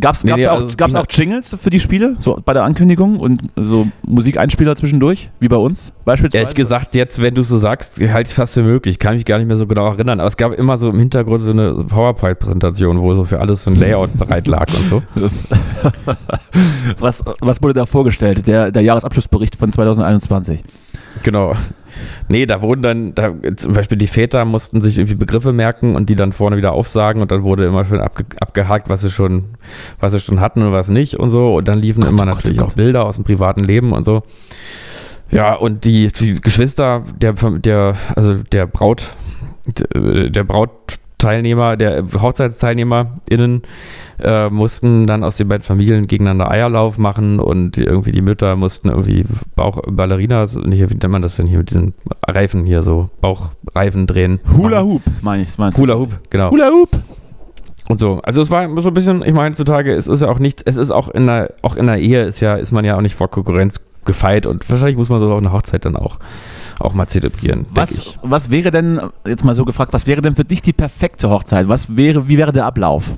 Gab 0.00 0.14
es 0.14 0.24
Nee, 0.24 0.32
nee, 0.34 0.46
auch, 0.46 0.60
also 0.62 0.76
gab's 0.76 0.94
auch 0.94 1.06
Jingles 1.10 1.56
für 1.60 1.70
die 1.70 1.80
Spiele? 1.80 2.16
So 2.18 2.38
bei 2.44 2.52
der 2.54 2.64
Ankündigung 2.64 3.18
und 3.20 3.42
so 3.56 3.88
Musikeinspieler 4.06 4.76
zwischendurch? 4.76 5.30
Wie 5.40 5.48
bei 5.48 5.56
uns 5.56 5.92
beispielsweise? 6.14 6.42
Ehrlich 6.42 6.54
gesagt, 6.54 6.94
jetzt, 6.94 7.20
wenn 7.20 7.34
du 7.34 7.42
es 7.42 7.48
so 7.48 7.58
sagst, 7.58 8.00
halte 8.00 8.22
ich 8.22 8.28
es 8.28 8.32
fast 8.34 8.54
für 8.54 8.62
möglich. 8.62 8.98
Kann 8.98 9.14
mich 9.14 9.24
gar 9.24 9.38
nicht 9.38 9.46
mehr 9.46 9.56
so 9.56 9.66
genau 9.66 9.86
erinnern. 9.86 10.20
Aber 10.20 10.28
es 10.28 10.36
gab 10.36 10.52
immer 10.52 10.76
so 10.78 10.90
im 10.90 10.98
Hintergrund 10.98 11.40
so 11.40 11.50
eine 11.50 11.72
PowerPoint-Präsentation, 11.72 13.00
wo 13.00 13.14
so 13.14 13.24
für 13.24 13.40
alles 13.40 13.64
so 13.64 13.70
ein 13.70 13.76
Layout 13.76 14.10
bereit 14.18 14.46
lag 14.46 14.66
und 14.68 14.88
so. 14.88 15.02
was, 16.98 17.22
was 17.40 17.62
wurde 17.62 17.74
da 17.74 17.86
vorgestellt? 17.86 18.46
Der, 18.46 18.70
der 18.70 18.82
Jahresabschlussbericht 18.82 19.56
von 19.56 19.72
2021. 19.72 20.62
Genau. 21.22 21.54
Nee, 22.28 22.46
da 22.46 22.62
wurden 22.62 22.82
dann, 22.82 23.14
da, 23.14 23.32
zum 23.56 23.72
Beispiel 23.72 23.96
die 23.96 24.06
Väter 24.06 24.44
mussten 24.44 24.80
sich 24.80 24.98
irgendwie 24.98 25.14
Begriffe 25.14 25.52
merken 25.52 25.94
und 25.94 26.08
die 26.08 26.16
dann 26.16 26.32
vorne 26.32 26.56
wieder 26.56 26.72
aufsagen 26.72 27.22
und 27.22 27.30
dann 27.30 27.44
wurde 27.44 27.64
immer 27.64 27.84
schön 27.84 28.00
abge, 28.00 28.24
abgehakt, 28.40 28.88
was 28.88 29.02
sie 29.02 29.10
schon, 29.10 29.44
was 30.00 30.12
sie 30.12 30.20
schon 30.20 30.40
hatten 30.40 30.62
und 30.62 30.72
was 30.72 30.88
nicht 30.88 31.16
und 31.18 31.30
so. 31.30 31.54
Und 31.54 31.68
dann 31.68 31.78
liefen 31.78 32.02
immer 32.02 32.22
oh 32.22 32.26
Gott, 32.26 32.34
natürlich 32.36 32.60
oh 32.60 32.64
auch 32.64 32.68
Gott. 32.68 32.76
Bilder 32.76 33.04
aus 33.04 33.16
dem 33.16 33.24
privaten 33.24 33.62
Leben 33.62 33.92
und 33.92 34.04
so. 34.04 34.22
Ja, 35.30 35.54
und 35.54 35.84
die, 35.84 36.08
die 36.12 36.40
Geschwister 36.40 37.02
der, 37.16 37.32
der, 37.32 37.96
also 38.14 38.34
der 38.34 38.66
Braut, 38.66 39.08
der 39.66 40.44
Brautteilnehmer, 40.44 41.76
der 41.76 42.04
HochzeitsteilnehmerInnen 42.20 43.62
äh, 44.20 44.48
mussten 44.50 45.06
dann 45.06 45.24
aus 45.24 45.36
den 45.36 45.48
beiden 45.48 45.62
Familien 45.62 46.06
gegeneinander 46.06 46.50
Eierlauf 46.50 46.98
machen 46.98 47.40
und 47.40 47.78
irgendwie 47.78 48.12
die 48.12 48.22
Mütter 48.22 48.56
mussten 48.56 48.88
irgendwie 48.88 49.24
Bauch 49.56 49.80
Ballerinas, 49.86 50.56
nee, 50.56 50.88
wie 50.88 50.94
nennt 50.94 51.08
man 51.08 51.22
das 51.22 51.36
denn 51.36 51.46
hier 51.46 51.58
mit 51.58 51.70
diesen 51.70 51.94
Reifen 52.28 52.64
hier 52.64 52.82
so, 52.82 53.10
Bauchreifen 53.20 54.06
drehen. 54.06 54.40
Hula. 54.56 54.82
Hoop, 54.82 55.02
meine 55.22 55.42
ich. 55.42 55.58
meinst 55.58 55.78
du? 55.78 55.82
Hula 55.82 55.94
Hoop, 55.94 56.20
genau. 56.30 56.50
Hula 56.50 56.70
Hoop. 56.70 56.90
Und 57.88 58.00
so. 58.00 58.20
Also 58.22 58.40
es 58.40 58.50
war 58.50 58.68
so 58.80 58.88
ein 58.88 58.94
bisschen, 58.94 59.22
ich 59.22 59.32
meine, 59.32 59.50
heutzutage, 59.50 59.92
es 59.92 60.06
ist 60.06 60.22
ja 60.22 60.28
auch 60.28 60.38
nicht, 60.38 60.62
es 60.64 60.76
ist 60.76 60.90
auch 60.90 61.08
in 61.08 61.26
der, 61.26 61.52
auch 61.62 61.76
in 61.76 61.86
der 61.86 61.98
Ehe 61.98 62.22
ist 62.22 62.40
ja, 62.40 62.54
ist 62.54 62.72
man 62.72 62.84
ja 62.84 62.96
auch 62.96 63.02
nicht 63.02 63.14
vor 63.14 63.30
Konkurrenz 63.30 63.80
gefeit 64.04 64.46
und 64.46 64.68
wahrscheinlich 64.68 64.96
muss 64.96 65.08
man 65.08 65.20
so 65.20 65.32
auch 65.32 65.38
eine 65.38 65.52
Hochzeit 65.52 65.84
dann 65.84 65.96
auch, 65.96 66.18
auch 66.78 66.94
mal 66.94 67.06
zelebrieren. 67.06 67.66
Was, 67.70 68.18
was 68.22 68.50
wäre 68.50 68.70
denn, 68.70 69.00
jetzt 69.26 69.44
mal 69.44 69.54
so 69.54 69.64
gefragt, 69.64 69.92
was 69.92 70.06
wäre 70.06 70.22
denn 70.22 70.34
für 70.34 70.44
dich 70.44 70.62
die 70.62 70.72
perfekte 70.72 71.30
Hochzeit? 71.30 71.68
Was 71.68 71.96
wäre, 71.96 72.28
wie 72.28 72.38
wäre 72.38 72.52
der 72.52 72.66
Ablauf? 72.66 73.12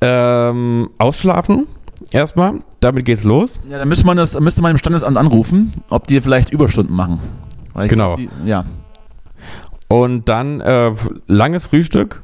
Ähm, 0.00 0.90
ausschlafen 0.98 1.66
erstmal, 2.12 2.60
damit 2.80 3.04
geht's 3.04 3.24
los. 3.24 3.60
Ja, 3.70 3.78
dann 3.78 3.88
müsste 3.88 4.06
man, 4.06 4.16
das, 4.16 4.38
müsste 4.38 4.62
man 4.62 4.72
im 4.72 4.78
Standesamt 4.78 5.16
anrufen, 5.16 5.72
ob 5.88 6.06
die 6.06 6.20
vielleicht 6.20 6.50
Überstunden 6.50 6.94
machen. 6.94 7.20
Genau. 7.74 7.88
glaub, 7.88 8.16
Die, 8.16 8.28
ja. 8.44 8.64
Und 9.88 10.28
dann 10.28 10.60
äh, 10.60 10.92
langes 11.26 11.66
Frühstück 11.66 12.22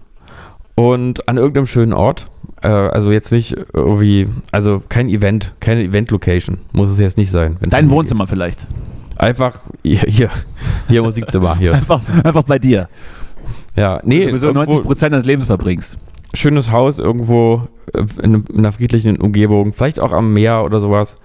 und 0.74 1.28
an 1.28 1.36
irgendeinem 1.36 1.66
schönen 1.66 1.92
Ort. 1.92 2.26
Äh, 2.62 2.68
also 2.68 3.10
jetzt 3.10 3.32
nicht 3.32 3.56
irgendwie, 3.72 4.28
also 4.52 4.82
kein 4.88 5.08
Event, 5.08 5.54
keine 5.60 5.82
Event-Location. 5.82 6.58
Muss 6.72 6.90
es 6.90 6.98
jetzt 6.98 7.18
nicht 7.18 7.30
sein. 7.30 7.56
Dein 7.60 7.90
Wohnzimmer 7.90 8.26
vielleicht. 8.26 8.60
geht. 8.68 8.68
Einfach 9.18 9.60
hier, 9.82 10.00
hier, 10.00 10.30
hier 10.88 11.02
Musikzimmer, 11.02 11.56
hier. 11.56 11.74
Einfach, 11.74 12.00
einfach 12.24 12.42
bei 12.42 12.58
dir. 12.58 12.88
Ja, 13.76 14.00
nee, 14.04 14.24
sowieso 14.24 14.48
irgendwo 14.48 14.72
90 14.72 14.86
Prozent 14.86 15.12
deines 15.12 15.26
Lebens 15.26 15.46
verbringst. 15.46 15.96
schönes 16.34 16.72
Haus 16.72 16.98
irgendwo 16.98 17.68
äh, 17.94 18.04
in, 18.22 18.42
in 18.42 18.58
einer 18.58 18.72
friedlichen 18.72 19.16
Umgebung, 19.20 19.72
vielleicht 19.72 20.00
auch 20.00 20.12
am 20.12 20.32
Meer 20.32 20.64
oder 20.64 20.80
sowas. 20.80 21.16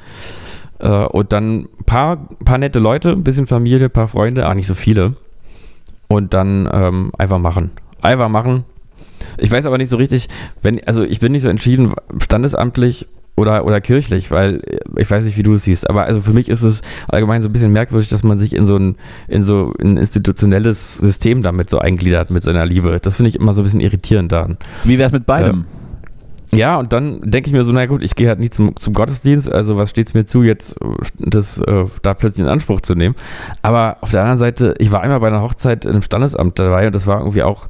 Äh, 0.79 0.89
und 0.89 1.33
dann 1.33 1.61
ein 1.61 1.85
paar, 1.85 2.17
paar 2.45 2.57
nette 2.57 2.79
Leute, 2.79 3.09
ein 3.11 3.23
bisschen 3.23 3.47
Familie, 3.47 3.85
ein 3.85 3.91
paar 3.91 4.07
Freunde, 4.07 4.45
ah, 4.45 4.53
nicht 4.53 4.67
so 4.67 4.75
viele. 4.75 5.15
Und 6.07 6.33
dann 6.33 6.69
ähm, 6.71 7.11
einfach 7.17 7.39
machen. 7.39 7.71
Einfach 8.01 8.29
machen. 8.29 8.63
Ich 9.37 9.51
weiß 9.51 9.65
aber 9.65 9.77
nicht 9.77 9.89
so 9.89 9.97
richtig, 9.97 10.27
wenn, 10.61 10.83
also 10.85 11.03
ich 11.03 11.19
bin 11.19 11.31
nicht 11.31 11.43
so 11.43 11.49
entschieden, 11.49 11.93
standesamtlich 12.21 13.07
oder, 13.37 13.65
oder 13.65 13.79
kirchlich, 13.79 14.31
weil 14.31 14.61
äh, 14.65 14.79
ich 14.97 15.09
weiß 15.09 15.23
nicht, 15.23 15.37
wie 15.37 15.43
du 15.43 15.53
es 15.53 15.63
siehst, 15.63 15.89
aber 15.89 16.05
also 16.05 16.21
für 16.21 16.33
mich 16.33 16.49
ist 16.49 16.63
es 16.63 16.81
allgemein 17.07 17.41
so 17.41 17.47
ein 17.47 17.53
bisschen 17.53 17.71
merkwürdig, 17.71 18.09
dass 18.09 18.23
man 18.23 18.39
sich 18.39 18.53
in 18.53 18.65
so 18.67 18.77
ein, 18.77 18.95
in 19.27 19.43
so 19.43 19.73
ein 19.79 19.97
institutionelles 19.97 20.97
System 20.97 21.43
damit 21.43 21.69
so 21.69 21.79
eingliedert 21.79 22.31
mit 22.31 22.43
seiner 22.43 22.65
Liebe. 22.65 22.97
Das 23.01 23.15
finde 23.15 23.29
ich 23.29 23.35
immer 23.35 23.53
so 23.53 23.61
ein 23.61 23.63
bisschen 23.65 23.79
irritierend 23.79 24.31
daran. 24.31 24.57
Wie 24.83 24.97
wär's 24.97 25.11
mit 25.11 25.25
beidem? 25.25 25.65
Ja, 26.51 26.77
und 26.77 26.93
dann 26.93 27.19
denke 27.21 27.49
ich 27.49 27.53
mir 27.53 27.63
so, 27.63 27.73
na 27.73 27.85
gut, 27.85 28.01
ich 28.03 28.15
gehe 28.15 28.29
halt 28.29 28.39
nie 28.39 28.49
zum, 28.49 28.75
zum 28.77 28.93
Gottesdienst, 28.93 29.51
also 29.51 29.77
was 29.77 29.89
steht 29.89 30.07
es 30.07 30.13
mir 30.13 30.25
zu, 30.25 30.43
jetzt 30.43 30.81
äh, 30.81 30.85
das 31.19 31.59
äh, 31.59 31.85
da 32.01 32.13
plötzlich 32.13 32.45
in 32.45 32.49
Anspruch 32.49 32.81
zu 32.81 32.95
nehmen. 32.95 33.15
Aber 33.61 33.97
auf 34.01 34.11
der 34.11 34.21
anderen 34.21 34.39
Seite, 34.39 34.73
ich 34.79 34.91
war 34.91 35.01
einmal 35.01 35.19
bei 35.19 35.27
einer 35.27 35.41
Hochzeit 35.41 35.85
im 35.85 36.01
Standesamt 36.01 36.57
dabei 36.57 36.87
und 36.87 36.95
das 36.95 37.05
war 37.05 37.19
irgendwie 37.19 37.43
auch 37.43 37.67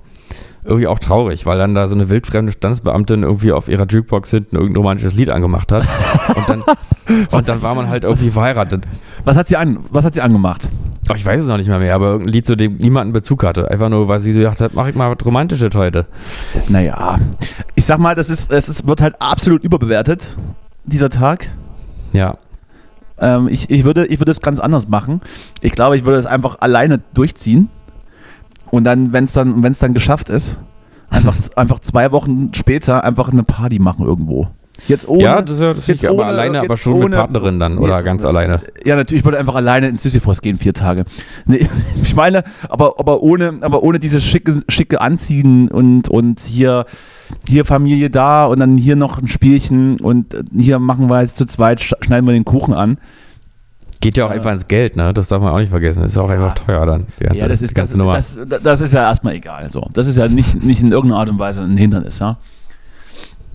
irgendwie 0.67 0.87
auch 0.87 0.99
traurig, 0.99 1.45
weil 1.45 1.57
dann 1.57 1.75
da 1.75 1.87
so 1.87 1.95
eine 1.95 2.09
wildfremde 2.09 2.51
Standesbeamtin 2.51 3.23
irgendwie 3.23 3.51
auf 3.51 3.67
ihrer 3.67 3.85
Jukebox 3.85 4.29
hinten 4.31 4.55
irgendein 4.55 4.77
romantisches 4.77 5.15
Lied 5.15 5.29
angemacht 5.29 5.71
hat. 5.71 5.87
Und 6.35 6.49
dann, 6.49 6.63
und 7.31 7.49
dann 7.49 7.61
war 7.61 7.75
man 7.75 7.89
halt 7.89 8.03
irgendwie 8.03 8.29
verheiratet. 8.29 8.85
Was 9.23 9.37
hat 9.37 9.47
sie 9.47 9.57
an, 9.57 9.79
was 9.91 10.05
hat 10.05 10.13
sie 10.13 10.21
angemacht? 10.21 10.69
Oh, 11.09 11.13
ich 11.15 11.25
weiß 11.25 11.41
es 11.41 11.47
noch 11.47 11.57
nicht 11.57 11.69
mal 11.69 11.79
mehr, 11.79 11.95
aber 11.95 12.07
irgendein 12.07 12.33
Lied, 12.33 12.45
zu 12.45 12.57
dem 12.57 12.77
niemand 12.77 13.05
einen 13.05 13.13
Bezug 13.13 13.43
hatte. 13.43 13.71
Einfach 13.71 13.89
nur, 13.89 14.07
weil 14.07 14.19
sie 14.19 14.33
so 14.33 14.39
gedacht 14.39 14.59
hat, 14.59 14.73
mach 14.73 14.87
ich 14.87 14.95
mal 14.95 15.09
was 15.09 15.25
Romantisches 15.25 15.73
heute. 15.73 16.05
Naja, 16.67 17.17
ich 17.75 17.85
sag 17.85 17.99
mal, 17.99 18.13
das 18.13 18.29
ist, 18.29 18.51
es 18.51 18.85
wird 18.85 19.01
halt 19.01 19.15
absolut 19.21 19.63
überbewertet, 19.63 20.35
dieser 20.83 21.09
Tag. 21.09 21.49
Ja. 22.11 22.37
Ähm, 23.19 23.47
ich, 23.47 23.69
ich, 23.69 23.83
würde, 23.83 24.05
ich 24.07 24.19
würde 24.19 24.31
es 24.31 24.41
ganz 24.41 24.59
anders 24.59 24.87
machen. 24.87 25.21
Ich 25.61 25.71
glaube, 25.71 25.95
ich 25.95 26.05
würde 26.05 26.19
es 26.19 26.25
einfach 26.25 26.57
alleine 26.59 26.99
durchziehen. 27.13 27.69
Und 28.71 28.83
dann, 28.83 29.13
wenn 29.13 29.23
es 29.25 29.33
dann, 29.33 29.63
wenn's 29.63 29.79
dann 29.79 29.93
geschafft 29.93 30.29
ist, 30.29 30.57
einfach, 31.09 31.35
einfach 31.55 31.79
zwei 31.79 32.11
Wochen 32.11 32.51
später 32.53 33.03
einfach 33.03 33.31
eine 33.31 33.43
Party 33.43 33.79
machen 33.79 34.05
irgendwo. 34.05 34.47
Jetzt 34.87 35.07
ohne. 35.07 35.23
ja, 35.23 35.41
das, 35.41 35.59
ist 35.59 35.87
jetzt 35.87 36.05
aber 36.05 36.17
ohne- 36.17 36.25
alleine, 36.25 36.59
aber 36.59 36.77
schon 36.77 36.93
mit 36.99 37.05
ohne- 37.05 37.15
Partnerin 37.15 37.59
dann 37.59 37.79
oder 37.79 37.97
Nee, 37.97 38.03
ganz 38.03 38.23
alleine. 38.23 38.61
Ja, 38.85 38.95
natürlich, 38.95 39.21
ich 39.21 39.25
würde 39.25 39.39
einfach 39.39 39.55
alleine 39.55 39.87
ins 39.87 40.03
Sisyphos 40.03 40.39
gehen, 40.41 40.57
vier 40.57 40.73
Tage. 40.73 41.05
Nee, 41.47 41.67
ich 42.03 42.15
meine, 42.15 42.43
aber, 42.69 42.99
aber, 42.99 43.23
ohne, 43.23 43.57
aber 43.61 43.81
ohne 43.81 43.97
dieses 43.97 44.23
schicke, 44.23 44.61
schicke 44.69 45.01
Anziehen 45.01 45.69
und, 45.69 46.09
und 46.09 46.41
hier, 46.41 46.85
hier 47.49 47.65
Familie 47.65 48.11
da 48.11 48.45
und 48.45 48.59
dann 48.59 48.77
hier 48.77 48.95
noch 48.95 49.17
ein 49.19 49.27
Spielchen 49.27 49.99
und 49.99 50.35
äh, 50.35 50.43
hier 50.55 50.77
machen 50.77 51.09
wir 51.09 51.21
jetzt 51.21 51.37
zu 51.37 51.45
zweit, 51.47 51.79
sch- 51.81 51.95
schneiden 52.05 52.27
wir 52.27 52.33
den 52.33 52.45
Kuchen 52.45 52.75
an. 52.75 52.99
Geht 53.99 54.17
ja 54.17 54.25
auch 54.25 54.29
Ja. 54.29 54.35
einfach 54.35 54.51
ins 54.51 54.67
Geld, 54.67 54.95
ne? 54.95 55.13
Das 55.13 55.27
darf 55.27 55.41
man 55.41 55.51
auch 55.51 55.59
nicht 55.59 55.69
vergessen. 55.69 56.03
Ist 56.03 56.17
auch 56.17 56.29
einfach 56.29 56.53
teuer 56.55 56.85
dann. 56.85 57.07
Die 57.19 57.23
ganze, 57.23 57.41
ja, 57.41 57.47
das 57.47 57.61
ist, 57.61 57.77
das, 57.77 57.93
das, 57.93 58.37
das 58.63 58.81
ist 58.81 58.93
ja 58.93 59.01
erstmal 59.09 59.33
egal. 59.33 59.71
So. 59.71 59.87
Das 59.93 60.07
ist 60.07 60.17
ja 60.17 60.27
nicht, 60.27 60.63
nicht 60.63 60.81
in 60.81 60.91
irgendeiner 60.91 61.19
Art 61.21 61.29
und 61.29 61.39
Weise 61.39 61.61
ein 61.61 61.77
Hindernis, 61.77 62.19
ja. 62.19 62.37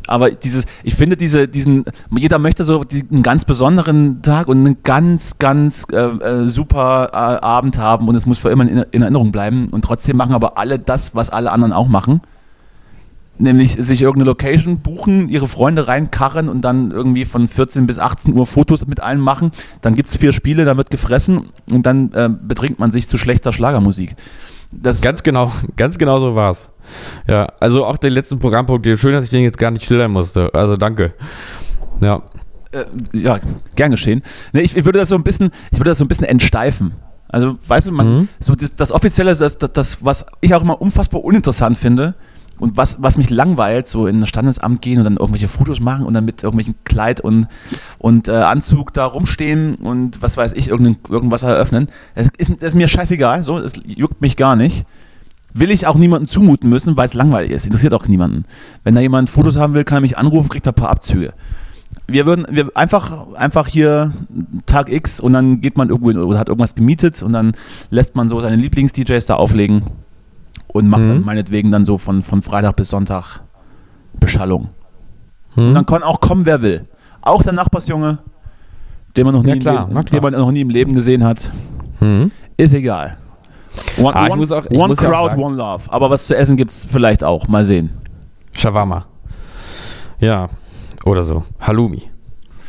Aber 0.08 0.30
dieses, 0.32 0.64
ich 0.82 0.94
finde 0.94 1.16
diese, 1.16 1.46
diesen, 1.46 1.84
jeder 2.10 2.40
möchte 2.40 2.64
so 2.64 2.82
einen 3.12 3.22
ganz 3.22 3.44
besonderen 3.44 4.20
Tag 4.22 4.48
und 4.48 4.58
einen 4.58 4.76
ganz, 4.82 5.38
ganz 5.38 5.86
äh, 5.92 5.96
äh, 5.96 6.48
super 6.48 7.10
äh, 7.12 7.16
Abend 7.16 7.78
haben 7.78 8.08
und 8.08 8.16
es 8.16 8.26
muss 8.26 8.38
für 8.38 8.50
immer 8.50 8.64
in 8.64 9.02
Erinnerung 9.02 9.30
bleiben 9.30 9.68
und 9.70 9.84
trotzdem 9.84 10.16
machen 10.16 10.34
aber 10.34 10.58
alle 10.58 10.80
das, 10.80 11.14
was 11.14 11.30
alle 11.30 11.52
anderen 11.52 11.72
auch 11.72 11.86
machen. 11.88 12.20
Nämlich 13.38 13.72
sich 13.72 14.02
irgendeine 14.02 14.30
Location 14.30 14.80
buchen, 14.80 15.28
ihre 15.28 15.48
Freunde 15.48 15.88
reinkarren 15.88 16.48
und 16.48 16.60
dann 16.60 16.90
irgendwie 16.90 17.24
von 17.24 17.48
14 17.48 17.86
bis 17.86 17.98
18 17.98 18.36
Uhr 18.36 18.46
Fotos 18.46 18.86
mit 18.86 19.00
allen 19.00 19.20
machen. 19.20 19.52
Dann 19.80 19.94
gibt 19.94 20.08
es 20.08 20.16
vier 20.16 20.32
Spiele, 20.32 20.64
dann 20.64 20.76
wird 20.76 20.90
gefressen 20.90 21.48
und 21.70 21.86
dann 21.86 22.12
äh, 22.12 22.28
betrinkt 22.30 22.78
man 22.78 22.90
sich 22.90 23.08
zu 23.08 23.16
schlechter 23.16 23.52
Schlagermusik. 23.52 24.14
Das 24.74 25.00
ganz 25.00 25.22
genau, 25.22 25.52
ganz 25.76 25.98
genau 25.98 26.20
so 26.20 26.34
war's. 26.34 26.70
Ja, 27.28 27.48
also 27.60 27.84
auch 27.84 27.96
den 27.96 28.12
letzten 28.12 28.38
Programmpunkt, 28.38 28.86
schön, 28.98 29.12
dass 29.12 29.24
ich 29.24 29.30
den 29.30 29.42
jetzt 29.42 29.58
gar 29.58 29.70
nicht 29.70 29.84
schildern 29.84 30.10
musste. 30.10 30.52
Also 30.54 30.76
danke. 30.76 31.14
Ja. 32.00 32.22
Äh, 32.72 32.84
ja, 33.12 33.38
gern 33.76 33.90
geschehen. 33.90 34.22
Nee, 34.52 34.62
ich, 34.62 34.76
ich, 34.76 34.84
würde 34.84 34.98
das 34.98 35.08
so 35.08 35.14
ein 35.14 35.22
bisschen, 35.22 35.50
ich 35.70 35.78
würde 35.78 35.90
das 35.90 35.98
so 35.98 36.04
ein 36.04 36.08
bisschen 36.08 36.26
entsteifen. 36.26 36.92
Also, 37.28 37.58
weißt 37.66 37.86
du, 37.86 37.92
man, 37.92 38.18
mhm. 38.18 38.28
so 38.40 38.54
das, 38.54 38.74
das 38.74 38.92
Offizielle, 38.92 39.34
das, 39.34 39.56
das, 39.58 39.72
das, 39.72 40.04
was 40.04 40.26
ich 40.40 40.54
auch 40.54 40.62
immer 40.62 40.80
unfassbar 40.80 41.24
uninteressant 41.24 41.78
finde, 41.78 42.14
und 42.58 42.76
was, 42.76 43.02
was 43.02 43.16
mich 43.18 43.30
langweilt, 43.30 43.88
so 43.88 44.06
in 44.06 44.20
ein 44.20 44.26
Standesamt 44.26 44.82
gehen 44.82 44.98
und 44.98 45.04
dann 45.04 45.16
irgendwelche 45.16 45.48
Fotos 45.48 45.80
machen 45.80 46.06
und 46.06 46.14
dann 46.14 46.24
mit 46.24 46.42
irgendwelchen 46.42 46.74
Kleid 46.84 47.20
und, 47.20 47.48
und 47.98 48.28
äh, 48.28 48.32
Anzug 48.32 48.92
da 48.92 49.06
rumstehen 49.06 49.74
und 49.76 50.22
was 50.22 50.36
weiß 50.36 50.52
ich, 50.52 50.68
irgendwas 50.68 51.42
eröffnen. 51.42 51.88
Das 52.14 52.28
ist, 52.38 52.50
das 52.60 52.68
ist 52.68 52.74
mir 52.74 52.88
scheißegal, 52.88 53.42
so, 53.42 53.58
es 53.58 53.72
juckt 53.84 54.20
mich 54.20 54.36
gar 54.36 54.56
nicht. 54.56 54.84
Will 55.54 55.70
ich 55.70 55.86
auch 55.86 55.96
niemandem 55.96 56.28
zumuten 56.28 56.70
müssen, 56.70 56.96
weil 56.96 57.06
es 57.06 57.14
langweilig 57.14 57.50
ist. 57.50 57.66
Interessiert 57.66 57.92
auch 57.92 58.06
niemanden. 58.06 58.44
Wenn 58.84 58.94
da 58.94 59.02
jemand 59.02 59.28
Fotos 59.28 59.58
haben 59.58 59.74
will, 59.74 59.84
kann 59.84 59.98
er 59.98 60.00
mich 60.00 60.16
anrufen, 60.16 60.48
kriegt 60.48 60.66
er 60.66 60.72
ein 60.72 60.76
paar 60.76 60.88
Abzüge. 60.88 61.34
Wir 62.06 62.24
würden 62.24 62.46
wir 62.50 62.70
einfach, 62.74 63.34
einfach 63.34 63.68
hier 63.68 64.12
Tag 64.64 64.90
X 64.90 65.20
und 65.20 65.34
dann 65.34 65.60
geht 65.60 65.76
man 65.76 65.90
irgendwo 65.90 66.08
in, 66.08 66.16
oder 66.16 66.38
hat 66.38 66.48
irgendwas 66.48 66.74
gemietet 66.74 67.22
und 67.22 67.32
dann 67.34 67.52
lässt 67.90 68.16
man 68.16 68.30
so 68.30 68.40
seine 68.40 68.56
Lieblings-DJs 68.56 69.26
da 69.26 69.34
auflegen 69.34 69.82
und 70.72 70.88
macht 70.88 71.02
mhm. 71.02 71.08
dann 71.08 71.24
meinetwegen 71.24 71.70
dann 71.70 71.84
so 71.84 71.98
von, 71.98 72.22
von 72.22 72.42
Freitag 72.42 72.76
bis 72.76 72.90
Sonntag 72.90 73.40
Beschallung. 74.18 74.70
Mhm. 75.54 75.68
Und 75.68 75.74
dann 75.74 75.86
kann 75.86 76.02
auch 76.02 76.20
kommen, 76.20 76.46
wer 76.46 76.62
will. 76.62 76.86
Auch 77.20 77.42
der 77.42 77.52
Nachbarsjunge, 77.52 78.18
den 79.16 79.24
man 79.24 79.34
noch, 79.34 79.42
nie, 79.42 79.58
klar, 79.58 79.88
Leben, 79.88 80.04
den 80.04 80.22
man 80.22 80.32
noch 80.32 80.50
nie 80.50 80.62
im 80.62 80.70
Leben 80.70 80.94
gesehen 80.94 81.24
hat. 81.24 81.52
Mhm. 82.00 82.30
Ist 82.56 82.74
egal. 82.74 83.18
One, 83.98 84.14
ah, 84.14 84.28
one, 84.28 84.42
auch, 84.42 84.70
one 84.70 84.96
Crowd, 84.96 85.36
one 85.36 85.56
Love. 85.56 85.84
Aber 85.90 86.10
was 86.10 86.26
zu 86.26 86.36
essen 86.36 86.56
gibt 86.56 86.70
es 86.70 86.84
vielleicht 86.84 87.24
auch. 87.24 87.48
Mal 87.48 87.64
sehen. 87.64 87.90
Shawarma. 88.54 89.06
Ja, 90.20 90.48
oder 91.04 91.22
so. 91.22 91.44
Halloumi. 91.60 92.02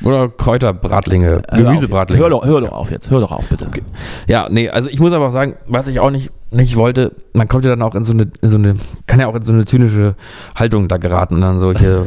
Oder 0.03 0.27
Kräuterbratlinge, 0.29 1.41
Gemüsebratlinge. 1.53 2.21
Hör 2.21 2.29
doch, 2.29 2.45
hör 2.45 2.61
doch 2.61 2.73
auf 2.73 2.91
jetzt, 2.91 3.09
hör 3.09 3.21
doch 3.21 3.31
auf, 3.31 3.47
bitte. 3.47 3.67
Okay. 3.67 3.83
Ja, 4.27 4.47
nee, 4.49 4.69
also 4.69 4.89
ich 4.89 4.99
muss 4.99 5.13
aber 5.13 5.27
auch 5.27 5.31
sagen, 5.31 5.55
was 5.65 5.87
ich 5.87 5.99
auch 5.99 6.09
nicht, 6.09 6.31
nicht 6.53 6.75
wollte, 6.75 7.13
man 7.33 7.47
kommt 7.47 7.65
ja 7.65 7.71
dann 7.71 7.81
auch 7.81 7.95
in 7.95 8.03
so 8.03 8.13
eine, 8.13 8.27
in 8.41 8.49
so 8.49 8.57
eine, 8.57 8.75
kann 9.07 9.19
ja 9.19 9.27
auch 9.27 9.35
in 9.35 9.43
so 9.43 9.53
eine 9.53 9.65
zynische 9.65 10.15
Haltung 10.55 10.87
da 10.87 10.97
geraten 10.97 11.35
und 11.35 11.41
dann 11.41 11.59
solche 11.59 12.05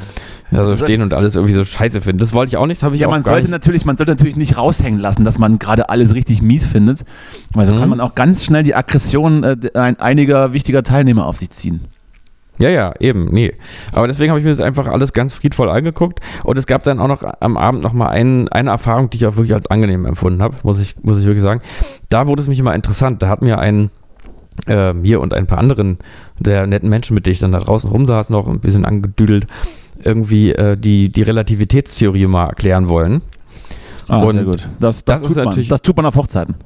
ja, 0.50 0.64
so 0.64 0.76
stehen 0.76 1.02
und 1.02 1.14
alles 1.14 1.34
irgendwie 1.34 1.54
so 1.54 1.64
scheiße 1.64 2.00
finden. 2.00 2.18
Das 2.18 2.32
wollte 2.32 2.50
ich 2.50 2.56
auch 2.56 2.66
nicht, 2.66 2.82
habe 2.82 2.94
ich 2.94 3.02
ja, 3.02 3.08
auch 3.08 3.12
man 3.12 3.24
sollte 3.24 3.42
nicht. 3.42 3.50
natürlich, 3.50 3.84
man 3.84 3.96
sollte 3.96 4.12
natürlich 4.12 4.36
nicht 4.36 4.56
raushängen 4.56 4.98
lassen, 4.98 5.24
dass 5.24 5.38
man 5.38 5.58
gerade 5.58 5.88
alles 5.88 6.14
richtig 6.14 6.42
mies 6.42 6.64
findet, 6.64 7.04
weil 7.54 7.66
so 7.66 7.74
mhm. 7.74 7.78
kann 7.78 7.88
man 7.90 8.00
auch 8.00 8.14
ganz 8.14 8.44
schnell 8.44 8.62
die 8.62 8.74
Aggression 8.74 9.44
äh, 9.44 9.56
einiger 9.74 10.52
wichtiger 10.52 10.82
Teilnehmer 10.82 11.26
auf 11.26 11.36
sich 11.36 11.50
ziehen. 11.50 11.80
Ja, 12.58 12.70
ja, 12.70 12.92
eben, 12.98 13.26
nee. 13.30 13.54
Aber 13.94 14.06
deswegen 14.06 14.30
habe 14.30 14.40
ich 14.40 14.44
mir 14.44 14.50
das 14.50 14.60
einfach 14.60 14.88
alles 14.88 15.12
ganz 15.12 15.32
friedvoll 15.34 15.70
angeguckt 15.70 16.20
und 16.44 16.58
es 16.58 16.66
gab 16.66 16.82
dann 16.82 16.98
auch 16.98 17.08
noch 17.08 17.22
am 17.40 17.56
Abend 17.56 17.82
nochmal 17.82 18.08
ein, 18.08 18.48
eine 18.48 18.70
Erfahrung, 18.70 19.10
die 19.10 19.18
ich 19.18 19.26
auch 19.26 19.36
wirklich 19.36 19.54
als 19.54 19.68
angenehm 19.68 20.04
empfunden 20.06 20.42
habe, 20.42 20.56
muss 20.64 20.80
ich, 20.80 20.96
muss 21.02 21.20
ich 21.20 21.24
wirklich 21.24 21.42
sagen. 21.42 21.60
Da 22.08 22.26
wurde 22.26 22.42
es 22.42 22.48
mich 22.48 22.58
immer 22.58 22.74
interessant. 22.74 23.22
Da 23.22 23.28
hat 23.28 23.42
mir 23.42 23.58
ein, 23.58 23.90
äh, 24.66 24.92
mir 24.92 25.20
und 25.20 25.34
ein 25.34 25.46
paar 25.46 25.58
anderen 25.58 25.98
der 26.38 26.66
netten 26.66 26.88
Menschen, 26.88 27.14
mit 27.14 27.26
denen 27.26 27.34
ich 27.34 27.40
dann 27.40 27.52
da 27.52 27.60
draußen 27.60 27.88
rumsaß, 27.88 28.30
noch 28.30 28.48
ein 28.48 28.60
bisschen 28.60 28.84
angedüdelt, 28.84 29.46
irgendwie 30.02 30.52
äh, 30.52 30.76
die, 30.76 31.10
die 31.10 31.22
Relativitätstheorie 31.22 32.26
mal 32.26 32.46
erklären 32.46 32.88
wollen. 32.88 33.22
Ah, 34.08 34.22
und 34.22 34.32
sehr 34.32 34.44
gut. 34.44 34.68
Das, 34.80 35.04
das, 35.04 35.22
das, 35.22 35.32
tut 35.32 35.44
man, 35.44 35.68
das 35.68 35.82
tut 35.82 35.96
man 35.96 36.06
auf 36.06 36.16
Hochzeiten. 36.16 36.56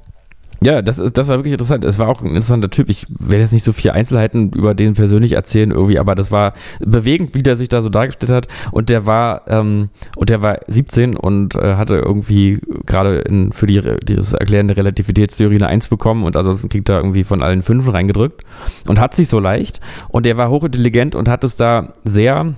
Ja, 0.65 0.83
das, 0.83 0.99
ist, 0.99 1.19
das 1.19 1.29
war 1.29 1.39
wirklich 1.39 1.53
interessant. 1.53 1.85
Es 1.85 1.99
war 1.99 2.09
auch 2.09 2.21
ein 2.21 2.29
interessanter 2.29 2.71
Typ. 2.71 2.89
Ich 2.89 3.07
werde 3.09 3.43
jetzt 3.43 3.53
nicht 3.53 3.65
so 3.65 3.73
viele 3.73 3.95
Einzelheiten 3.95 4.51
über 4.51 4.75
den 4.75 4.95
persönlich 4.95 5.33
erzählen 5.33 5.71
irgendwie, 5.71 5.99
aber 5.99 6.15
das 6.15 6.31
war 6.31 6.55
bewegend, 6.81 7.35
wie 7.35 7.43
der 7.43 7.57
sich 7.57 7.69
da 7.69 7.83
so 7.83 7.89
dargestellt 7.89 8.31
hat. 8.31 8.49
Und 8.71 8.89
der 8.89 9.07
war 9.07 9.43
ähm, 9.49 9.91
und 10.17 10.31
der 10.31 10.43
war 10.43 10.61
17 10.67 11.17
und 11.17 11.55
äh, 11.55 11.75
hatte 11.75 11.97
irgendwie 11.97 12.61
gerade 12.87 13.25
für 13.53 13.67
die 13.67 13.83
dieses 14.03 14.33
erklärende 14.33 14.77
Relativitätstheorie 14.77 15.57
eine 15.57 15.67
1 15.67 15.89
bekommen 15.89 16.25
und 16.25 16.37
ansonsten 16.37 16.69
kriegt 16.69 16.89
er 16.89 16.99
irgendwie 16.99 17.25
von 17.25 17.43
allen 17.43 17.63
fünf 17.63 17.93
reingedrückt 17.93 18.43
und 18.89 19.01
hat 19.01 19.15
sich 19.15 19.29
so 19.29 19.41
leicht. 19.41 19.81
Und 20.09 20.27
der 20.27 20.37
war 20.37 20.51
hochintelligent 20.51 21.15
und 21.15 21.29
hat 21.29 21.45
es 21.45 21.57
da 21.57 21.95
sehr 22.05 22.55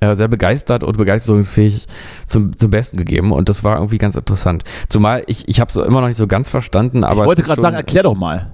äh, 0.00 0.16
sehr 0.16 0.28
begeistert 0.28 0.82
und 0.82 0.96
begeisterungsfähig 0.96 1.86
zum, 2.26 2.56
zum 2.56 2.70
Besten 2.70 2.96
gegeben 2.96 3.32
und 3.32 3.48
das 3.48 3.62
war 3.64 3.76
irgendwie 3.76 3.98
ganz 3.98 4.16
interessant. 4.16 4.64
Zumal 4.88 5.24
ich, 5.26 5.48
ich 5.48 5.60
habe 5.60 5.68
es 5.68 5.76
immer 5.76 6.00
noch 6.00 6.08
nicht 6.08 6.16
so 6.16 6.26
ganz 6.26 6.48
verstanden, 6.48 7.04
aber. 7.04 7.22
Ich 7.22 7.26
wollte 7.26 7.42
gerade 7.42 7.60
sagen, 7.60 7.76
erklär 7.76 8.04
doch 8.04 8.14
mal. 8.14 8.50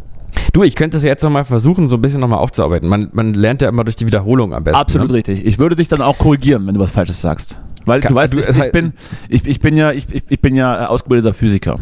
Du, 0.53 0.63
ich 0.63 0.75
könnte 0.75 0.97
es 0.97 1.03
ja 1.03 1.09
jetzt 1.09 1.23
nochmal 1.23 1.45
versuchen, 1.45 1.89
so 1.89 1.97
ein 1.97 2.03
bisschen 2.03 2.21
nochmal 2.21 2.39
aufzuarbeiten. 2.39 2.89
Man, 2.89 3.11
man 3.13 3.35
lernt 3.35 3.63
ja 3.63 3.69
immer 3.69 3.85
durch 3.85 3.97
die 3.97 4.07
Wiederholung 4.07 4.55
am 4.55 4.65
besten. 4.65 4.79
Absolut 4.79 5.09
ne? 5.09 5.15
richtig. 5.15 5.47
Ich 5.47 5.59
würde 5.59 5.77
dich 5.77 5.89
dann 5.89 6.03
auch 6.03 6.19
korrigieren, 6.19 6.67
wenn 6.67 6.75
du 6.75 6.81
was 6.81 6.91
Falsches 6.91 7.21
sagst. 7.21 7.61
Weil 7.85 8.01
Kann, 8.01 8.11
du 8.11 8.17
weißt, 8.17 8.35
du, 8.35 8.39
ich, 8.39 8.49
ich, 8.49 8.73
bin, 8.73 8.93
ich, 9.29 9.47
ich, 9.47 9.61
bin 9.61 9.77
ja, 9.77 9.93
ich, 9.93 10.07
ich 10.29 10.41
bin 10.41 10.57
ja 10.57 10.89
ausgebildeter 10.89 11.33
Physiker. 11.33 11.79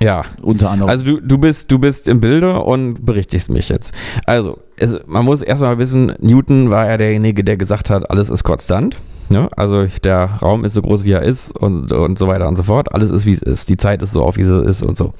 Ja. 0.00 0.24
Unter 0.40 0.70
anderem. 0.70 0.90
Also 0.90 1.04
du, 1.04 1.20
du, 1.20 1.38
bist, 1.38 1.70
du 1.70 1.78
bist 1.78 2.08
im 2.08 2.20
Bilde 2.20 2.60
und 2.60 3.04
berichtigst 3.04 3.50
mich 3.50 3.68
jetzt. 3.68 3.94
Also, 4.26 4.58
es, 4.82 5.00
man 5.06 5.24
muss 5.24 5.42
erstmal 5.42 5.78
wissen, 5.78 6.12
Newton 6.18 6.70
war 6.70 6.88
ja 6.88 6.96
derjenige, 6.96 7.44
der 7.44 7.56
gesagt 7.56 7.88
hat, 7.88 8.10
alles 8.10 8.30
ist 8.30 8.42
konstant. 8.42 8.96
Ne? 9.28 9.48
Also 9.56 9.86
der 10.02 10.24
Raum 10.42 10.64
ist 10.64 10.74
so 10.74 10.82
groß, 10.82 11.04
wie 11.04 11.12
er 11.12 11.22
ist 11.22 11.56
und, 11.56 11.92
und 11.92 12.18
so 12.18 12.26
weiter 12.26 12.48
und 12.48 12.56
so 12.56 12.64
fort. 12.64 12.92
Alles 12.92 13.10
ist, 13.10 13.24
wie 13.24 13.32
es 13.32 13.42
ist. 13.42 13.68
Die 13.68 13.76
Zeit 13.76 14.02
ist 14.02 14.12
so 14.12 14.22
auf, 14.22 14.36
wie 14.36 14.44
sie 14.44 14.60
ist 14.62 14.82
und 14.82 14.96
so. 14.96 15.12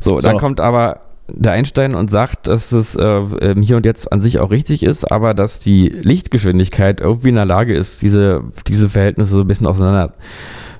So, 0.00 0.12
so. 0.12 0.20
dann 0.20 0.38
kommt 0.38 0.60
aber 0.60 1.00
der 1.28 1.52
Einstein 1.52 1.94
und 1.94 2.10
sagt, 2.10 2.48
dass 2.48 2.72
es 2.72 2.96
äh, 2.96 3.04
ähm, 3.04 3.62
hier 3.62 3.76
und 3.76 3.84
jetzt 3.84 4.10
an 4.10 4.20
sich 4.20 4.40
auch 4.40 4.50
richtig 4.50 4.82
ist, 4.82 5.12
aber 5.12 5.34
dass 5.34 5.60
die 5.60 5.88
Lichtgeschwindigkeit 5.88 7.00
irgendwie 7.00 7.28
in 7.28 7.36
der 7.36 7.44
Lage 7.44 7.74
ist, 7.74 8.02
diese, 8.02 8.42
diese 8.66 8.88
Verhältnisse 8.88 9.32
so 9.32 9.42
ein 9.42 9.46
bisschen 9.46 9.66
auseinander 9.66 10.12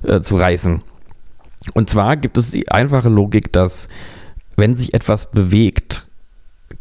äh, 0.02 0.20
zu 0.20 0.36
reißen. 0.36 0.82
Und 1.74 1.90
zwar 1.90 2.16
gibt 2.16 2.36
es 2.38 2.50
die 2.50 2.72
einfache 2.72 3.10
Logik, 3.10 3.52
dass 3.52 3.88
wenn 4.56 4.76
sich 4.76 4.94
etwas 4.94 5.30
bewegt, 5.30 5.99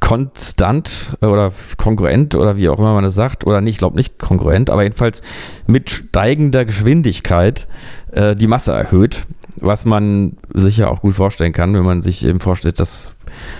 konstant 0.09 1.15
oder 1.21 1.53
kongruent 1.77 2.33
oder 2.33 2.57
wie 2.57 2.67
auch 2.67 2.79
immer 2.79 2.93
man 2.93 3.03
das 3.03 3.13
sagt, 3.13 3.45
oder 3.45 3.61
nicht, 3.61 3.75
ich 3.75 3.77
glaube 3.77 3.95
nicht 3.95 4.17
kongruent, 4.17 4.71
aber 4.71 4.81
jedenfalls 4.81 5.21
mit 5.67 5.91
steigender 5.91 6.65
Geschwindigkeit 6.65 7.67
äh, 8.11 8.35
die 8.35 8.47
Masse 8.47 8.71
erhöht, 8.71 9.27
was 9.57 9.85
man 9.85 10.37
sich 10.51 10.77
ja 10.77 10.87
auch 10.87 11.01
gut 11.01 11.13
vorstellen 11.13 11.53
kann, 11.53 11.75
wenn 11.75 11.83
man 11.83 12.01
sich 12.01 12.25
eben 12.25 12.39
vorstellt, 12.39 12.79
dass 12.79 13.13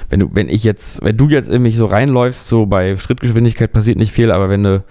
wenn 0.09 0.21
du, 0.21 0.29
wenn 0.33 0.49
ich 0.49 0.63
jetzt, 0.63 1.03
wenn 1.03 1.17
du 1.17 1.29
jetzt 1.29 1.51
in 1.51 1.62
mich 1.62 1.77
so 1.77 1.85
reinläufst, 1.85 2.47
so 2.47 2.65
bei 2.65 2.97
Schrittgeschwindigkeit 2.97 3.71
passiert 3.71 3.99
nicht 3.99 4.12
viel, 4.12 4.31
aber 4.31 4.49
wenn 4.49 4.63
du 4.63 4.83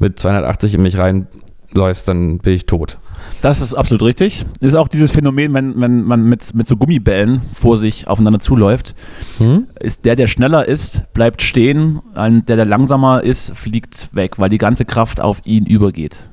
mit 0.00 0.18
280 0.18 0.74
in 0.74 0.82
mich 0.82 0.98
reinläufst, 0.98 2.08
dann 2.08 2.38
bin 2.38 2.54
ich 2.54 2.66
tot. 2.66 2.98
Das 3.42 3.60
ist 3.60 3.74
absolut 3.74 4.02
richtig. 4.02 4.44
Ist 4.60 4.74
auch 4.74 4.88
dieses 4.88 5.10
Phänomen, 5.10 5.54
wenn, 5.54 5.80
wenn 5.80 6.02
man 6.02 6.24
mit, 6.24 6.54
mit 6.54 6.66
so 6.66 6.76
Gummibällen 6.76 7.42
vor 7.52 7.78
sich 7.78 8.08
aufeinander 8.08 8.40
zuläuft, 8.40 8.94
hm? 9.38 9.66
ist 9.80 10.04
der, 10.04 10.16
der 10.16 10.26
schneller 10.26 10.66
ist, 10.66 11.12
bleibt 11.12 11.42
stehen, 11.42 12.00
der, 12.14 12.56
der 12.56 12.64
langsamer 12.64 13.22
ist, 13.22 13.56
fliegt 13.56 14.08
weg, 14.14 14.38
weil 14.38 14.48
die 14.48 14.58
ganze 14.58 14.84
Kraft 14.84 15.20
auf 15.20 15.40
ihn 15.44 15.66
übergeht. 15.66 16.28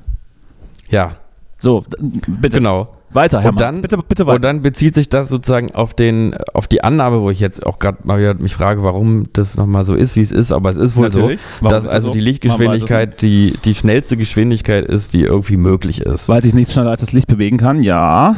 Ja. 0.88 1.16
So, 1.58 1.84
bitte. 2.26 2.58
Genau. 2.58 2.94
Weiter, 3.14 3.40
Herr 3.40 3.50
und 3.50 3.60
dann, 3.60 3.82
bitte, 3.82 3.98
bitte 3.98 4.26
weiter. 4.26 4.36
Und 4.36 4.44
dann 4.44 4.62
bezieht 4.62 4.94
sich 4.94 5.08
das 5.08 5.28
sozusagen 5.28 5.72
auf, 5.74 5.94
den, 5.94 6.34
auf 6.52 6.68
die 6.68 6.82
Annahme, 6.82 7.20
wo 7.20 7.30
ich 7.30 7.40
jetzt 7.40 7.64
auch 7.64 7.78
gerade 7.78 7.98
mal 8.04 8.18
wieder 8.18 8.34
mich 8.34 8.54
frage, 8.54 8.82
warum 8.82 9.26
das 9.32 9.56
nochmal 9.56 9.84
so 9.84 9.94
ist, 9.94 10.16
wie 10.16 10.20
es 10.20 10.32
ist, 10.32 10.52
aber 10.52 10.70
es 10.70 10.76
ist 10.76 10.96
wohl 10.96 11.08
Natürlich. 11.08 11.40
so, 11.60 11.68
dass 11.68 11.86
also 11.86 12.08
so? 12.08 12.12
die 12.12 12.20
Lichtgeschwindigkeit 12.20 13.22
die, 13.22 13.54
die 13.64 13.74
schnellste 13.74 14.16
Geschwindigkeit 14.16 14.84
ist, 14.84 15.14
die 15.14 15.22
irgendwie 15.22 15.56
möglich 15.56 16.00
ist. 16.00 16.28
Weil 16.28 16.42
sich 16.42 16.54
nichts 16.54 16.72
schneller 16.72 16.90
als 16.90 17.00
das 17.00 17.12
Licht 17.12 17.28
bewegen 17.28 17.56
kann, 17.56 17.82
ja. 17.82 18.36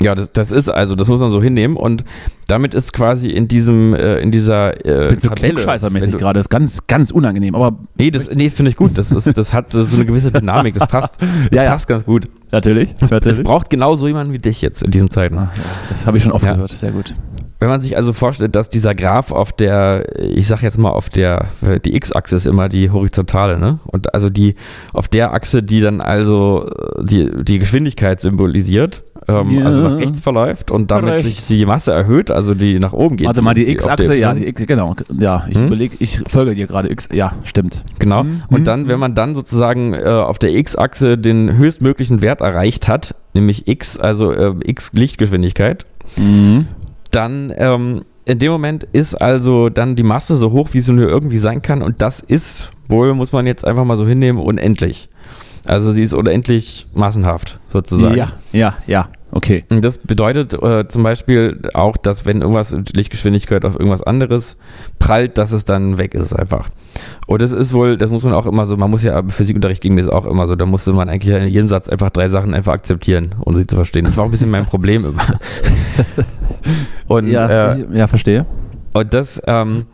Ja, 0.00 0.14
das, 0.14 0.32
das 0.32 0.52
ist 0.52 0.68
also, 0.68 0.94
das 0.94 1.08
muss 1.08 1.20
man 1.20 1.30
so 1.30 1.42
hinnehmen 1.42 1.76
und 1.76 2.04
damit 2.46 2.72
ist 2.72 2.92
quasi 2.92 3.28
in 3.28 3.48
diesem, 3.48 3.94
äh, 3.94 4.18
in 4.20 4.30
dieser 4.30 4.84
äh, 4.84 5.04
ich 5.04 5.08
bin 5.08 5.20
so 5.20 5.30
klugscheißermäßig 5.30 6.16
gerade, 6.16 6.38
das 6.38 6.46
ist 6.46 6.50
ganz, 6.50 6.86
ganz 6.86 7.10
unangenehm, 7.10 7.54
aber... 7.54 7.76
Nee, 7.98 8.10
das, 8.10 8.30
nee, 8.32 8.48
finde 8.50 8.70
ich 8.70 8.76
gut, 8.76 8.96
das, 8.96 9.10
ist, 9.10 9.36
das 9.36 9.52
hat 9.52 9.72
so 9.72 9.96
eine 9.96 10.06
gewisse 10.06 10.30
Dynamik, 10.30 10.74
das 10.74 10.88
passt, 10.88 11.16
das 11.20 11.28
ja, 11.50 11.64
ja. 11.64 11.70
passt 11.72 11.88
ganz 11.88 12.04
gut. 12.04 12.26
Natürlich. 12.50 12.94
Es, 13.00 13.10
es 13.10 13.42
braucht 13.42 13.68
genau 13.70 13.94
so 13.94 14.06
jemanden 14.06 14.32
wie 14.32 14.38
dich 14.38 14.62
jetzt 14.62 14.82
in 14.82 14.90
diesen 14.90 15.10
Zeiten. 15.10 15.36
Ach, 15.38 15.54
ja, 15.54 15.62
das 15.90 16.06
habe 16.06 16.16
ich 16.16 16.22
schon 16.22 16.32
oft 16.32 16.44
ja. 16.44 16.52
gehört, 16.52 16.70
sehr 16.70 16.92
gut. 16.92 17.14
Wenn 17.60 17.68
man 17.68 17.80
sich 17.80 17.96
also 17.96 18.12
vorstellt, 18.12 18.54
dass 18.54 18.68
dieser 18.70 18.94
Graph 18.94 19.32
auf 19.32 19.52
der, 19.52 20.04
ich 20.20 20.46
sag 20.46 20.62
jetzt 20.62 20.78
mal 20.78 20.90
auf 20.90 21.08
der, 21.08 21.46
die 21.84 21.96
X-Achse 21.96 22.36
ist 22.36 22.46
immer 22.46 22.68
die 22.68 22.90
horizontale, 22.90 23.58
ne? 23.58 23.80
Und 23.86 24.14
also 24.14 24.30
die, 24.30 24.54
auf 24.92 25.08
der 25.08 25.32
Achse, 25.32 25.62
die 25.62 25.80
dann 25.80 26.00
also 26.00 26.70
die, 27.02 27.28
die 27.42 27.58
Geschwindigkeit 27.58 28.20
symbolisiert, 28.20 29.02
ähm, 29.26 29.50
Ja. 29.50 29.66
also 29.66 29.80
nach 29.82 29.98
rechts 29.98 30.20
verläuft 30.20 30.70
und 30.70 30.90
damit 30.92 31.12
Rechts. 31.14 31.48
sich 31.48 31.58
die 31.58 31.66
Masse 31.66 31.90
erhöht, 31.92 32.30
also 32.30 32.54
die 32.54 32.78
nach 32.78 32.92
oben 32.92 33.16
geht. 33.16 33.26
Warte 33.26 33.42
mal, 33.42 33.54
die 33.54 33.64
der 33.64 33.74
X-Achse, 33.74 34.14
ja, 34.14 34.32
die 34.34 34.46
X, 34.46 34.62
genau. 34.66 34.94
Ja, 35.18 35.44
ich 35.48 35.56
Hm? 35.56 35.66
überlege, 35.66 35.96
ich 35.98 36.20
folge 36.28 36.54
dir 36.54 36.66
gerade. 36.68 36.90
X, 36.92 37.08
ja, 37.12 37.32
stimmt. 37.42 37.84
Genau. 37.98 38.22
Mhm. 38.22 38.42
Und 38.50 38.64
dann, 38.68 38.88
wenn 38.88 39.00
man 39.00 39.14
dann 39.16 39.34
sozusagen 39.34 39.94
äh, 39.94 40.04
auf 40.04 40.38
der 40.38 40.54
X-Achse 40.54 41.18
den 41.18 41.56
höchstmöglichen 41.56 42.22
Wert 42.22 42.40
erreicht 42.40 42.86
hat, 42.86 43.16
nämlich 43.34 43.66
X, 43.68 43.98
also 43.98 44.32
äh, 44.32 44.54
X 44.64 44.92
Lichtgeschwindigkeit, 44.94 45.84
Mhm. 46.16 46.66
Dann 47.10 47.52
ähm, 47.56 48.04
in 48.24 48.38
dem 48.38 48.52
Moment 48.52 48.84
ist 48.92 49.14
also 49.14 49.70
dann 49.70 49.96
die 49.96 50.02
Masse 50.02 50.36
so 50.36 50.52
hoch, 50.52 50.68
wie 50.72 50.80
sie 50.80 50.92
nur 50.92 51.08
irgendwie 51.08 51.38
sein 51.38 51.62
kann. 51.62 51.82
Und 51.82 52.02
das 52.02 52.20
ist 52.20 52.70
wohl, 52.88 53.14
muss 53.14 53.32
man 53.32 53.46
jetzt 53.46 53.64
einfach 53.64 53.84
mal 53.84 53.96
so 53.96 54.06
hinnehmen, 54.06 54.40
unendlich. 54.40 55.08
Also 55.64 55.92
sie 55.92 56.02
ist 56.02 56.12
unendlich 56.12 56.86
massenhaft, 56.94 57.58
sozusagen. 57.68 58.16
Ja, 58.16 58.32
ja, 58.52 58.76
ja, 58.86 59.08
okay. 59.32 59.64
Das 59.68 59.98
bedeutet 59.98 60.54
äh, 60.54 60.86
zum 60.88 61.02
Beispiel 61.02 61.60
auch, 61.74 61.96
dass 61.96 62.24
wenn 62.24 62.40
irgendwas 62.40 62.76
Lichtgeschwindigkeit 62.94 63.64
auf 63.64 63.74
irgendwas 63.74 64.02
anderes 64.02 64.56
prallt, 64.98 65.38
dass 65.38 65.52
es 65.52 65.64
dann 65.64 65.98
weg 65.98 66.14
ist 66.14 66.32
einfach. 66.32 66.70
Und 67.26 67.42
das 67.42 67.52
ist 67.52 67.72
wohl, 67.72 67.96
das 67.96 68.10
muss 68.10 68.22
man 68.24 68.32
auch 68.34 68.46
immer 68.46 68.66
so, 68.66 68.76
man 68.76 68.90
muss 68.90 69.02
ja 69.02 69.18
im 69.18 69.30
Physikunterricht 69.30 69.82
ging 69.82 69.96
das 69.96 70.08
auch 70.08 70.26
immer 70.26 70.46
so, 70.46 70.56
da 70.56 70.66
musste 70.66 70.92
man 70.92 71.08
eigentlich 71.08 71.34
in 71.34 71.48
jedem 71.48 71.68
Satz 71.68 71.88
einfach 71.88 72.10
drei 72.10 72.28
Sachen 72.28 72.54
einfach 72.54 72.72
akzeptieren, 72.72 73.34
ohne 73.44 73.58
sie 73.58 73.66
zu 73.66 73.76
verstehen. 73.76 74.04
Das 74.04 74.16
war 74.16 74.24
auch 74.24 74.28
ein 74.28 74.32
bisschen 74.32 74.50
mein 74.50 74.66
Problem 74.66 75.04
immer. 75.04 75.22
Und, 77.06 77.28
Ja, 77.28 77.72
äh, 77.74 77.86
ja 77.92 78.06
verstehe. 78.06 78.46
und 78.92 79.14
das, 79.14 79.40
ähm, 79.46 79.86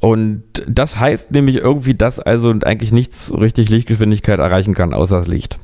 und 0.00 0.42
das 0.66 0.98
heißt 0.98 1.32
nämlich 1.32 1.56
irgendwie, 1.56 1.94
dass 1.94 2.20
also 2.20 2.54
eigentlich 2.62 2.92
nichts 2.92 3.32
richtig 3.32 3.68
Lichtgeschwindigkeit 3.68 4.38
erreichen 4.38 4.74
kann, 4.74 4.94
außer 4.94 5.16
das 5.16 5.26
Licht. 5.26 5.58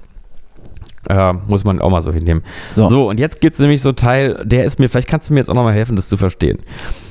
Äh, 1.09 1.33
muss 1.47 1.65
man 1.65 1.81
auch 1.81 1.91
mal 1.91 2.03
so 2.03 2.13
hinnehmen. 2.13 2.43
So. 2.75 2.87
So, 2.87 3.09
und 3.09 3.21
jetzt 3.21 3.41
gibt 3.41 3.55
es 3.55 3.61
nämlich 3.61 3.83
so 3.83 3.93
Teil, 3.93 4.43
der 4.45 4.65
ist 4.65 4.79
mir, 4.79 4.89
vielleicht 4.89 5.09
kannst 5.09 5.29
du 5.29 5.35
mir 5.35 5.41
jetzt 5.41 5.49
auch 5.49 5.55
nochmal 5.55 5.75
helfen, 5.75 5.97
das 5.97 6.09
zu 6.09 6.17
verstehen. 6.17 6.59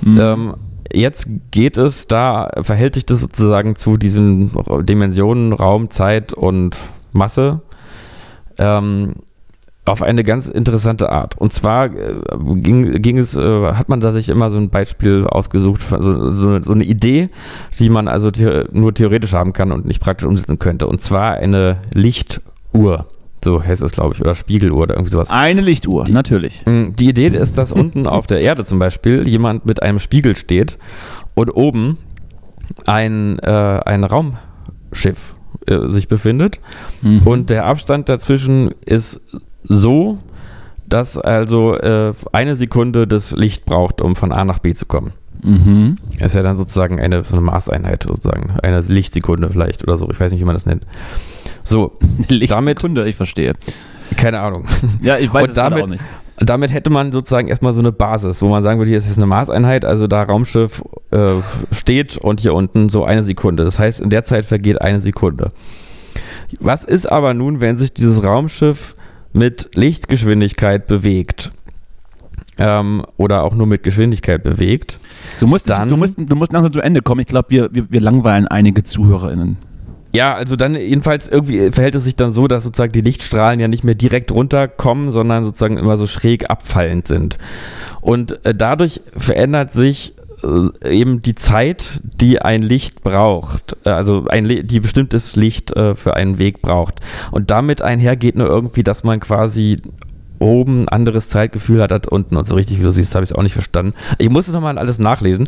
Mhm. 0.01 0.19
Ähm, 0.19 0.53
jetzt 0.91 1.27
geht 1.51 1.77
es 1.77 2.07
da, 2.07 2.49
verhält 2.61 2.95
sich 2.95 3.05
das 3.05 3.21
sozusagen 3.21 3.75
zu 3.75 3.97
diesen 3.97 4.51
Dimensionen, 4.81 5.53
Raum, 5.53 5.89
Zeit 5.89 6.33
und 6.33 6.75
Masse 7.11 7.61
ähm, 8.57 9.13
auf 9.85 10.01
eine 10.01 10.23
ganz 10.23 10.47
interessante 10.47 11.09
Art. 11.09 11.37
Und 11.37 11.51
zwar 11.51 11.85
äh, 11.85 12.15
ging, 12.55 13.01
ging 13.01 13.17
es, 13.17 13.35
äh, 13.35 13.73
hat 13.73 13.89
man 13.89 13.99
da 13.99 14.11
sich 14.11 14.29
immer 14.29 14.49
so 14.49 14.57
ein 14.57 14.69
Beispiel 14.69 15.25
ausgesucht, 15.27 15.81
so, 15.89 16.33
so, 16.33 16.61
so 16.61 16.71
eine 16.71 16.83
Idee, 16.85 17.29
die 17.79 17.89
man 17.89 18.07
also 18.07 18.31
the 18.33 18.63
nur 18.71 18.93
theoretisch 18.93 19.33
haben 19.33 19.51
kann 19.51 19.71
und 19.71 19.85
nicht 19.85 19.99
praktisch 19.99 20.27
umsetzen 20.27 20.59
könnte. 20.59 20.87
Und 20.87 21.01
zwar 21.01 21.33
eine 21.33 21.77
Lichtuhr. 21.93 23.07
So 23.43 23.63
heißt 23.63 23.81
es, 23.81 23.91
glaube 23.91 24.13
ich, 24.13 24.21
oder 24.21 24.35
Spiegeluhr 24.35 24.83
oder 24.83 24.95
irgendwie 24.95 25.11
sowas. 25.11 25.29
Eine 25.29 25.61
Lichtuhr, 25.61 26.05
natürlich. 26.09 26.61
Mm, 26.65 26.95
Die 26.97 27.09
Idee 27.09 27.27
ist, 27.27 27.57
dass 27.57 27.71
unten 27.71 28.07
auf 28.07 28.27
der 28.27 28.39
Erde 28.41 28.65
zum 28.65 28.79
Beispiel 28.79 29.27
jemand 29.27 29.65
mit 29.65 29.81
einem 29.81 29.99
Spiegel 29.99 30.35
steht 30.35 30.77
und 31.35 31.49
oben 31.49 31.97
ein, 32.85 33.39
äh, 33.39 33.79
ein 33.85 34.03
Raumschiff 34.03 35.35
äh, 35.67 35.89
sich 35.89 36.07
befindet. 36.07 36.59
Mhm. 37.01 37.21
Und 37.27 37.49
der 37.49 37.65
Abstand 37.65 38.09
dazwischen 38.09 38.71
ist 38.85 39.19
so, 39.63 40.19
dass 40.87 41.17
also 41.17 41.75
äh, 41.77 42.13
eine 42.31 42.55
Sekunde 42.55 43.07
das 43.07 43.31
Licht 43.31 43.65
braucht, 43.65 44.01
um 44.01 44.15
von 44.15 44.31
A 44.31 44.45
nach 44.45 44.59
B 44.59 44.73
zu 44.73 44.85
kommen. 44.85 45.13
Mhm. 45.41 45.97
Das 46.19 46.27
ist 46.27 46.35
ja 46.35 46.43
dann 46.43 46.57
sozusagen 46.57 46.99
eine, 46.99 47.23
so 47.23 47.35
eine 47.35 47.41
Maßeinheit, 47.45 48.03
sozusagen. 48.07 48.53
Eine 48.61 48.79
Lichtsekunde 48.79 49.49
vielleicht 49.49 49.83
oder 49.83 49.97
so. 49.97 50.09
Ich 50.09 50.19
weiß 50.19 50.31
nicht, 50.31 50.41
wie 50.41 50.45
man 50.45 50.55
das 50.55 50.65
nennt. 50.65 50.85
So, 51.63 51.93
damit, 52.49 52.79
Sekunde, 52.79 53.07
ich 53.07 53.15
verstehe. 53.15 53.53
keine 54.17 54.39
Ahnung. 54.39 54.65
Ja, 55.01 55.17
ich 55.17 55.33
weiß 55.33 55.43
Und 55.43 55.49
es 55.49 55.55
damit- 55.55 55.83
auch 55.83 55.87
nicht. 55.87 56.03
Damit 56.37 56.73
hätte 56.73 56.89
man 56.89 57.11
sozusagen 57.11 57.47
erstmal 57.47 57.73
so 57.73 57.79
eine 57.79 57.91
Basis, 57.91 58.41
wo 58.41 58.49
man 58.49 58.63
sagen 58.63 58.79
würde, 58.79 58.89
hier 58.89 58.97
ist 58.97 59.05
jetzt 59.05 59.17
eine 59.17 59.27
Maßeinheit, 59.27 59.85
also 59.85 60.07
da 60.07 60.23
Raumschiff 60.23 60.81
äh, 61.11 61.17
steht 61.71 62.17
und 62.17 62.39
hier 62.39 62.55
unten 62.55 62.89
so 62.89 63.03
eine 63.05 63.23
Sekunde. 63.23 63.63
Das 63.63 63.77
heißt, 63.77 64.01
in 64.01 64.09
der 64.09 64.23
Zeit 64.23 64.43
vergeht 64.45 64.81
eine 64.81 64.99
Sekunde. 64.99 65.51
Was 66.59 66.83
ist 66.85 67.09
aber 67.09 67.35
nun, 67.35 67.61
wenn 67.61 67.77
sich 67.77 67.93
dieses 67.93 68.23
Raumschiff 68.23 68.95
mit 69.31 69.69
Lichtgeschwindigkeit 69.75 70.87
bewegt? 70.87 71.51
Ähm, 72.57 73.03
oder 73.17 73.43
auch 73.43 73.53
nur 73.53 73.67
mit 73.67 73.83
Geschwindigkeit 73.83 74.43
bewegt? 74.43 74.99
Du 75.39 75.45
musst, 75.47 75.69
Dann- 75.69 75.87
du 75.89 75.97
musst, 75.97 76.17
du 76.17 76.35
musst 76.35 76.51
langsam 76.51 76.73
zu 76.73 76.81
Ende 76.81 77.01
kommen. 77.03 77.21
Ich 77.21 77.27
glaube, 77.27 77.49
wir, 77.51 77.69
wir, 77.73 77.91
wir 77.91 78.01
langweilen 78.01 78.47
einige 78.47 78.81
ZuhörerInnen. 78.83 79.57
Ja, 80.15 80.35
also 80.35 80.55
dann 80.55 80.75
jedenfalls 80.75 81.27
irgendwie 81.27 81.71
verhält 81.71 81.95
es 81.95 82.03
sich 82.03 82.15
dann 82.15 82.29
so, 82.29 82.47
dass 82.47 82.63
sozusagen 82.63 82.91
die 82.91 83.01
Lichtstrahlen 83.01 83.59
ja 83.59 83.67
nicht 83.67 83.83
mehr 83.83 83.95
direkt 83.95 84.31
runterkommen, 84.31 85.09
sondern 85.09 85.43
sozusagen 85.43 85.77
immer 85.77 85.97
so 85.97 86.05
schräg 86.05 86.51
abfallend 86.51 87.07
sind. 87.07 87.39
Und 88.01 88.45
äh, 88.45 88.53
dadurch 88.53 89.01
verändert 89.17 89.73
sich 89.73 90.13
äh, 90.43 90.99
eben 90.99 91.23
die 91.23 91.33
Zeit, 91.33 91.99
die 92.03 92.39
ein 92.39 92.61
Licht 92.61 93.01
braucht, 93.01 93.75
äh, 93.85 93.89
also 93.89 94.25
ein 94.29 94.45
Li 94.45 94.63
die 94.63 94.79
bestimmtes 94.79 95.35
Licht 95.35 95.75
äh, 95.75 95.95
für 95.95 96.15
einen 96.15 96.37
Weg 96.37 96.61
braucht. 96.61 96.99
Und 97.31 97.49
damit 97.49 97.81
einher 97.81 98.15
geht 98.15 98.35
nur 98.35 98.47
irgendwie, 98.47 98.83
dass 98.83 99.03
man 99.03 99.19
quasi 99.19 99.77
oben 100.37 100.83
ein 100.83 100.89
anderes 100.89 101.29
Zeitgefühl 101.29 101.81
hat 101.81 101.91
als 101.91 102.07
unten 102.07 102.35
und 102.35 102.45
so 102.45 102.53
richtig, 102.53 102.79
wie 102.79 102.83
du 102.83 102.91
siehst, 102.91 103.15
habe 103.15 103.23
ich 103.23 103.31
es 103.31 103.35
auch 103.35 103.43
nicht 103.43 103.53
verstanden. 103.53 103.93
Ich 104.19 104.29
muss 104.29 104.47
es 104.47 104.53
nochmal 104.53 104.77
alles 104.77 104.99
nachlesen. 104.99 105.47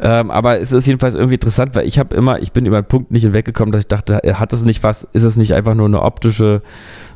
Ähm, 0.00 0.30
aber 0.30 0.60
es 0.60 0.72
ist 0.72 0.86
jedenfalls 0.86 1.14
irgendwie 1.14 1.34
interessant, 1.34 1.74
weil 1.74 1.86
ich 1.86 1.98
habe 1.98 2.14
immer, 2.14 2.40
ich 2.40 2.52
bin 2.52 2.66
über 2.66 2.82
den 2.82 2.88
Punkt 2.88 3.10
nicht 3.10 3.22
hinweggekommen, 3.22 3.72
dass 3.72 3.80
ich 3.80 3.88
dachte, 3.88 4.20
hat 4.38 4.52
es 4.52 4.64
nicht 4.64 4.82
was, 4.82 5.04
ist 5.04 5.22
es 5.22 5.36
nicht 5.36 5.54
einfach 5.54 5.74
nur 5.74 5.86
eine 5.86 6.02
optische, 6.02 6.62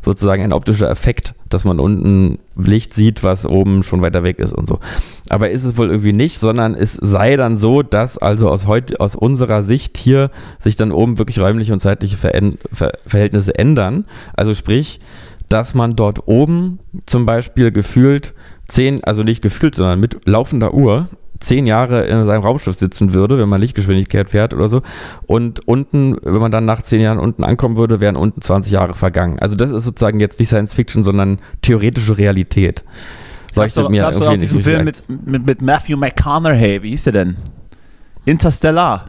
sozusagen 0.03 0.43
ein 0.43 0.53
optischer 0.53 0.91
Effekt, 0.91 1.35
dass 1.51 1.65
man 1.65 1.79
unten 1.79 2.39
Licht 2.57 2.95
sieht, 2.95 3.23
was 3.23 3.45
oben 3.45 3.83
schon 3.83 4.01
weiter 4.01 4.23
weg 4.23 4.39
ist 4.39 4.55
und 4.55 4.67
so. 4.67 4.79
Aber 5.29 5.51
ist 5.51 5.65
es 5.65 5.77
wohl 5.77 5.91
irgendwie 5.91 6.15
nicht, 6.15 6.39
sondern 6.39 6.75
es 6.75 6.95
sei 6.95 7.37
dann 7.37 7.59
so, 7.59 7.83
dass 7.83 8.17
also 8.17 8.49
aus 8.49 8.67
heute, 8.67 8.99
aus 8.99 9.15
unserer 9.15 9.63
Sicht 9.63 9.99
hier 9.99 10.31
sich 10.59 10.77
dann 10.77 10.91
oben 10.91 11.19
wirklich 11.19 11.39
räumliche 11.39 11.73
und 11.73 11.81
zeitliche 11.81 12.17
Veränd 12.17 12.59
Ver 12.73 12.93
Verhältnisse 13.07 13.55
ändern. 13.57 14.07
Also 14.35 14.55
sprich, 14.55 15.01
dass 15.49 15.75
man 15.75 15.97
dort 15.97 16.27
oben 16.27 16.79
zum 17.07 17.27
Beispiel 17.27 17.73
gefühlt 17.73 18.35
zehn, 18.69 19.05
also 19.05 19.23
nicht 19.23 19.43
gefühlt, 19.43 19.75
sondern 19.75 20.01
mit 20.01 20.27
laufender 20.27 20.73
Uhr 20.73 21.09
zehn 21.41 21.67
Jahre 21.67 22.05
in 22.05 22.27
seinem 22.27 22.43
Raumschiff 22.43 22.79
sitzen 22.79 23.13
würde, 23.13 23.39
wenn 23.39 23.49
man 23.49 23.61
Lichtgeschwindigkeit 23.61 24.31
fährt 24.31 24.55
oder 24.55 24.69
so. 24.69 24.83
Und 25.27 25.67
unten, 25.67 26.17
wenn 26.23 26.41
man 26.41 26.53
dann 26.53 26.65
nach 26.65 26.83
zehn 26.83 27.01
Jahren 27.01 27.19
unten 27.19 27.45
ankommen 27.45 27.77
würde, 27.77 28.01
wären 28.01 28.17
unten 28.17 28.43
20 28.43 28.73
Jahre 28.73 28.95
vergangen. 28.95 29.39
Also 29.41 29.57
das 29.57 29.71
ist 29.71 29.85
sozusagen 29.85 30.21
jetzt 30.21 30.39
nicht 30.39 30.49
Science 30.49 30.75
Fiction, 30.75 31.03
sondern 31.03 31.39
theoretische 31.63 32.19
Realität. 32.19 32.85
Leuchtet 33.55 33.91
mir 33.91 34.03
gab's 34.03 34.21
irgendwie 34.21 34.37
auch 34.37 34.41
diesen 34.41 34.61
Film 34.61 34.85
mit, 34.85 35.03
mit, 35.09 35.47
mit 35.47 35.63
Matthew 35.63 35.97
McConaughey, 35.97 36.83
wie 36.83 36.91
hieß 36.91 37.05
der 37.05 37.13
denn? 37.15 37.37
Interstellar. 38.25 39.07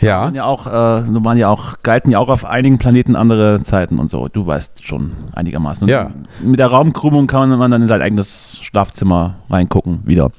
Ja, 0.00 0.22
Waren 0.22 0.34
ja 0.34 0.44
auch, 0.44 0.66
äh, 0.66 0.70
waren 0.70 1.38
ja 1.38 1.48
auch, 1.48 1.76
galten 1.82 2.10
ja 2.10 2.18
auch 2.18 2.28
auf 2.28 2.44
einigen 2.44 2.78
Planeten 2.78 3.16
andere 3.16 3.62
Zeiten 3.62 3.98
und 3.98 4.10
so. 4.10 4.28
Du 4.28 4.46
weißt 4.46 4.86
schon 4.86 5.12
einigermaßen. 5.32 5.84
Und 5.84 5.88
Ja. 5.88 6.10
Mit 6.42 6.58
der 6.58 6.66
Raumkrümmung 6.66 7.26
kann 7.26 7.48
man 7.56 7.70
dann 7.70 7.82
in 7.82 7.88
sein 7.88 8.02
eigenes 8.02 8.58
Schlafzimmer 8.60 9.36
reingucken 9.48 10.00
wieder. 10.04 10.30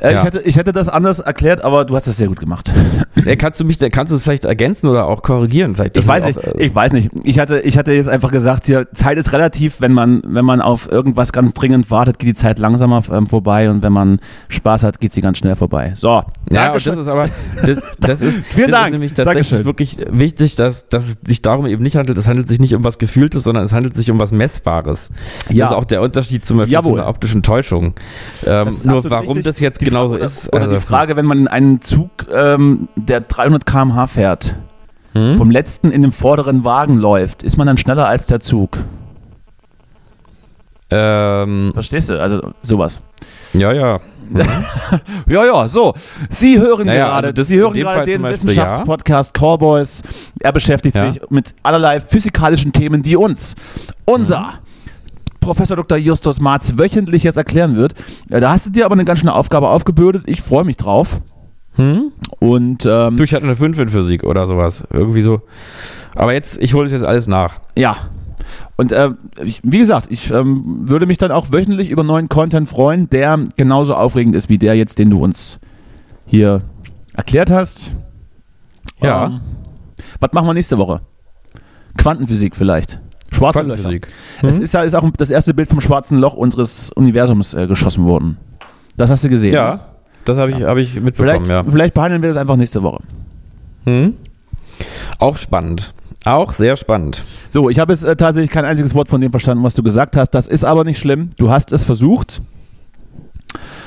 Äh, 0.00 0.12
Ja. 0.12 0.18
ich, 0.18 0.24
hätte, 0.24 0.40
ich 0.40 0.56
hätte 0.56 0.72
das 0.72 0.88
anders 0.88 1.18
erklärt, 1.20 1.64
aber 1.64 1.84
du 1.84 1.94
hast 1.96 2.06
das 2.06 2.16
sehr 2.16 2.28
gut 2.28 2.40
gemacht. 2.40 2.72
Äh, 3.24 3.36
kannst 3.36 3.58
du 3.58 3.64
mich, 3.64 3.78
kannst 3.90 4.12
du 4.12 4.16
es 4.16 4.22
vielleicht 4.22 4.44
ergänzen 4.44 4.86
oder 4.88 5.06
auch 5.06 5.22
korrigieren? 5.22 5.74
Vielleicht, 5.74 5.96
Ich 5.96 6.06
weiß 6.06 6.24
ist 6.24 6.36
nicht, 6.36 6.38
auch, 6.48 6.54
äh, 6.54 6.62
ich 6.66 6.74
weiß 6.74 6.92
nicht. 6.92 7.10
Ich 7.24 7.38
hatte, 7.40 7.58
ich 7.60 7.76
hatte 7.76 7.92
jetzt 7.92 8.08
einfach 8.08 8.30
gesagt, 8.30 8.66
hier, 8.66 8.86
Zeit 8.94 9.18
ist 9.18 9.32
relativ, 9.32 9.80
wenn 9.80 9.92
man, 9.92 10.22
wenn 10.24 10.44
man 10.44 10.60
auf 10.62 10.90
irgendwas 10.90 11.32
ganz 11.32 11.52
dringend 11.52 11.90
wartet, 11.90 12.20
geht 12.20 12.28
die 12.28 12.34
Zeit 12.34 12.60
langsamer 12.60 13.02
ähm, 13.12 13.26
vorbei 13.26 13.70
und 13.70 13.82
wenn 13.82 13.92
man 13.92 14.20
Spaß 14.48 14.84
hat, 14.84 15.00
geht 15.00 15.12
sie 15.12 15.20
ganz 15.20 15.36
schnell 15.38 15.56
vorbei. 15.56 15.92
So. 15.96 16.22
Ja, 16.48 16.72
und 16.72 16.86
das 16.86 16.96
ist 16.96 17.08
aber, 17.08 17.28
das, 17.66 17.82
das 18.00 18.22
ist, 18.22 18.44
Vielen 18.46 18.70
das 18.70 18.76
Dank. 18.80 18.86
ist 18.86 18.92
nämlich 18.92 19.14
tatsächlich 19.14 19.48
Dankeschön. 19.50 19.64
wirklich 19.66 19.96
wichtig, 20.10 20.54
dass, 20.54 20.86
dass 20.88 21.08
es 21.08 21.16
sich 21.26 21.42
darum 21.42 21.66
eben 21.66 21.82
nicht 21.82 21.96
handelt. 21.96 22.16
Es 22.18 22.28
handelt 22.28 22.48
sich 22.48 22.60
nicht 22.60 22.74
um 22.76 22.84
was 22.84 22.98
Gefühltes, 22.98 23.42
sondern 23.42 23.64
es 23.64 23.72
handelt 23.72 23.96
sich 23.96 24.10
um 24.12 24.20
was 24.20 24.30
Messbares. 24.30 25.10
Ja. 25.50 25.64
Das 25.64 25.72
ist 25.72 25.76
auch 25.76 25.84
der 25.86 26.02
Unterschied 26.02 26.46
zum 26.46 26.58
Beispiel 26.58 26.72
Jawohl. 26.74 26.92
zu 26.92 26.98
einer 27.00 27.08
optischen 27.08 27.42
Täuschung. 27.42 27.94
Ähm, 28.46 28.68
nur 28.84 29.10
warum 29.10 29.26
richtig. 29.38 29.44
das 29.44 29.60
jetzt 29.60 29.80
Genauso 29.90 30.14
Frage- 30.14 30.24
ist. 30.24 30.52
Oder 30.52 30.62
also- 30.62 30.74
die 30.76 30.80
Frage, 30.80 31.16
wenn 31.16 31.26
man 31.26 31.38
in 31.38 31.48
einen 31.48 31.80
Zug, 31.80 32.10
ähm, 32.32 32.88
der 32.96 33.20
300 33.20 33.66
km/h 33.66 34.06
fährt, 34.08 34.56
Hm? 35.14 35.36
vom 35.38 35.50
letzten 35.50 35.90
in 35.90 36.02
den 36.02 36.12
vorderen 36.12 36.64
Wagen 36.64 36.98
läuft, 36.98 37.42
ist 37.42 37.56
man 37.56 37.66
dann 37.66 37.78
schneller 37.78 38.06
als 38.06 38.26
der 38.26 38.40
Zug? 38.40 38.78
Ähm, 40.90 41.70
Verstehst 41.74 42.08
du? 42.10 42.20
Also 42.20 42.52
sowas. 42.62 43.00
ja, 43.52 43.72
ja. 43.72 43.98
Ja, 45.26 45.44
ja, 45.46 45.68
so. 45.68 45.94
Sie 46.28 46.58
hören 46.58 46.86
Naja, 46.86 47.06
gerade, 47.08 47.26
also 47.28 47.32
das 47.32 47.48
Sie 47.48 47.58
hören 47.58 47.72
gerade 47.72 47.96
Fall 47.96 48.04
den 48.06 48.22
Wissenschaftspodcast 48.24 49.32
Callboys. 49.32 50.02
Er 50.40 50.52
beschäftigt 50.52 50.96
Ja. 50.96 51.10
sich 51.12 51.22
mit 51.30 51.54
allerlei 51.62 51.98
physikalischen 52.00 52.72
Themen, 52.72 53.00
die 53.02 53.16
uns, 53.16 53.54
unser 54.04 54.54
Professor 55.48 55.78
Dr. 55.78 55.96
Justus 55.96 56.40
Marz 56.40 56.74
wöchentlich 56.76 57.22
jetzt 57.22 57.36
erklären 57.38 57.74
wird. 57.74 57.94
Äh, 58.28 58.40
Da 58.40 58.50
hast 58.52 58.66
du 58.66 58.70
dir 58.70 58.84
aber 58.84 58.92
eine 58.92 59.06
ganz 59.06 59.20
schöne 59.20 59.34
Aufgabe 59.34 59.68
aufgebürdet. 59.68 60.24
Ich 60.26 60.42
freue 60.42 60.64
mich 60.64 60.76
drauf. 60.76 61.22
Hm? 61.76 62.12
Und 62.38 62.84
ähm, 62.84 63.16
Du, 63.16 63.24
ich 63.24 63.32
hatte 63.32 63.44
eine 63.44 63.56
5 63.56 63.78
in 63.78 63.88
Physik 63.88 64.24
oder 64.24 64.46
sowas. 64.46 64.84
Irgendwie 64.92 65.22
so. 65.22 65.40
Aber 66.14 66.34
jetzt, 66.34 66.60
ich 66.60 66.74
hole 66.74 66.84
es 66.84 66.92
jetzt 66.92 67.04
alles 67.06 67.26
nach. 67.26 67.60
ja. 67.76 67.96
Und 68.76 68.92
äh, 68.92 69.10
ich, 69.42 69.60
wie 69.64 69.78
gesagt, 69.78 70.06
ich 70.10 70.30
ähm, 70.30 70.82
würde 70.88 71.06
mich 71.06 71.18
dann 71.18 71.32
auch 71.32 71.50
wöchentlich 71.50 71.90
über 71.90 72.04
neuen 72.04 72.28
Content 72.28 72.68
freuen, 72.68 73.10
der 73.10 73.38
genauso 73.56 73.94
aufregend 73.96 74.36
ist 74.36 74.48
wie 74.48 74.58
der 74.58 74.74
jetzt, 74.74 74.98
den 75.00 75.10
du 75.10 75.18
uns 75.20 75.58
hier 76.26 76.62
erklärt 77.14 77.50
hast. 77.50 77.90
Ja. 79.02 79.26
Ähm, 79.26 79.40
was 80.20 80.32
machen 80.32 80.46
wir 80.46 80.54
nächste 80.54 80.78
Woche? 80.78 81.00
Quantenphysik 81.96 82.54
vielleicht. 82.54 83.00
Schwarze 83.30 83.62
Löcher. 83.62 83.82
Quantenphysik. 83.82 84.08
Es 84.42 84.58
ist 84.58 84.74
ja 84.74 84.82
ist 84.82 84.94
auch 84.94 85.08
das 85.16 85.30
erste 85.30 85.54
Bild 85.54 85.68
vom 85.68 85.80
schwarzen 85.80 86.18
Loch 86.18 86.34
unseres 86.34 86.90
Universums 86.92 87.54
äh, 87.54 87.66
geschossen 87.66 88.04
worden. 88.04 88.38
Das 88.96 89.10
hast 89.10 89.24
du 89.24 89.28
gesehen. 89.28 89.50
ne? 89.52 89.56
Ja, 89.56 89.80
das 90.24 90.38
habe 90.38 90.50
ich, 90.50 90.62
hab 90.62 90.76
ich 90.78 90.94
mitbekommen, 91.00 91.44
Vielleicht, 91.44 91.46
ja. 91.48 91.64
vielleicht 91.64 91.94
behandeln 91.94 92.22
wir 92.22 92.28
das 92.30 92.38
einfach 92.38 92.56
nächste 92.56 92.82
Woche. 92.82 92.98
Hm? 93.84 94.14
Auch 95.18 95.36
spannend. 95.38 95.92
Auch 96.24 96.52
sehr 96.52 96.76
spannend. 96.76 97.22
So, 97.50 97.70
ich 97.70 97.78
habe 97.78 97.92
jetzt 97.92 98.04
äh, 98.04 98.16
tatsächlich 98.16 98.50
kein 98.50 98.64
einziges 98.64 98.94
Wort 98.94 99.08
von 99.08 99.20
dem 99.20 99.30
verstanden, 99.30 99.62
was 99.64 99.74
du 99.74 99.82
gesagt 99.82 100.16
hast. 100.16 100.30
Das 100.30 100.46
ist 100.46 100.64
aber 100.64 100.84
nicht 100.84 100.98
schlimm. 100.98 101.30
Du 101.38 101.50
hast 101.50 101.72
es 101.72 101.84
versucht. 101.84 102.42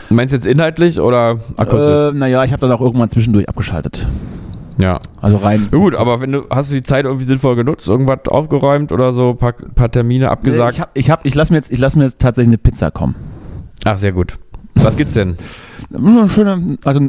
Du 0.10 0.16
meinst 0.16 0.34
jetzt 0.34 0.46
inhaltlich 0.48 1.00
oder 1.00 1.39
akustisch? 1.58 2.14
Äh, 2.14 2.18
naja, 2.18 2.44
ich 2.44 2.52
habe 2.52 2.62
dann 2.62 2.72
auch 2.72 2.82
irgendwann 2.82 3.10
zwischendurch 3.10 3.48
abgeschaltet. 3.48 4.08
Ja. 4.82 5.00
Also 5.22 5.38
rein. 5.38 5.70
Ja 5.72 5.78
Gut, 5.78 5.96
aber 5.96 6.22
wenn 6.22 6.32
du 6.32 6.44
hast 6.50 6.70
du 6.72 6.76
die 6.76 6.84
Zeit 6.84 7.06
irgendwie 7.06 7.26
sinnvoll 7.26 7.56
genutzt, 7.56 7.88
irgendwas 7.88 8.28
aufgeräumt 8.28 8.92
oder 8.92 9.12
so, 9.14 9.34
paar, 9.34 9.54
paar 9.54 9.92
Termine 9.92 10.30
abgesagt? 10.32 10.74
Ich, 10.76 10.82
hab, 10.82 10.90
ich, 10.98 11.10
hab, 11.10 11.26
ich 11.26 11.36
lasse 11.36 11.54
mir, 11.54 11.58
jetzt- 11.58 11.72
ich 11.72 11.80
lass 11.80 11.96
mir 11.96 12.04
jetzt 12.04 12.20
tatsächlich 12.20 12.50
eine 12.50 12.58
Pizza 12.58 12.92
kommen. 12.92 13.16
Ach, 13.86 13.98
sehr 13.98 14.12
gut. 14.12 14.38
Was 14.76 14.96
gibt's 14.98 15.14
denn? 15.14 15.36
Eine 15.94 16.28
schöne, 16.30 16.78
also 16.86 17.02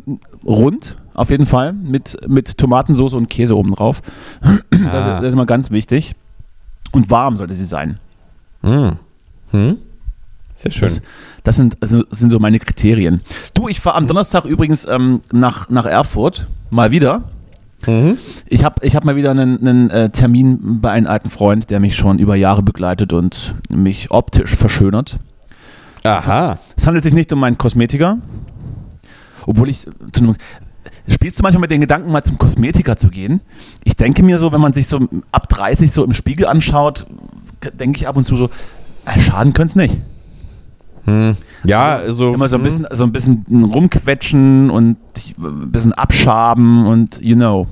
rund 0.45 0.97
auf 1.15 1.31
jeden 1.31 1.47
Fall 1.47 1.73
mit, 1.73 2.17
mit 2.29 2.59
Tomatensauce 2.59 3.15
und 3.15 3.29
Käse 3.31 3.57
oben 3.57 3.73
drauf. 3.73 4.03
Das, 4.71 5.07
Ah. 5.07 5.17
das 5.19 5.29
ist 5.29 5.35
immer 5.35 5.47
ganz 5.47 5.71
wichtig. 5.71 6.15
Und 6.91 7.09
warm 7.11 7.37
sollte 7.37 7.55
sie 7.55 7.65
sein. 7.65 7.99
Hm. 8.63 8.97
Hm? 9.53 9.77
Sehr 10.57 10.71
schön. 10.73 10.89
Das, 10.89 11.01
das 11.45 11.57
sind, 11.57 11.77
also, 11.81 12.03
das 12.03 12.19
sind 12.19 12.31
so 12.31 12.39
meine 12.39 12.59
Kriterien. 12.59 13.21
Du, 13.55 13.69
ich 13.69 13.81
fahre 13.81 13.97
am 13.97 14.07
Donnerstag 14.07 14.45
übrigens 14.45 14.87
ähm, 14.87 15.21
nach, 15.33 15.69
nach 15.71 15.87
Erfurt. 15.87 16.49
Mal 16.71 16.91
wieder. 16.91 17.23
Mhm. 17.87 18.17
Ich 18.47 18.65
habe 18.65 18.85
ich 18.87 18.95
hab 18.97 19.05
mal 19.05 19.17
wieder 19.17 19.31
einen, 19.33 19.61
einen 19.61 19.91
äh, 19.91 20.11
Termin 20.11 20.81
bei 20.81 20.91
einem 20.93 21.07
alten 21.07 21.31
Freund, 21.31 21.71
der 21.71 21.81
mich 21.81 21.97
schon 21.97 22.19
über 22.19 22.37
Jahre 22.37 22.63
begleitet 22.63 23.13
und 23.13 23.55
mich 23.71 24.11
optisch 24.11 24.55
verschönert. 24.55 25.19
Aha. 26.05 26.59
Es 26.77 26.87
handelt 26.87 27.05
sich 27.05 27.15
nicht 27.15 27.33
um 27.33 27.41
meinen 27.41 27.59
Kosmetiker. 27.59 28.19
Obwohl 29.47 29.69
ich. 29.69 29.87
zu 30.13 30.21
einem- 30.23 30.37
Spielst 31.09 31.39
du 31.39 31.43
manchmal 31.43 31.63
mit 31.63 31.71
den 31.73 31.81
Gedanken, 31.81 32.13
mal 32.13 32.23
zum 32.23 32.39
Kosmetiker 32.39 32.97
zu 32.97 33.09
gehen? 33.09 33.41
Ich 33.83 33.97
denke 33.97 34.23
mir 34.23 34.39
so, 34.39 34.53
wenn 34.53 34.61
man 34.61 34.73
sich 34.73 34.87
so 34.87 35.09
ab 35.33 35.49
30 35.49 35.91
so 35.91 36.05
im 36.05 36.13
Spiegel 36.13 36.47
anschaut, 36.47 37.07
denke 37.79 37.99
ich 37.99 38.07
ab 38.07 38.17
und 38.17 38.25
zu 38.25 38.37
so, 38.37 38.51
äh, 39.05 39.19
schaden 39.21 39.53
könnte 39.53 39.71
es 39.73 39.77
nicht. 39.77 39.97
Hm. 41.05 41.37
Ja, 41.65 41.97
also. 41.97 42.35
Immer 42.35 42.49
so 42.49 42.57
ein 42.57 42.61
hm. 42.61 42.65
bisschen, 42.65 42.87
so 42.93 43.05
ein 43.05 43.13
bisschen 43.13 43.45
rumquetschen 43.73 44.71
und 44.71 44.97
ein 45.39 45.71
bisschen 45.71 45.93
abschaben 45.93 46.87
und 46.87 47.21
you 47.23 47.37
know. 47.37 47.67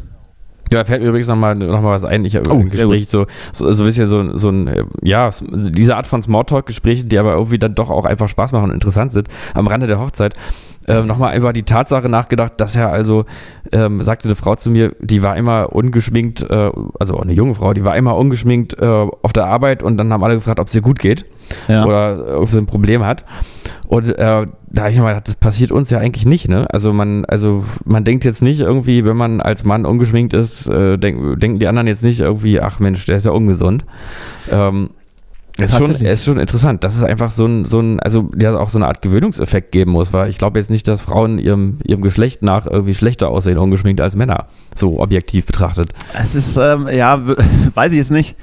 Ja, 0.73 0.85
fällt 0.85 1.03
mir 1.03 1.09
übrigens 1.09 1.27
nochmal 1.27 1.57
noch 1.57 1.81
mal 1.81 1.95
was 1.95 2.05
ein. 2.05 2.25
Ich 2.25 2.37
habe 2.37 2.49
Oh, 2.49 2.55
im 2.55 2.69
sehr 2.69 2.87
Gespräch 2.87 3.09
so, 3.09 3.27
so, 3.53 3.73
so 3.73 3.83
ein 3.83 3.87
bisschen 3.87 4.09
so, 4.09 4.37
so 4.37 4.51
ein, 4.51 4.87
ja, 5.03 5.31
diese 5.43 5.97
Art 5.97 6.07
von 6.07 6.23
Smalltalk-Gesprächen, 6.23 7.09
die 7.09 7.19
aber 7.19 7.33
irgendwie 7.33 7.59
dann 7.59 7.75
doch 7.75 7.91
auch 7.91 8.05
einfach 8.05 8.29
Spaß 8.29 8.53
machen 8.53 8.65
und 8.65 8.75
interessant 8.75 9.11
sind, 9.11 9.29
am 9.55 9.67
Rande 9.67 9.89
der 9.89 9.99
Hochzeit. 9.99 10.35
Ähm, 10.87 11.07
nochmal 11.07 11.37
über 11.37 11.53
die 11.53 11.65
Tatsache 11.65 12.09
nachgedacht, 12.09 12.55
dass 12.57 12.75
er 12.75 12.91
also, 12.91 13.27
ähm, 13.73 14.01
sagte 14.03 14.29
eine 14.29 14.35
Frau 14.37 14.55
zu 14.55 14.71
mir, 14.71 14.95
die 15.01 15.23
war 15.23 15.37
immer 15.37 15.75
ungeschminkt, 15.75 16.43
äh, 16.49 16.71
also 16.99 17.17
auch 17.17 17.23
eine 17.23 17.33
junge 17.33 17.55
Frau, 17.55 17.75
die 17.75 17.85
war 17.85 17.97
immer 17.97 18.17
ungeschminkt 18.17 18.79
äh, 18.81 18.87
auf 18.87 19.33
der 19.33 19.47
Arbeit 19.47 19.83
und 19.83 19.99
dann 19.99 20.13
haben 20.13 20.25
alle 20.25 20.37
gefragt, 20.37 20.59
ob 20.59 20.69
es 20.69 20.75
ihr 20.75 20.81
gut 20.81 20.99
geht 20.99 21.25
Ja. 21.69 21.85
oder 21.85 22.29
äh, 22.29 22.33
ob 22.35 22.49
sie 22.51 22.59
ein 22.59 22.67
Problem 22.67 23.05
hat. 23.05 23.25
Und 23.87 24.09
äh, 24.09 24.47
da 24.73 24.83
habe 24.83 24.91
ich 24.93 24.97
nochmal 24.97 25.15
gedacht, 25.15 25.29
das 25.29 25.35
passiert 25.35 25.73
uns 25.73 25.91
ja 25.91 25.99
eigentlich 25.99 26.25
nicht, 26.25 26.49
ne? 26.49 26.67
Also 26.71 26.93
man, 26.93 27.25
also 27.25 27.65
man 27.85 28.05
denkt 28.05 28.25
jetzt 28.25 28.41
nicht 28.41 28.61
irgendwie, 28.61 29.05
wenn 29.05 29.17
man 29.17 29.41
als 29.41 29.65
Mann 29.65 29.85
ungeschminkt 29.85 30.33
ist, 30.33 30.69
äh, 30.69 30.97
denk, 30.97 31.41
denken 31.41 31.59
die 31.59 31.67
anderen 31.67 31.89
jetzt 31.89 32.05
nicht 32.05 32.21
irgendwie, 32.21 32.61
ach 32.61 32.79
Mensch, 32.79 33.05
der 33.07 33.17
ist 33.17 33.27
ja 33.27 33.33
ungesund. 33.33 33.85
Ähm, 34.51 34.91
ist 35.59 35.77
schon, 35.77 35.91
ist 35.91 36.25
schon 36.25 36.39
interessant, 36.39 36.85
dass 36.85 36.97
es 36.97 37.03
einfach 37.03 37.31
so 37.31 37.47
ein, 37.47 37.65
so 37.65 37.81
ein, 37.81 38.01
also 38.01 38.31
ja 38.39 38.57
auch 38.57 38.71
so 38.71 38.79
eine 38.79 38.87
Art 38.87 39.03
Gewöhnungseffekt 39.03 39.73
geben 39.73 39.91
muss, 39.93 40.13
weil 40.13 40.31
ich 40.31 40.39
glaube 40.39 40.59
jetzt 40.59 40.71
nicht, 40.71 40.89
dass 40.89 41.01
Frauen 41.01 41.39
ihrem, 41.39 41.79
ihrem 41.85 42.01
Geschlecht 42.01 42.43
nach 42.43 42.67
irgendwie 42.67 42.95
schlechter 42.95 43.29
aussehen, 43.29 43.59
ungeschminkt 43.59 44.01
als 44.01 44.17
Männer, 44.17 44.47
so 44.75 45.01
objektiv 45.01 45.47
betrachtet. 45.47 45.93
Es 46.15 46.35
ist, 46.35 46.57
ähm, 46.57 46.89
ja, 46.89 47.21
weiß 47.75 47.93
ich 47.93 47.99
jetzt 47.99 48.11
nicht, 48.11 48.37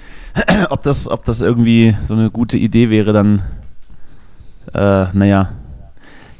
ob 0.70 0.84
das, 0.84 1.08
ob 1.08 1.24
das 1.26 1.42
irgendwie 1.42 1.96
so 2.06 2.14
eine 2.14 2.30
gute 2.30 2.58
Idee 2.58 2.90
wäre, 2.90 3.14
dann, 3.14 3.42
äh, 4.74 5.06
naja, 5.14 5.50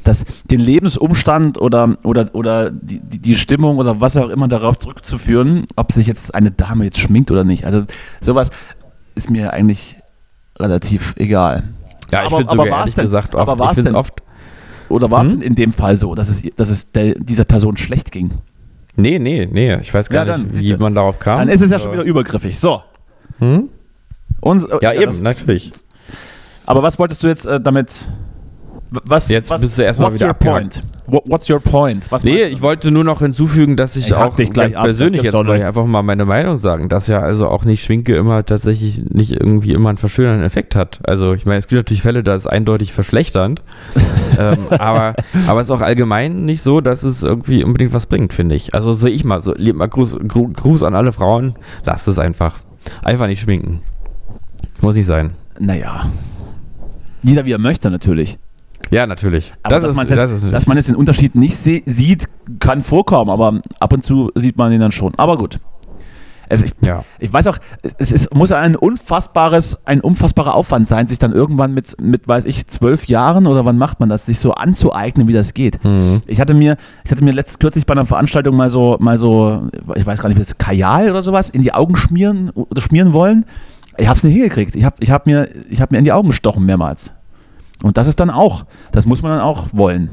das, 0.04 0.24
den 0.46 0.60
Lebensumstand 0.62 1.60
oder, 1.60 1.98
oder, 2.04 2.30
oder 2.34 2.72
die, 2.72 3.00
die, 3.02 3.36
Stimmung 3.36 3.78
oder 3.78 4.00
was 4.00 4.16
auch 4.16 4.30
immer 4.30 4.48
darauf 4.48 4.80
zurückzuführen, 4.80 5.64
ob 5.76 5.92
sich 5.92 6.08
jetzt 6.08 6.34
eine 6.34 6.52
Dame 6.52 6.86
jetzt 6.86 7.00
schminkt 7.00 7.30
oder 7.30 7.44
nicht. 7.44 7.66
Also 7.66 7.84
sowas 8.22 8.52
ist 9.16 9.30
mir 9.30 9.52
eigentlich 9.52 9.98
relativ 10.58 11.14
egal. 11.18 11.64
Ja, 12.12 12.22
ich 12.22 12.28
Aber- 12.28 12.38
finde 12.38 12.52
aber 12.52 12.64
sogar 12.64 12.80
ehrlich 12.80 12.96
denn- 12.96 13.04
gesagt 13.04 13.36
aber 13.36 13.52
oft, 13.54 13.60
war's 13.60 13.78
ich 13.78 13.84
denn- 13.84 13.96
oft, 13.96 14.24
Oder 14.90 15.12
war 15.12 15.26
es 15.26 15.34
Hm? 15.34 15.42
denn 15.42 15.50
in 15.50 15.56
dem 15.56 15.74
Fall 15.74 15.98
so, 15.98 16.16
dass 16.16 16.30
es, 16.30 16.42
dass 16.56 16.70
es 16.70 16.94
der, 16.94 17.16
dieser 17.16 17.44
Person 17.44 17.76
schlecht 17.76 18.12
ging? 18.14 18.32
nee, 18.96 19.20
nee, 19.20 19.46
nee, 19.52 19.76
ich 19.82 19.94
weiß 19.94 20.10
gar 20.10 20.26
Ja, 20.26 20.38
nicht, 20.38 20.56
wie 20.56 20.78
man 20.78 20.96
darauf 20.96 21.20
kam. 21.20 21.40
Dann 21.40 21.50
ist 21.50 21.60
es 21.62 21.70
ja 21.70 21.78
schon 21.78 21.92
wieder 21.92 22.04
übergriffig. 22.04 22.58
So. 22.58 22.82
Hm? 23.40 23.68
Uns, 24.42 24.64
äh, 24.66 24.78
Ja, 24.82 24.94
eben, 24.94 25.06
das- 25.08 25.22
natürlich. 25.22 25.72
Aber 26.66 26.84
was 26.84 27.00
wolltest 27.00 27.24
du 27.24 27.28
jetzt 27.28 27.46
äh, 27.46 27.60
damit? 27.62 28.08
Was, 28.90 29.28
Jetzt 29.28 29.50
was, 29.50 29.60
bist 29.60 29.78
du 29.78 29.82
erstmal 29.82 30.08
what's 30.08 30.16
wieder 30.20 30.28
your 30.28 30.32
abgehakt. 30.32 30.62
point? 30.76 30.82
What, 31.08 31.24
what's 31.28 31.50
your 31.50 31.60
point? 31.60 32.10
Was 32.10 32.24
Nee, 32.24 32.44
ich 32.44 32.62
wollte 32.62 32.90
nur 32.90 33.04
noch 33.04 33.20
hinzufügen, 33.20 33.76
dass 33.76 33.98
ich 33.98 34.08
Ich 34.08 34.14
auch 34.14 34.34
dich 34.38 34.50
gleich 34.52 34.74
persönlich 34.76 35.24
jetzt 35.24 35.38
gleich 35.38 35.66
einfach 35.66 35.86
mal 35.86 36.04
meine 36.04 36.24
Meinung 36.24 36.56
sagen, 36.56 36.88
dass 36.88 37.08
ja 37.08 37.20
also 37.20 37.50
auch 37.50 37.66
nicht 37.66 37.84
Schminke 37.84 38.16
immer 38.16 38.46
tatsächlich 38.46 39.02
nicht 39.10 39.34
irgendwie 39.34 39.72
immer 39.74 39.90
einen 39.90 39.98
verschönernden 39.98 40.46
Effekt 40.46 40.74
hat. 40.74 41.00
Also 41.04 41.34
ich 41.34 41.46
meine, 41.46 41.58
es 41.60 41.68
gibt 41.68 41.80
natürlich 41.80 42.02
Fälle, 42.02 42.24
da 42.24 42.34
ist 42.34 42.48
eindeutig 42.48 42.94
verschlechternd, 42.94 43.62
ähm, 44.40 44.68
aber, 44.70 45.16
aber 45.48 45.60
es 45.60 45.68
ist 45.68 45.72
auch 45.72 45.82
allgemein 45.82 46.46
nicht 46.46 46.62
so, 46.62 46.80
dass 46.80 47.04
es 47.04 47.24
irgendwie 47.24 47.66
unbedingt 47.66 47.92
was 47.94 48.06
bringt, 48.06 48.34
finde 48.34 48.56
ich. 48.56 48.74
Also 48.74 48.94
sehe 48.94 49.10
ich 49.12 49.26
mal 49.26 49.42
so, 49.42 49.54
lieb 49.58 49.76
mal 49.76 49.90
Gruß, 49.90 50.18
Gru- 50.30 50.48
Gruß 50.54 50.84
an 50.84 50.96
alle 50.96 51.12
Frauen, 51.12 51.56
lasst 51.84 52.08
es 52.08 52.20
einfach. 52.20 52.60
Einfach 53.04 53.28
nicht 53.28 53.42
schminken. 53.42 53.82
Muss 54.82 54.96
nicht 54.96 55.06
sein. 55.06 55.32
Naja. 55.60 56.10
Jeder 57.22 57.46
wie 57.46 57.52
er 57.52 57.60
möchte 57.60 57.90
natürlich. 57.90 58.38
Ja, 58.92 59.08
natürlich. 59.08 59.54
Aber 59.64 59.76
das, 59.76 59.84
dass, 59.84 59.92
ist, 59.92 59.98
man 59.98 60.08
das 60.08 60.32
jetzt, 60.32 60.44
ist 60.44 60.54
dass 60.54 60.68
man 60.68 60.78
jetzt 60.78 60.88
den 60.88 60.96
Unterschied 60.96 61.36
nicht 61.36 61.58
sieht, 61.58 62.30
kann 62.60 62.82
vorkommen, 62.82 63.30
aber 63.30 63.62
ab 63.80 63.94
und 63.94 64.04
zu 64.04 64.32
sieht 64.36 64.58
man 64.58 64.72
ihn 64.72 64.80
dann 64.80 64.92
schon. 64.92 65.14
Aber 65.18 65.38
gut. 65.38 65.60
Äh, 66.50 66.58
Ich, 66.64 66.72
ja. 66.82 67.04
ich 67.20 67.34
weiß 67.34 67.48
auch, 67.48 67.58
es 67.98 68.12
ist, 68.12 68.34
muss 68.34 68.52
ein 68.52 68.76
unfassbares, 68.76 69.86
ein 69.86 70.00
unfassbarer 70.00 70.56
Aufwand 70.56 70.88
sein, 70.88 71.08
sich 71.08 71.20
dann 71.20 71.34
irgendwann 71.34 71.74
mit, 71.74 72.00
mit, 72.02 72.28
weiß 72.28 72.46
ich, 72.46 72.68
zwölf 72.68 73.08
Jahren 73.08 73.48
oder 73.48 73.66
wann 73.66 73.78
macht 73.78 74.00
man 74.00 74.10
das, 74.10 74.26
sich 74.26 74.40
so 74.40 74.54
anzueignen, 74.54 75.28
wie 75.28 75.34
das 75.34 75.54
geht. 75.54 75.84
Mhm. 75.84 76.22
Ich 76.26 76.40
hatte 76.40 76.54
mir, 76.54 76.78
ich 77.04 77.12
hatte 77.12 77.24
mir 77.24 77.34
letztens 77.34 77.60
kürzlich 77.60 77.86
bei 77.86 77.94
einer 77.94 78.06
Veranstaltung 78.06 78.56
mal 78.56 78.70
so, 78.70 78.96
mal 79.00 79.18
so, 79.18 79.68
ich 79.96 80.06
weiß 80.06 80.22
gar 80.22 80.30
nicht, 80.30 80.38
wie 80.38 80.44
das 80.44 80.58
Kajal 80.58 81.10
oder 81.10 81.24
sowas 81.24 81.50
in 81.50 81.62
die 81.62 81.74
Augen 81.74 81.98
schmieren 81.98 82.52
oder 82.52 82.82
schmieren 82.82 83.12
wollen. 83.12 83.46
Ich 83.98 84.08
habe 84.08 84.18
es 84.18 84.24
nicht 84.24 84.34
hingekriegt. 84.34 84.76
Ich 84.76 84.84
habe, 84.84 84.96
ich 85.00 85.12
habe 85.12 85.30
mir, 85.30 85.50
ich 85.70 85.82
habe 85.82 85.94
mir 85.94 86.00
in 86.00 86.04
die 86.04 86.12
Augen 86.12 86.30
gestochen 86.30 86.66
mehrmals. 86.66 87.12
Und 87.84 87.98
das 87.98 88.08
ist 88.08 88.20
dann 88.20 88.30
auch, 88.30 88.66
das 88.92 89.06
muss 89.06 89.22
man 89.22 89.32
dann 89.32 89.42
auch 89.42 89.68
wollen. 89.72 90.12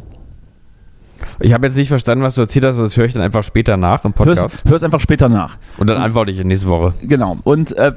Ich 1.40 1.52
habe 1.54 1.66
jetzt 1.66 1.76
nicht 1.76 1.88
verstanden, 1.88 2.22
was 2.22 2.34
du 2.34 2.42
erzählt 2.42 2.64
hast, 2.66 2.74
aber 2.74 2.82
das 2.84 2.96
höre 2.96 3.06
ich 3.06 3.14
dann 3.14 3.22
einfach 3.22 3.42
später 3.42 3.76
nach 3.76 4.04
im 4.04 4.12
Podcast. 4.12 4.40
Hör's, 4.40 4.62
hör's 4.66 4.82
einfach 4.82 5.00
später 5.00 5.28
nach. 5.28 5.56
Und 5.78 5.88
dann 5.88 5.96
antworte 5.96 6.30
ich 6.30 6.44
nächste 6.44 6.68
Woche. 6.68 6.92
Genau. 7.02 7.38
Und 7.44 7.76
äh, 7.78 7.92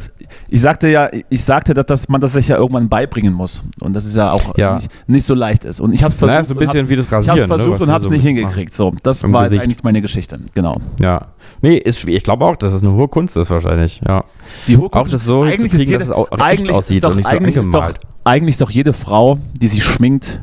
ich 0.48 0.62
sagte 0.62 0.88
ja, 0.88 1.10
ich 1.30 1.44
sagte, 1.44 1.74
dass, 1.74 1.86
dass 1.88 2.10
man 2.10 2.22
das 2.22 2.34
sich 2.34 2.48
ja 2.48 2.58
irgendwann 2.58 2.88
beibringen 2.88 3.34
muss. 3.34 3.64
Und 3.82 3.94
das 3.94 4.06
ist 4.06 4.16
ja 4.16 4.32
auch 4.32 4.58
Ja. 4.58 4.76
Nicht, 4.76 4.90
nicht 5.08 5.26
so 5.26 5.34
leicht 5.34 5.66
ist. 5.66 5.82
Und 5.82 5.94
ich 5.94 6.04
habe 6.04 6.16
versucht, 6.16 6.32
Naja, 6.32 6.44
so 6.44 6.54
ein 6.54 6.60
bisschen 6.60 6.90
wie 6.90 6.96
das 6.96 7.06
ich 7.08 7.12
habe 7.12 7.26
Rasieren. 7.28 7.40
ne, 7.42 7.48
versucht 7.48 7.74
was 7.76 7.82
und 7.82 7.92
habe 7.92 8.04
es 8.04 8.08
so 8.08 8.14
nicht 8.14 8.24
hingekriegt. 8.24 8.74
So, 8.74 8.94
das 9.04 9.24
war 9.24 9.44
jetzt 9.52 9.62
eigentlich 9.62 9.84
meine 9.84 10.02
Geschichte. 10.02 10.40
Genau. 10.54 10.76
Ja. 11.02 11.28
Nee, 11.62 11.76
ist 11.78 12.00
schwierig. 12.00 12.18
Ich 12.18 12.24
glaube 12.24 12.46
auch, 12.46 12.56
dass 12.56 12.74
es 12.74 12.84
eine 12.84 12.94
hohe 12.94 13.08
Kunst 13.08 13.36
ist 13.38 13.50
wahrscheinlich. 13.50 14.02
Ja. 14.08 14.24
Die 14.68 14.78
Hochkunst- 14.78 14.96
Auch 14.96 15.08
das 15.10 15.26
so 15.26 15.42
eigentlich 15.42 15.72
hinzukriegen, 15.72 15.82
ist 15.84 15.90
jede, 15.90 16.00
dass 16.00 16.08
es 16.10 16.14
auch 16.14 16.32
echt 16.32 16.42
eigentlich 16.42 16.76
aussieht 16.76 16.98
ist 16.98 17.04
doch, 17.04 17.10
und 17.12 17.18
nicht 17.18 17.30
so 17.30 17.36
eigentlich 17.36 17.56
ist 17.58 17.74
doch, 17.74 17.94
eigentlich 18.24 18.54
ist 18.54 18.62
doch 18.62 18.70
jede 18.70 18.94
Frau, 18.94 19.40
die 19.60 19.68
sich 19.68 19.84
schminkt, 19.84 20.42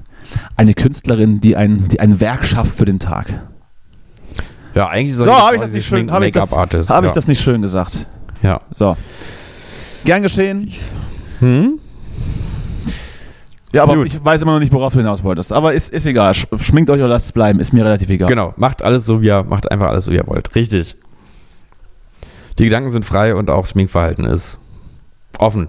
eine 0.57 0.75
Künstlerin, 0.75 1.41
die 1.41 1.57
ein, 1.57 1.87
die 1.89 2.01
ein 2.01 2.19
Werk 2.21 2.45
schafft 2.47 2.75
für 2.75 2.85
den 2.85 2.99
Tag. 2.99 3.27
Ja, 4.75 4.89
eigentlich 4.89 5.15
So, 5.17 5.33
habe 5.33 5.55
ich 5.57 5.63
das 5.63 5.71
nicht 5.71 5.87
schön, 5.87 6.11
habe 6.11 6.27
ich 6.27 6.33
das, 6.33 6.51
hab 6.51 6.75
ich 6.75 6.89
ja. 6.89 7.01
das 7.13 7.29
nicht 7.29 7.41
schön 7.41 7.61
gesagt. 7.63 8.07
Ja. 8.43 8.61
So. 8.75 8.97
Gern 10.05 10.23
geschehen. 10.23 10.73
Hm? 11.39 11.79
Ja, 13.73 13.83
aber 13.83 13.97
Gut. 13.97 14.07
ich 14.07 14.25
weiß 14.25 14.43
immer 14.43 14.53
noch 14.53 14.61
nicht, 14.61 14.73
worauf 14.73 14.93
du 14.93 15.01
hinaus 15.01 15.25
wolltest. 15.25 15.53
Aber 15.53 15.75
ist, 15.75 15.93
ist 15.93 16.07
egal. 16.07 16.33
Sch- 16.33 16.47
Schminkt 16.63 16.91
euch 16.91 16.99
oder 17.01 17.09
lasst 17.09 17.27
es 17.27 17.33
bleiben. 17.33 17.59
Ist 17.59 17.73
mir 17.73 17.85
relativ 17.85 18.09
egal. 18.09 18.29
Genau, 18.29 18.55
macht 18.57 18.85
alles 18.85 19.05
so, 19.05 19.21
wie 19.21 19.27
ihr, 19.27 19.43
macht 19.43 19.71
einfach 19.71 19.87
alles 19.89 20.05
so, 20.05 20.13
wie 20.13 20.17
ihr 20.17 20.27
wollt. 20.27 20.55
Richtig. 20.55 20.97
Die 22.59 22.65
Gedanken 22.65 22.91
sind 22.91 23.05
frei 23.05 23.35
und 23.35 23.51
auch 23.51 23.67
Schminkverhalten 23.67 24.25
ist 24.25 24.59
offen. 25.39 25.69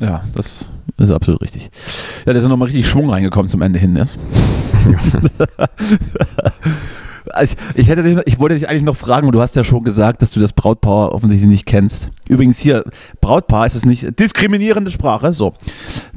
Ja, 0.00 0.22
das 0.34 0.68
ist 0.96 1.10
absolut 1.10 1.40
richtig. 1.40 1.70
Ja, 2.26 2.32
da 2.32 2.38
ist 2.38 2.46
nochmal 2.46 2.66
richtig 2.66 2.88
Schwung 2.88 3.10
reingekommen 3.10 3.48
zum 3.48 3.62
Ende 3.62 3.78
hin. 3.78 3.92
Ne? 3.92 4.06
Also 7.38 7.56
ich, 7.74 7.88
hätte 7.88 8.02
dich, 8.02 8.18
ich 8.26 8.38
wollte 8.38 8.54
dich 8.54 8.68
eigentlich 8.68 8.82
noch 8.82 8.96
fragen, 8.96 9.26
und 9.26 9.34
du 9.34 9.40
hast 9.40 9.56
ja 9.56 9.64
schon 9.64 9.84
gesagt, 9.84 10.20
dass 10.22 10.32
du 10.32 10.40
das 10.40 10.52
Brautpaar 10.52 11.12
offensichtlich 11.12 11.48
nicht 11.48 11.66
kennst. 11.66 12.10
Übrigens 12.28 12.58
hier, 12.58 12.84
Brautpaar 13.20 13.66
ist 13.66 13.74
es 13.74 13.86
nicht 13.86 14.18
diskriminierende 14.18 14.90
Sprache, 14.90 15.32
so. 15.32 15.54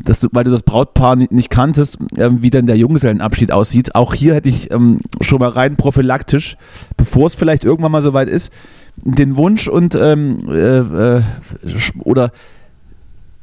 Dass 0.03 0.19
du, 0.19 0.28
weil 0.32 0.43
du 0.43 0.51
das 0.51 0.63
Brautpaar 0.63 1.15
nicht, 1.15 1.32
nicht 1.32 1.49
kanntest, 1.49 1.97
ähm, 2.17 2.41
wie 2.41 2.49
denn 2.49 2.65
der 2.65 2.78
Junggesellenabschied 2.78 3.51
aussieht. 3.51 3.95
Auch 3.95 4.13
hier 4.13 4.34
hätte 4.34 4.49
ich 4.49 4.72
ähm, 4.72 4.99
schon 5.22 5.39
mal 5.39 5.49
rein 5.49 5.76
prophylaktisch, 5.76 6.57
bevor 6.97 7.28
es 7.28 7.36
vielleicht 7.36 7.63
irgendwann 7.63 7.91
mal 7.91 8.01
soweit 8.01 8.28
ist, 8.28 8.51
den 8.97 9.36
Wunsch 9.36 9.67
und 9.67 9.95
ähm, 9.95 10.49
äh, 10.49 10.80
äh, 10.80 11.22
oder 11.99 12.32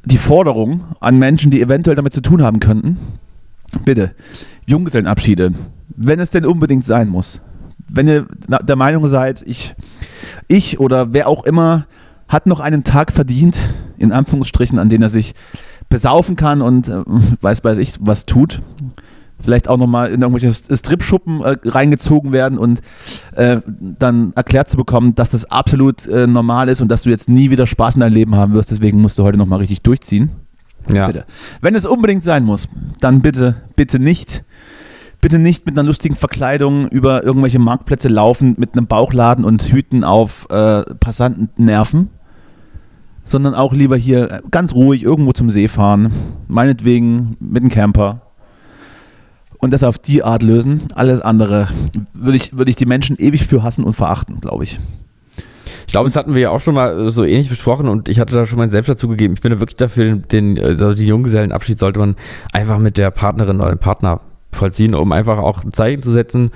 die 0.05 0.17
Forderung 0.17 0.81
an 0.99 1.17
Menschen, 1.17 1.51
die 1.51 1.61
eventuell 1.61 1.95
damit 1.95 2.13
zu 2.13 2.21
tun 2.21 2.41
haben 2.41 2.59
könnten. 2.59 2.97
Bitte, 3.85 4.11
Junggesellenabschiede, 4.65 5.53
wenn 5.95 6.19
es 6.19 6.29
denn 6.29 6.45
unbedingt 6.45 6.85
sein 6.85 7.09
muss. 7.09 7.41
Wenn 7.87 8.07
ihr 8.07 8.27
der 8.63 8.75
Meinung 8.75 9.07
seid, 9.07 9.41
ich, 9.45 9.75
ich 10.47 10.79
oder 10.79 11.13
wer 11.13 11.27
auch 11.27 11.43
immer 11.43 11.85
hat 12.27 12.45
noch 12.45 12.59
einen 12.59 12.83
Tag 12.83 13.11
verdient, 13.11 13.57
in 13.97 14.11
Anführungsstrichen, 14.11 14.77
an 14.77 14.89
den 14.89 15.01
er 15.01 15.09
sich 15.09 15.33
besaufen 15.89 16.35
kann 16.35 16.61
und 16.61 16.87
äh, 16.87 17.03
weiß 17.41 17.63
weiß 17.63 17.79
ich 17.79 17.95
was 17.99 18.25
tut. 18.25 18.61
Vielleicht 19.41 19.69
auch 19.69 19.77
nochmal 19.77 20.11
in 20.11 20.21
irgendwelche 20.21 20.53
Stripschuppen 20.53 21.41
äh, 21.41 21.55
reingezogen 21.63 22.31
werden 22.31 22.57
und 22.57 22.81
äh, 23.35 23.61
dann 23.79 24.33
erklärt 24.33 24.69
zu 24.69 24.77
bekommen, 24.77 25.15
dass 25.15 25.29
das 25.31 25.45
absolut 25.45 26.05
äh, 26.07 26.27
normal 26.27 26.69
ist 26.69 26.81
und 26.81 26.89
dass 26.89 27.03
du 27.03 27.09
jetzt 27.09 27.29
nie 27.29 27.49
wieder 27.49 27.65
Spaß 27.65 27.95
in 27.95 28.01
deinem 28.01 28.13
Leben 28.13 28.35
haben 28.35 28.53
wirst. 28.53 28.69
Deswegen 28.69 29.01
musst 29.01 29.17
du 29.17 29.23
heute 29.23 29.37
nochmal 29.37 29.59
richtig 29.59 29.81
durchziehen. 29.81 30.29
Ja. 30.93 31.07
Bitte. 31.07 31.25
Wenn 31.61 31.73
es 31.75 31.85
unbedingt 31.85 32.23
sein 32.23 32.43
muss, 32.43 32.67
dann 32.99 33.21
bitte, 33.21 33.55
bitte 33.75 33.97
nicht. 33.99 34.43
Bitte 35.21 35.37
nicht 35.37 35.65
mit 35.65 35.77
einer 35.77 35.85
lustigen 35.85 36.15
Verkleidung 36.15 36.87
über 36.87 37.23
irgendwelche 37.23 37.59
Marktplätze 37.59 38.07
laufen, 38.07 38.55
mit 38.57 38.75
einem 38.75 38.87
Bauchladen 38.87 39.43
und 39.43 39.61
Hüten 39.63 40.03
auf 40.03 40.47
äh, 40.49 40.83
Passanten 40.95 41.49
nerven. 41.57 42.09
Sondern 43.25 43.53
auch 43.53 43.73
lieber 43.73 43.97
hier 43.97 44.31
äh, 44.31 44.41
ganz 44.49 44.73
ruhig 44.73 45.03
irgendwo 45.03 45.33
zum 45.33 45.49
See 45.49 45.67
fahren. 45.67 46.11
Meinetwegen 46.47 47.35
mit 47.39 47.63
einem 47.63 47.69
Camper. 47.69 48.21
Und 49.57 49.73
das 49.73 49.83
auf 49.83 49.97
die 49.97 50.23
Art 50.23 50.41
lösen. 50.41 50.83
Alles 50.95 51.19
andere 51.19 51.67
würde 52.13 52.37
ich, 52.37 52.57
würde 52.57 52.69
ich 52.69 52.77
die 52.77 52.85
Menschen 52.85 53.17
ewig 53.19 53.45
für 53.45 53.61
hassen 53.61 53.83
und 53.83 53.93
verachten, 53.93 54.39
glaube 54.39 54.63
ich. 54.63 54.79
Ich 55.85 55.91
glaube, 55.91 56.07
das 56.07 56.15
hatten 56.15 56.33
wir 56.33 56.41
ja 56.41 56.49
auch 56.51 56.61
schon 56.61 56.75
mal 56.75 57.09
so 57.09 57.25
ähnlich 57.25 57.49
besprochen 57.49 57.89
und 57.89 58.07
ich 58.07 58.19
hatte 58.19 58.35
da 58.35 58.45
schon 58.45 58.59
mal 58.59 58.69
selbst 58.69 58.87
dazu 58.87 59.09
gegeben. 59.09 59.33
Ich 59.33 59.41
bin 59.41 59.51
da 59.51 59.59
wirklich 59.59 59.75
dafür, 59.75 60.15
den, 60.15 60.57
also 60.57 60.93
den 60.93 61.07
Junggesellenabschied 61.07 61.77
sollte 61.77 61.99
man 61.99 62.15
einfach 62.53 62.77
mit 62.77 62.95
der 62.95 63.11
Partnerin 63.11 63.59
oder 63.59 63.71
dem 63.71 63.79
Partner 63.79 64.21
vollziehen, 64.51 64.95
um 64.95 65.11
einfach 65.11 65.37
auch 65.37 65.63
ein 65.63 65.71
Zeichen 65.73 66.03
zu 66.03 66.11
setzen. 66.11 66.51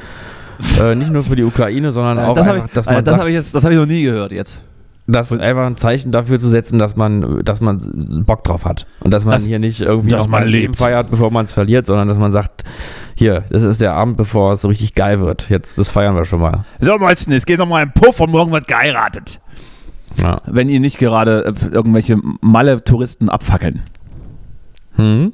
Äh, 0.79 0.95
nicht 0.95 1.11
nur 1.11 1.23
für 1.23 1.35
die 1.35 1.43
Ukraine, 1.43 1.91
sondern 1.91 2.19
auch 2.19 2.35
das 2.35 2.47
einfach, 2.47 2.65
ich, 2.67 2.71
dass 2.73 2.87
äh, 2.87 2.93
man 2.93 3.05
das 3.05 3.17
habe 3.17 3.29
ich, 3.29 3.35
jetzt- 3.35 3.53
das 3.55 3.63
habe 3.63 3.73
ich 3.73 3.79
noch 3.79 3.87
nie 3.87 4.03
gehört 4.03 4.31
jetzt. 4.31 4.61
das 5.07 5.33
einfach 5.33 5.65
ein 5.65 5.75
Zeichen 5.77 6.11
dafür 6.13 6.39
zu 6.39 6.47
setzen, 6.47 6.79
dass 6.79 6.95
man, 6.95 7.43
dass 7.43 7.59
man 7.59 8.23
Bock 8.25 8.43
drauf 8.45 8.63
hat. 8.63 8.85
Und 9.01 9.13
dass 9.13 9.25
man 9.25 9.33
Das- 9.33 9.45
hier 9.45 9.59
nicht 9.59 9.81
irgendwie 9.81 10.09
dass 10.11 10.27
man 10.27 10.47
Leben 10.47 10.73
feiert, 10.73 11.09
bevor 11.11 11.31
man 11.31 11.43
es 11.45 11.51
verliert, 11.51 11.85
sondern 11.87 12.07
dass 12.07 12.17
man 12.19 12.31
sagt, 12.31 12.63
hier, 13.15 13.43
das 13.49 13.63
ist 13.63 13.81
der 13.81 13.93
Abend, 13.93 14.15
bevor 14.15 14.53
es 14.53 14.61
so 14.61 14.69
richtig 14.69 14.95
geil 14.95 15.19
wird. 15.19 15.49
Jetzt, 15.49 15.77
das 15.77 15.89
feiern 15.89 16.15
wir 16.15 16.23
schon 16.23 16.39
mal. 16.39 16.63
So, 16.79 16.97
Mäuschen, 16.97 17.33
es 17.33 17.45
geht 17.45 17.59
nochmal 17.59 17.81
ein 17.83 17.91
Puff 17.93 18.19
und 18.21 18.31
morgen 18.31 18.51
wird 18.51 18.67
geheiratet. 18.67 19.41
Ja. 20.15 20.39
Wenn 20.45 20.69
ihr 20.69 20.79
nicht 20.79 20.99
gerade 20.99 21.45
äh, 21.47 21.53
irgendwelche 21.73 22.17
Malle-Touristen 22.41 23.27
abfackeln. 23.29 23.81
Hm? 24.95 25.33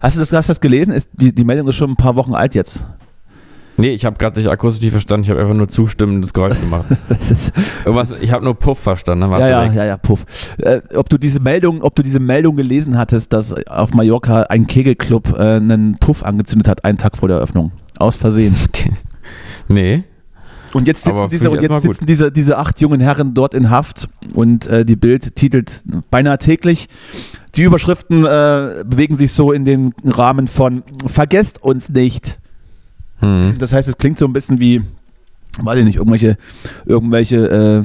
Hast 0.00 0.16
du 0.16 0.20
das, 0.20 0.32
hast 0.32 0.48
du 0.48 0.50
das 0.52 0.60
gelesen? 0.60 0.92
Ist, 0.92 1.10
die, 1.12 1.34
die 1.34 1.44
Meldung 1.44 1.68
ist 1.68 1.76
schon 1.76 1.90
ein 1.90 1.96
paar 1.96 2.16
Wochen 2.16 2.34
alt 2.34 2.54
jetzt. 2.54 2.86
Nee, 3.76 3.90
ich 3.90 4.04
habe 4.04 4.18
gerade 4.18 4.38
nicht 4.38 4.50
akustisch 4.50 4.90
verstanden, 4.90 5.24
ich 5.24 5.30
habe 5.30 5.40
einfach 5.40 5.54
nur 5.54 5.68
zustimmendes 5.68 6.34
Geräusch 6.34 6.60
gemacht. 6.60 6.84
Das 7.08 7.30
ist, 7.30 7.52
Irgendwas, 7.84 8.20
ich 8.20 8.30
habe 8.30 8.44
nur 8.44 8.54
Puff 8.54 8.78
verstanden, 8.78 9.30
ja, 9.32 9.48
ja, 9.48 9.72
ja, 9.72 9.84
ja, 9.86 9.96
Puff. 9.96 10.26
Äh, 10.58 10.80
ob, 10.94 11.08
du 11.08 11.16
diese 11.16 11.40
Meldung, 11.40 11.82
ob 11.82 11.94
du 11.94 12.02
diese 12.02 12.20
Meldung 12.20 12.56
gelesen 12.56 12.98
hattest, 12.98 13.32
dass 13.32 13.54
auf 13.66 13.94
Mallorca 13.94 14.42
ein 14.42 14.66
Kegelclub 14.66 15.38
äh, 15.38 15.56
einen 15.56 15.96
Puff 15.98 16.22
angezündet 16.22 16.68
hat, 16.68 16.84
einen 16.84 16.98
Tag 16.98 17.16
vor 17.16 17.28
der 17.28 17.38
Eröffnung. 17.38 17.72
Aus 17.98 18.16
Versehen. 18.16 18.54
Nee. 19.68 20.02
Und 20.72 20.86
jetzt 20.86 21.04
sitzen, 21.04 21.28
diese, 21.30 21.50
und 21.50 21.62
jetzt 21.62 21.82
sitzen 21.82 22.06
diese, 22.06 22.32
diese 22.32 22.58
acht 22.58 22.80
jungen 22.80 23.00
Herren 23.00 23.34
dort 23.34 23.54
in 23.54 23.70
Haft 23.70 24.08
und 24.34 24.66
äh, 24.66 24.84
die 24.84 24.96
Bild 24.96 25.36
titelt 25.36 25.82
beinahe 26.10 26.38
täglich. 26.38 26.88
Die 27.56 27.62
Überschriften 27.62 28.24
äh, 28.24 28.84
bewegen 28.86 29.16
sich 29.16 29.32
so 29.32 29.52
in 29.52 29.64
den 29.64 29.92
Rahmen 30.04 30.46
von 30.46 30.82
Vergesst 31.06 31.62
uns 31.62 31.88
nicht. 31.88 32.38
Hm. 33.20 33.56
Das 33.58 33.72
heißt, 33.72 33.88
es 33.88 33.98
klingt 33.98 34.18
so 34.18 34.26
ein 34.26 34.32
bisschen 34.32 34.60
wie, 34.60 34.82
weiß 35.60 35.78
ich 35.78 35.84
nicht, 35.84 35.96
irgendwelche, 35.96 36.36
irgendwelche 36.86 37.84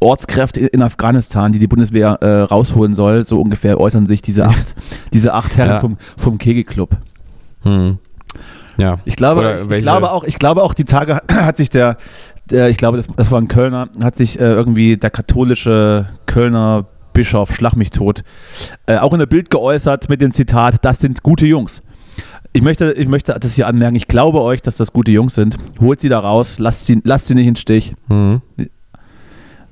Ortskräfte 0.00 0.60
in 0.60 0.82
Afghanistan, 0.82 1.52
die 1.52 1.58
die 1.60 1.68
Bundeswehr 1.68 2.18
äh, 2.20 2.40
rausholen 2.42 2.92
soll. 2.94 3.24
So 3.24 3.40
ungefähr 3.40 3.78
äußern 3.80 4.06
sich 4.06 4.20
diese 4.20 4.46
acht, 4.46 4.74
diese 5.12 5.32
acht 5.32 5.56
Herren 5.56 5.70
Ja. 5.70 5.78
vom, 5.78 5.96
vom 6.16 6.38
Kegelclub. 6.38 6.96
Hm. 7.62 7.98
Ja. 8.78 8.98
Ich 9.04 9.16
glaube, 9.16 9.60
ich, 9.62 9.68
welche- 9.70 9.82
glaube 9.82 10.10
auch, 10.10 10.24
ich 10.24 10.38
glaube 10.38 10.62
auch, 10.62 10.74
die 10.74 10.84
Tage 10.84 11.20
hat 11.32 11.56
sich 11.56 11.70
der, 11.70 11.98
der 12.50 12.68
ich 12.68 12.78
glaube, 12.78 12.96
das, 12.96 13.06
das 13.14 13.30
war 13.30 13.40
ein 13.40 13.46
Kölner, 13.48 13.88
hat 14.02 14.16
sich 14.16 14.40
äh, 14.40 14.44
irgendwie 14.44 14.96
der 14.96 15.10
katholische 15.10 16.06
Kölner 16.26 16.86
Bischof, 17.12 17.54
schlag 17.54 17.74
mich 17.76 17.90
tot, 17.90 18.22
äh, 18.86 18.96
auch 18.98 19.12
in 19.12 19.18
der 19.18 19.26
Bild 19.26 19.50
geäußert 19.50 20.08
mit 20.08 20.20
dem 20.20 20.32
Zitat, 20.32 20.84
das 20.84 21.00
sind 21.00 21.22
gute 21.22 21.46
Jungs. 21.46 21.82
Ich 22.52 22.60
möchte, 22.62 22.92
ich 22.92 23.08
möchte 23.08 23.34
das 23.40 23.54
hier 23.54 23.66
anmerken, 23.66 23.96
ich 23.96 24.08
glaube 24.08 24.42
euch, 24.42 24.60
dass 24.60 24.76
das 24.76 24.92
gute 24.92 25.10
Jungs 25.10 25.34
sind. 25.34 25.56
Holt 25.80 26.00
sie 26.00 26.08
da 26.10 26.18
raus, 26.18 26.58
lasst 26.58 26.84
sie, 26.86 27.00
lasst 27.04 27.26
sie 27.28 27.34
nicht 27.34 27.46
in 27.46 27.54
den 27.54 27.56
Stich. 27.56 27.94
Hm. 28.08 28.42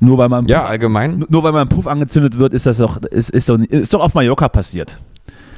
Nur 0.03 0.17
weil 0.17 0.31
man 0.31 0.47
Ja, 0.47 0.65
allgemein. 0.65 1.25
nur 1.29 1.43
weil 1.43 1.53
man 1.53 1.69
Puff 1.69 1.87
angezündet 1.87 2.39
wird, 2.39 2.55
ist 2.55 2.65
das 2.65 2.79
doch, 2.79 2.97
ist, 3.03 3.29
ist 3.31 3.51
doch, 3.51 3.59
ist 3.59 3.93
doch 3.93 4.01
auf 4.01 4.15
Mallorca 4.15 4.49
passiert. 4.49 4.99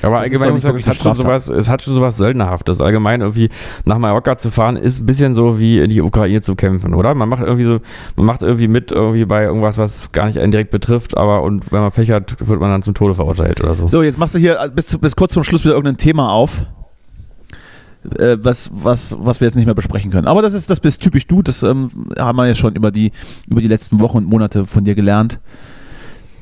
Aber 0.03 0.17
Das 0.17 0.25
allgemein 0.25 0.51
muss 0.51 0.59
ich 0.59 0.63
sagen, 0.65 0.79
es 0.79 0.87
hat, 0.87 0.97
schon 0.97 1.15
sowas, 1.15 1.49
es 1.49 1.69
hat 1.69 1.83
schon 1.83 1.95
sowas 1.95 2.17
Söldnerhaftes. 2.17 2.81
Allgemein 2.81 3.21
irgendwie 3.21 3.49
nach 3.85 3.99
Mallorca 3.99 4.37
zu 4.37 4.51
fahren, 4.51 4.77
ist 4.77 5.01
ein 5.01 5.07
bisschen 5.07 5.35
so 5.35 5.59
wie 5.59 5.79
in 5.81 5.91
die 5.91 6.03
Ukraine 6.03 6.41
zu 6.41 6.55
kämpfen, 6.57 6.95
oder? 6.95 7.15
Man 7.15 7.29
macht 7.29 7.43
irgendwie 7.43 7.65
so, 7.65 7.81
man 8.17 8.27
macht 8.27 8.43
irgendwie 8.43 8.69
mit 8.69 8.91
irgendwie 8.93 9.25
bei 9.25 9.45
irgendwas, 9.45 9.79
was 9.79 10.11
gar 10.13 10.27
nicht 10.27 10.39
einen 10.39 10.51
direkt 10.53 10.71
betrifft, 10.71 11.17
aber 11.17 11.43
und 11.43 11.71
wenn 11.73 11.81
man 11.83 11.93
Pech 11.93 12.11
hat, 12.11 12.35
wird 12.47 12.61
man 12.61 12.71
dann 12.71 12.83
zum 12.83 12.95
Tode 12.95 13.15
verurteilt 13.15 13.61
oder 13.63 13.75
so. 13.75 13.87
So, 13.89 14.03
jetzt 14.03 14.19
machst 14.19 14.35
du 14.35 14.39
hier 14.39 14.61
äh, 14.61 14.69
bis, 14.75 14.87
zu- 14.87 14.99
bis 14.99 15.15
kurz 15.17 15.33
zum 15.35 15.45
Schluss 15.45 15.65
wieder 15.65 15.75
irgendein 15.75 15.97
Thema 15.99 16.31
auf, 16.31 16.67
äh, 18.19 18.37
was, 18.43 18.71
was, 18.75 19.17
was 19.21 19.41
wir 19.41 19.47
jetzt 19.47 19.55
nicht 19.55 19.67
mehr 19.67 19.75
besprechen 19.75 20.11
können. 20.11 20.27
Aber 20.27 20.43
das 20.43 20.55
ist 20.55 20.69
das 20.71 20.81
bist 20.81 21.01
typisch 21.03 21.27
du, 21.27 21.43
das 21.43 21.63
ähm, 21.63 21.91
haben 22.19 22.37
wir 22.37 22.47
ja 22.49 22.55
schon 22.55 22.75
über 22.75 22.91
die, 22.91 23.13
über 23.47 23.61
die 23.61 23.69
letzten 23.69 24.01
Wochen 24.01 24.19
und 24.19 24.27
Monate 24.27 24.67
von 24.67 24.85
dir 24.85 24.95
gelernt. 24.95 25.39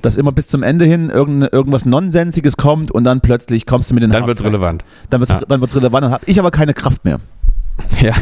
Dass 0.02 0.16
immer 0.16 0.32
bis 0.32 0.48
zum 0.48 0.62
Ende 0.62 0.84
hin 0.84 1.10
irgende, 1.10 1.48
irgendwas 1.52 1.84
Nonsensiges 1.84 2.56
kommt 2.56 2.90
und 2.90 3.04
dann 3.04 3.20
plötzlich 3.20 3.66
kommst 3.66 3.90
du 3.90 3.94
mit 3.94 4.02
den 4.02 4.10
Dann 4.10 4.26
wird's 4.26 4.42
Hard 4.42 4.50
Facts. 4.52 4.60
relevant. 4.62 4.84
Dann 5.10 5.20
wird 5.20 5.30
es 5.30 5.40
Ja. 5.40 5.46
dann 5.46 5.60
wird's 5.60 5.76
relevant, 5.76 6.04
dann 6.04 6.12
habe 6.12 6.24
ich 6.26 6.38
aber 6.38 6.50
keine 6.50 6.74
Kraft 6.74 7.04
mehr. 7.04 7.20
Ja. 8.00 8.12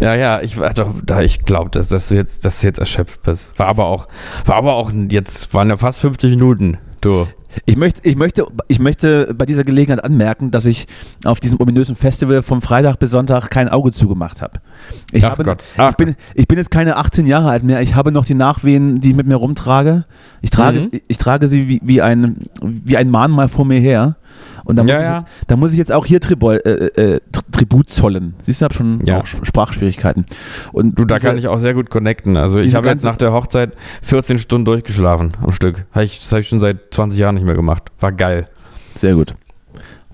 Ja, 0.00 0.14
ja, 0.14 0.40
ich 0.40 0.58
war 0.58 0.72
doch, 0.74 0.92
da 1.04 1.20
ich 1.22 1.40
glaube, 1.44 1.70
dass, 1.70 1.88
dass 1.88 2.08
du 2.08 2.14
jetzt, 2.14 2.44
dass 2.44 2.60
du 2.60 2.66
jetzt 2.66 2.78
erschöpft 2.78 3.22
bist. 3.22 3.58
War 3.58 3.66
aber 3.66 3.86
auch, 3.86 4.06
war 4.44 4.56
aber 4.56 4.74
auch 4.74 4.92
jetzt, 5.10 5.52
waren 5.54 5.68
ja 5.68 5.76
fast 5.76 6.00
50 6.00 6.30
Minuten. 6.30 6.78
Du. 7.00 7.26
Ich 7.64 7.76
möchte, 7.76 8.06
ich, 8.06 8.14
möchte, 8.14 8.46
ich 8.68 8.78
möchte 8.78 9.34
bei 9.34 9.46
dieser 9.46 9.64
Gelegenheit 9.64 10.04
anmerken, 10.04 10.50
dass 10.50 10.66
ich 10.66 10.86
auf 11.24 11.40
diesem 11.40 11.58
ominösen 11.60 11.94
Festival 11.96 12.42
vom 12.42 12.60
Freitag 12.60 12.98
bis 12.98 13.10
Sonntag 13.10 13.50
kein 13.50 13.68
Auge 13.70 13.90
zugemacht 13.90 14.42
habe. 14.42 14.60
Ich, 15.12 15.24
Ach 15.24 15.30
habe 15.30 15.44
Gott. 15.44 15.64
Ach 15.78 15.90
ich, 15.90 15.96
bin, 15.96 16.14
ich 16.34 16.46
bin 16.46 16.58
jetzt 16.58 16.70
keine 16.70 16.96
18 16.96 17.24
Jahre 17.26 17.48
alt 17.48 17.64
mehr. 17.64 17.80
Ich 17.80 17.94
habe 17.94 18.12
noch 18.12 18.26
die 18.26 18.34
Nachwehen, 18.34 19.00
die 19.00 19.10
ich 19.10 19.16
mit 19.16 19.26
mir 19.26 19.36
rumtrage. 19.36 20.04
Ich 20.42 20.50
trage, 20.50 20.80
Mhm. 20.80 20.88
ich, 20.92 21.02
ich 21.08 21.18
trage 21.18 21.48
sie 21.48 21.68
wie, 21.68 21.80
wie, 21.82 22.02
ein, 22.02 22.36
wie 22.62 22.98
ein 22.98 23.10
Mahnmal 23.10 23.48
vor 23.48 23.64
mir 23.64 23.80
her. 23.80 24.16
Und 24.68 24.76
da 24.76 24.82
muss, 24.82 24.90
Ja, 24.92 24.98
ich, 24.98 25.02
ja. 25.04 25.14
Jetzt, 25.16 25.26
da 25.46 25.56
muss 25.56 25.72
ich 25.72 25.78
jetzt 25.78 25.92
auch 25.92 26.04
hier 26.04 26.20
Tribol, 26.20 26.56
äh, 26.64 26.70
äh, 26.70 27.20
Tr- 27.32 27.40
Tribut 27.52 27.88
zollen. 27.88 28.34
Siehst 28.42 28.60
du, 28.60 28.64
ich 28.64 28.64
habe 28.64 28.74
schon 28.74 29.00
Ja. 29.04 29.24
Sprachschwierigkeiten. 29.24 30.26
Und 30.72 30.98
Du, 30.98 31.06
da 31.06 31.14
diese- 31.14 31.26
kann 31.26 31.38
ich 31.38 31.48
auch 31.48 31.58
sehr 31.58 31.72
gut 31.72 31.88
connecten. 31.88 32.36
Also 32.36 32.58
ich 32.60 32.74
habe 32.74 32.86
jetzt 32.88 33.02
nach 33.02 33.16
der 33.16 33.32
Hochzeit 33.32 33.72
14 34.02 34.38
Stunden 34.38 34.66
durchgeschlafen 34.66 35.32
am 35.42 35.52
Stück. 35.52 35.86
Hab 35.92 36.02
ich, 36.02 36.18
das 36.20 36.30
habe 36.32 36.42
ich 36.42 36.48
schon 36.48 36.60
seit 36.60 36.92
20 36.92 37.18
Jahren 37.18 37.34
nicht 37.36 37.44
mehr 37.46 37.54
gemacht. 37.54 37.84
War 37.98 38.12
geil. 38.12 38.46
Sehr 38.94 39.14
gut. 39.14 39.34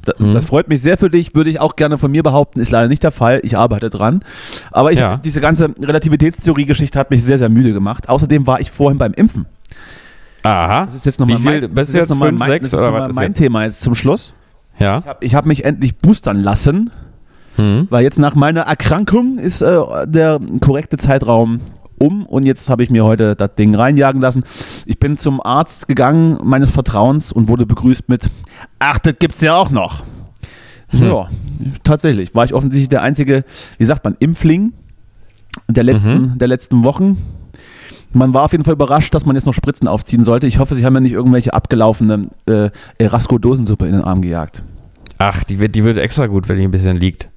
Da, 0.04 0.12
Mhm. 0.18 0.34
Das 0.34 0.44
freut 0.44 0.68
mich 0.68 0.80
sehr 0.82 0.98
für 0.98 1.10
dich, 1.10 1.34
würde 1.34 1.50
ich 1.50 1.60
auch 1.60 1.74
gerne 1.74 1.98
von 1.98 2.10
mir 2.12 2.22
behaupten, 2.22 2.60
ist 2.60 2.70
leider 2.70 2.86
nicht 2.88 3.02
der 3.02 3.10
Fall. 3.10 3.40
Ich 3.42 3.56
arbeite 3.58 3.90
dran. 3.90 4.20
Aber 4.70 4.92
ich, 4.92 5.00
Ja. 5.00 5.16
diese 5.16 5.40
ganze 5.40 5.70
Relativitätstheorie-Geschichte 5.80 6.96
hat 6.98 7.10
mich 7.10 7.24
sehr, 7.24 7.38
sehr 7.38 7.48
müde 7.48 7.72
gemacht. 7.72 8.08
Außerdem 8.08 8.46
war 8.46 8.60
ich 8.60 8.70
vorhin 8.70 8.98
beim 8.98 9.14
Impfen. 9.14 9.46
Aha. 10.42 10.84
Das 10.86 10.94
ist 10.94 11.06
jetzt 11.06 11.18
nochmal 11.20 11.38
mein, 11.38 11.60
du 11.62 11.80
jetzt 11.80 12.10
noch 12.10 12.16
mal 12.18 12.30
mein, 12.32 12.60
das 12.60 12.72
ist 12.72 13.14
mein? 13.14 13.32
Thema 13.32 13.64
jetzt 13.64 13.80
zum 13.80 13.94
Schluss. 13.94 14.34
Ja. 14.78 14.98
Ich 14.98 15.06
habe 15.06 15.26
hab 15.28 15.46
mich 15.46 15.64
endlich 15.64 15.96
boostern 15.98 16.40
lassen, 16.40 16.90
Hm. 17.56 17.86
weil 17.90 18.02
jetzt 18.02 18.18
nach 18.18 18.34
meiner 18.34 18.62
Erkrankung 18.62 19.38
ist 19.38 19.62
äh, 19.62 19.78
der 20.06 20.40
korrekte 20.60 20.96
Zeitraum 20.96 21.60
um 21.98 22.26
und 22.26 22.44
jetzt 22.44 22.68
habe 22.68 22.82
ich 22.82 22.90
mir 22.90 23.04
heute 23.04 23.36
das 23.36 23.54
Ding 23.54 23.74
reinjagen 23.76 24.20
lassen. 24.20 24.42
Ich 24.86 24.98
bin 24.98 25.16
zum 25.16 25.40
Arzt 25.40 25.86
gegangen 25.86 26.38
meines 26.42 26.70
Vertrauens 26.70 27.30
und 27.30 27.46
wurde 27.46 27.64
begrüßt 27.66 28.08
mit 28.08 28.28
Ach, 28.80 28.98
das 28.98 29.14
gibt's 29.20 29.40
ja 29.40 29.54
auch 29.54 29.70
noch. 29.70 30.02
Hm. 30.88 31.02
Ja, 31.08 31.28
tatsächlich 31.84 32.34
war 32.34 32.44
ich 32.44 32.54
offensichtlich 32.54 32.88
der 32.88 33.02
einzige, 33.02 33.44
wie 33.78 33.84
sagt 33.84 34.04
man, 34.04 34.16
Impfling 34.18 34.72
der 35.68 35.84
letzten, 35.84 36.36
der 36.38 36.48
letzten 36.48 36.82
Wochen. 36.84 37.18
Man 38.14 38.32
war 38.32 38.42
auf 38.44 38.52
jeden 38.52 38.64
Fall 38.64 38.74
überrascht, 38.74 39.14
dass 39.14 39.26
man 39.26 39.36
jetzt 39.36 39.44
noch 39.46 39.54
Spritzen 39.54 39.88
aufziehen 39.88 40.22
sollte. 40.22 40.46
Ich 40.46 40.58
hoffe, 40.58 40.74
sie 40.74 40.84
haben 40.86 40.94
ja 40.94 41.00
nicht 41.00 41.12
irgendwelche 41.12 41.52
abgelaufene 41.52 42.28
äh, 42.46 42.70
Erasco-Dosensuppe 42.98 43.86
in 43.86 43.92
den 43.92 44.02
Arm 44.04 44.22
gejagt. 44.22 44.62
Ach, 45.18 45.44
die 45.44 45.60
wird, 45.60 45.74
die 45.74 45.84
wird 45.84 45.98
extra 45.98 46.26
gut, 46.26 46.48
wenn 46.48 46.56
die 46.58 46.64
ein 46.64 46.70
bisschen 46.70 46.96
liegt. 46.96 47.28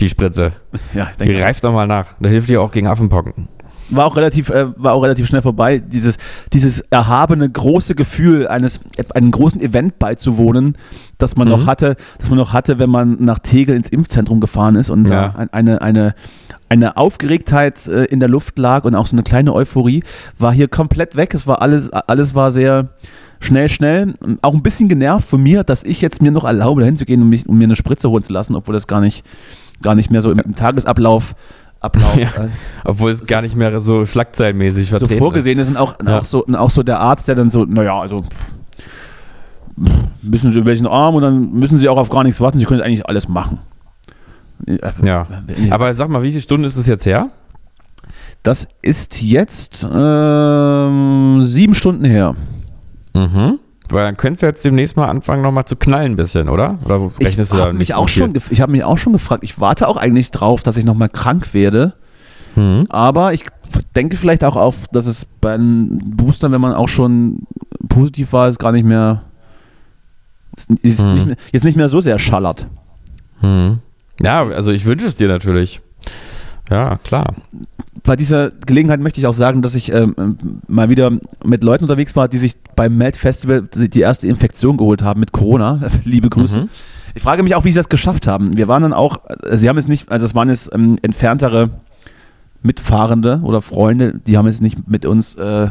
Die 0.00 0.08
Spritze. 0.08 0.52
Ja, 0.94 1.08
ich 1.18 1.26
Die 1.28 1.36
reift 1.36 1.64
doch 1.64 1.72
mal 1.72 1.86
nach. 1.86 2.14
Da 2.20 2.28
hilft 2.28 2.48
die 2.48 2.56
auch 2.56 2.70
gegen 2.70 2.86
Affenpocken. 2.86 3.48
war 3.90 4.06
auch 4.06 4.16
relativ, 4.16 4.50
äh, 4.50 4.66
war 4.76 4.94
auch 4.94 5.02
relativ 5.02 5.26
schnell 5.26 5.42
vorbei. 5.42 5.78
Dieses, 5.78 6.16
dieses 6.52 6.80
erhabene 6.80 7.48
große 7.50 7.94
Gefühl 7.94 8.46
eines 8.48 8.80
einem 9.14 9.30
großen 9.30 9.60
Event 9.60 9.98
beizuwohnen, 9.98 10.76
das 11.18 11.36
man 11.36 11.48
Mhm. 11.48 11.52
noch 11.54 11.66
hatte, 11.66 11.96
das 12.18 12.28
man 12.30 12.38
noch 12.38 12.52
hatte, 12.52 12.78
wenn 12.78 12.90
man 12.90 13.16
nach 13.24 13.38
Tegel 13.40 13.76
ins 13.76 13.88
Impfzentrum 13.88 14.40
gefahren 14.40 14.74
ist 14.76 14.90
und 14.90 15.06
Ja. 15.08 15.28
da 15.32 15.38
ein- 15.38 15.52
eine 15.52 15.82
eine 15.82 16.14
eine 16.74 16.96
Aufgeregtheit 16.96 17.86
äh, 17.86 18.04
in 18.04 18.20
der 18.20 18.28
Luft 18.28 18.58
lag 18.58 18.84
und 18.84 18.94
auch 18.94 19.06
so 19.06 19.14
eine 19.16 19.22
kleine 19.22 19.52
Euphorie 19.54 20.02
war 20.38 20.52
hier 20.52 20.68
komplett 20.68 21.16
weg. 21.16 21.34
Es 21.34 21.46
war 21.46 21.62
alles 21.62 21.90
alles 21.92 22.34
war 22.34 22.50
sehr 22.52 22.88
schnell, 23.40 23.68
schnell. 23.68 24.14
Auch 24.42 24.54
ein 24.54 24.62
bisschen 24.62 24.88
genervt 24.88 25.28
von 25.28 25.42
mir, 25.42 25.64
dass 25.64 25.82
ich 25.82 26.00
jetzt 26.00 26.22
mir 26.22 26.30
noch 26.32 26.44
erlaube, 26.44 26.80
dahin 26.80 26.96
zu 26.96 27.04
gehen, 27.04 27.20
um, 27.22 27.28
mich, 27.28 27.48
um 27.48 27.58
mir 27.58 27.64
eine 27.64 27.76
Spritze 27.76 28.08
holen 28.10 28.22
zu 28.22 28.32
lassen, 28.32 28.54
obwohl 28.54 28.72
das 28.74 28.86
gar 28.86 29.00
nicht, 29.00 29.24
gar 29.82 29.94
nicht 29.94 30.10
mehr 30.10 30.22
so 30.22 30.30
im, 30.30 30.38
im 30.38 30.54
Tagesablauf 30.54 31.34
Ablauf, 31.80 32.16
Ja. 32.18 32.28
äh, 32.44 32.48
Obwohl 32.84 33.10
es 33.10 33.22
gar 33.26 33.42
nicht 33.42 33.56
mehr 33.56 33.78
so 33.80 34.06
schlagzeilenmäßig 34.06 34.88
so 34.88 35.06
vorgesehen 35.06 35.58
ist 35.58 35.68
und 35.68 35.76
auch, 35.76 35.98
und 35.98 36.08
Ja. 36.08 36.20
auch, 36.20 36.24
so, 36.24 36.42
und 36.44 36.54
auch 36.54 36.70
so 36.70 36.82
der 36.82 36.98
Arzt, 37.00 37.28
der 37.28 37.34
dann 37.34 37.50
so, 37.50 37.64
naja, 37.66 38.00
also 38.00 38.22
müssen 40.22 40.52
Sie 40.52 40.58
in 40.60 40.66
welchen 40.66 40.86
Arm 40.86 41.14
und 41.16 41.22
dann 41.22 41.50
müssen 41.52 41.76
Sie 41.78 41.88
auch 41.88 41.98
auf 41.98 42.08
gar 42.08 42.24
nichts 42.24 42.40
warten, 42.40 42.58
Sie 42.58 42.64
können 42.64 42.80
eigentlich 42.80 43.06
alles 43.06 43.28
machen. 43.28 43.58
Ja. 45.02 45.26
Aber 45.70 45.92
sag 45.94 46.08
mal, 46.08 46.22
wie 46.22 46.30
viele 46.30 46.42
Stunden 46.42 46.64
ist 46.64 46.76
es 46.76 46.86
jetzt 46.86 47.06
her? 47.06 47.30
Das 48.42 48.68
ist 48.82 49.22
jetzt 49.22 49.86
ähm, 49.90 51.38
sieben 51.42 51.74
Stunden 51.74 52.04
her. 52.04 52.34
Mhm. 53.14 53.58
Weil 53.90 54.04
dann 54.04 54.16
könntest 54.16 54.42
du 54.42 54.46
jetzt 54.46 54.64
demnächst 54.64 54.96
mal 54.96 55.06
anfangen, 55.08 55.42
nochmal 55.42 55.66
zu 55.66 55.76
knallen 55.76 56.12
ein 56.12 56.16
bisschen, 56.16 56.48
oder? 56.48 56.78
Oder 56.84 57.10
Ich 57.18 57.26
rechnest 57.26 57.52
du 57.52 57.56
da 57.56 57.62
habe 57.66 57.74
mich, 57.74 57.94
auch 57.94 58.08
viel? 58.08 58.22
schon 58.24 58.34
ich 58.50 58.60
hab 58.60 58.70
mich 58.70 58.82
auch 58.84 58.96
schon 58.98 59.12
gefragt, 59.12 59.44
ich 59.44 59.60
warte 59.60 59.88
auch 59.88 59.96
eigentlich 59.98 60.30
drauf, 60.30 60.62
dass 60.62 60.76
ich 60.76 60.84
nochmal 60.84 61.08
krank 61.10 61.52
werde. 61.54 61.92
Mhm. 62.56 62.86
Aber 62.88 63.32
ich 63.34 63.44
denke 63.94 64.16
vielleicht 64.16 64.44
auch 64.44 64.56
auf, 64.56 64.88
dass 64.92 65.06
es 65.06 65.26
bei 65.40 65.54
einem 65.54 65.98
Booster, 65.98 66.50
wenn 66.50 66.60
man 66.60 66.72
auch 66.74 66.88
schon 66.88 67.40
positiv 67.88 68.32
war, 68.32 68.48
ist 68.48 68.58
gar 68.58 68.72
nicht 68.72 68.84
mehr, 68.84 69.22
ist 70.82 71.00
Mhm. 71.00 71.12
nicht 71.14 71.26
mehr 71.26 71.36
jetzt 71.52 71.64
nicht 71.64 71.76
mehr 71.76 71.88
so 71.88 72.00
sehr 72.00 72.18
schallert. 72.18 72.66
Mhm. 73.42 73.80
Ja, 74.22 74.46
also 74.46 74.72
ich 74.72 74.84
wünsche 74.84 75.06
es 75.06 75.16
dir 75.16 75.28
natürlich. 75.28 75.80
Ja, 76.70 76.96
klar. 76.96 77.34
Bei 78.02 78.16
dieser 78.16 78.50
Gelegenheit 78.50 79.00
möchte 79.00 79.20
ich 79.20 79.26
auch 79.26 79.34
sagen, 79.34 79.62
dass 79.62 79.74
ich 79.74 79.92
ähm, 79.92 80.14
mal 80.66 80.88
wieder 80.88 81.12
mit 81.44 81.64
Leuten 81.64 81.84
unterwegs 81.84 82.16
war, 82.16 82.28
die 82.28 82.38
sich 82.38 82.54
beim 82.76 82.96
Melt 82.96 83.16
Festival 83.16 83.62
die 83.62 83.88
die 83.88 84.00
erste 84.00 84.26
Infektion 84.26 84.76
geholt 84.76 85.02
haben 85.02 85.20
mit 85.20 85.32
Corona. 85.32 85.80
Liebe 86.04 86.30
Grüße. 86.30 86.60
Mhm. 86.60 86.68
Ich 87.14 87.22
frage 87.22 87.42
mich 87.42 87.54
auch, 87.54 87.64
wie 87.64 87.70
sie 87.70 87.78
das 87.78 87.88
geschafft 87.88 88.26
haben. 88.26 88.56
Wir 88.56 88.68
waren 88.68 88.82
dann 88.82 88.92
auch, 88.92 89.20
äh, 89.44 89.56
sie 89.56 89.68
haben 89.68 89.78
es 89.78 89.88
nicht, 89.88 90.10
also 90.10 90.26
es 90.26 90.34
waren 90.34 90.48
jetzt 90.48 90.70
ähm, 90.74 90.98
entferntere 91.02 91.70
Mitfahrende 92.62 93.40
oder 93.42 93.60
Freunde, 93.60 94.20
die 94.26 94.36
haben 94.36 94.46
es 94.46 94.60
nicht 94.60 94.88
mit 94.88 95.04
uns 95.04 95.34
äh, 95.34 95.68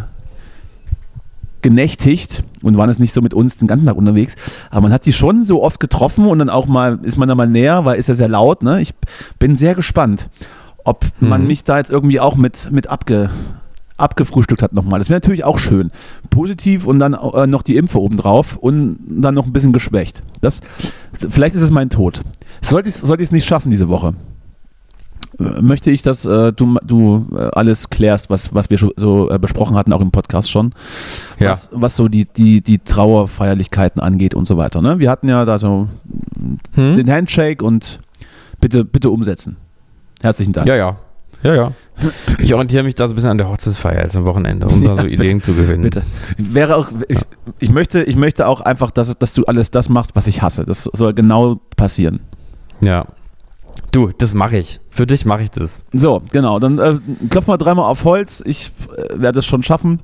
genächtigt 1.62 2.44
und 2.64 2.78
waren 2.78 2.90
es 2.90 2.98
nicht 3.00 3.14
so 3.14 3.22
mit 3.22 3.34
uns 3.34 3.58
den 3.58 3.68
ganzen 3.68 3.86
Tag 3.86 3.96
unterwegs. 3.96 4.36
Aber 4.72 4.82
man 4.82 4.92
hat 4.94 5.04
sie 5.04 5.14
schon 5.14 5.44
so 5.44 5.62
oft 5.62 5.80
getroffen 5.80 6.26
und 6.26 6.40
dann 6.40 6.50
auch 6.50 6.66
mal, 6.66 7.00
ist 7.04 7.18
man 7.18 7.28
da 7.30 7.36
mal 7.36 7.48
näher, 7.48 7.86
weil 7.86 8.00
ist 8.00 8.10
ja 8.10 8.16
sehr 8.16 8.30
laut. 8.30 8.64
Ne? 8.64 8.82
Ich 8.82 8.94
bin 9.40 9.56
sehr 9.56 9.76
gespannt, 9.76 10.30
ob 10.84 11.06
man 11.20 11.42
Mhm. 11.42 11.48
mich 11.48 11.64
da 11.64 11.78
jetzt 11.78 11.92
irgendwie 11.92 12.20
auch 12.20 12.36
mit, 12.36 12.70
mit 12.72 12.88
abge, 12.88 13.30
abgefrühstückt 13.98 14.62
hat 14.64 14.74
nochmal. 14.74 15.00
Das 15.00 15.10
wäre 15.10 15.18
natürlich 15.18 15.44
auch 15.44 15.60
schön. 15.60 15.92
Positiv 16.30 16.88
und 16.88 17.00
dann 17.00 17.14
äh, 17.14 17.48
noch 17.48 17.62
die 17.62 17.78
Impfe 17.78 18.02
obendrauf 18.02 18.58
und 18.58 18.98
dann 19.08 19.34
noch 19.36 19.46
ein 19.46 19.54
bisschen 19.54 19.72
geschwächt. 19.74 20.24
Das, 20.42 20.62
vielleicht 21.14 21.56
ist 21.56 21.62
es 21.62 21.70
mein 21.72 21.90
Tod. 21.90 22.22
Sollte 22.62 22.90
ich 22.90 22.96
sollte 22.96 23.24
es 23.24 23.32
nicht 23.32 23.46
schaffen 23.46 23.70
diese 23.70 23.90
Woche, 23.90 24.14
möchte 25.38 25.92
ich, 25.92 26.02
dass 26.02 26.26
äh, 26.26 26.54
du, 26.54 26.78
du 26.86 27.28
äh, 27.36 27.50
alles 27.54 27.90
klärst, 27.90 28.30
was, 28.30 28.54
was 28.54 28.70
wir 28.70 28.78
so 28.96 29.30
äh, 29.30 29.40
besprochen 29.40 29.76
hatten, 29.76 29.92
auch 29.94 30.02
im 30.02 30.12
Podcast 30.12 30.52
schon. 30.52 30.74
Ja. 31.40 31.52
Was, 31.52 31.70
was 31.72 31.96
so 31.96 32.08
die, 32.08 32.26
die, 32.26 32.62
die 32.62 32.80
Trauerfeierlichkeiten 32.80 34.02
angeht 34.02 34.34
und 34.36 34.48
so 34.48 34.58
weiter. 34.58 34.82
Ne? 34.82 35.00
Wir 35.00 35.10
hatten 35.10 35.28
ja 35.30 35.46
da 35.46 35.58
so 35.58 35.88
Hm? 36.76 36.96
den 36.98 37.12
Handshake 37.12 37.64
und 37.64 38.00
bitte, 38.60 38.86
bitte 38.86 39.10
umsetzen. 39.10 39.58
Herzlichen 40.22 40.54
Dank. 40.54 40.68
Ja, 40.68 40.76
ja. 40.76 40.98
Ja, 41.44 41.54
ja. 41.56 41.72
Ich 42.40 42.54
orientiere 42.54 42.84
mich 42.84 42.96
da 42.96 43.08
so 43.08 43.14
ein 43.14 43.16
bisschen 43.16 43.32
an 43.32 43.38
der 43.38 43.50
Hochzeitsfeier 43.50 44.04
jetzt 44.04 44.16
am 44.16 44.26
Wochenende, 44.26 44.68
um 44.68 44.82
da 44.84 44.92
Ja, 44.92 44.96
so 44.98 45.04
bitte, 45.04 45.24
Ideen 45.24 45.42
zu 45.42 45.54
gewinnen. 45.54 45.82
Bitte. 45.82 46.02
Wäre 46.38 46.78
auch, 46.78 46.90
ich, 47.10 47.20
ich, 47.60 47.70
möchte, 47.70 48.04
ich 48.04 48.16
möchte 48.16 48.48
auch 48.48 48.62
einfach, 48.62 48.92
dass, 48.92 49.18
dass 49.18 49.34
du 49.34 49.44
alles 49.46 49.70
das 49.72 49.90
machst, 49.90 50.16
was 50.16 50.28
ich 50.28 50.42
hasse. 50.42 50.64
Das 50.64 50.84
soll 50.94 51.14
genau 51.14 51.60
passieren. 51.76 52.22
Ja. 52.80 53.06
Du, 53.92 54.12
das 54.18 54.34
mache 54.34 54.58
ich. 54.58 54.80
Für 54.90 55.06
dich 55.06 55.26
mache 55.26 55.44
ich 55.44 55.52
das. 55.52 55.84
So, 55.94 56.22
genau. 56.32 56.60
Dann 56.60 56.80
äh, 56.80 56.98
klopfen 57.30 57.54
wir 57.54 57.58
dreimal 57.58 57.86
auf 57.86 58.04
Holz. 58.06 58.42
Ich 58.46 58.72
äh, 58.98 59.22
werde 59.22 59.40
es 59.40 59.46
schon 59.46 59.64
schaffen. 59.64 60.00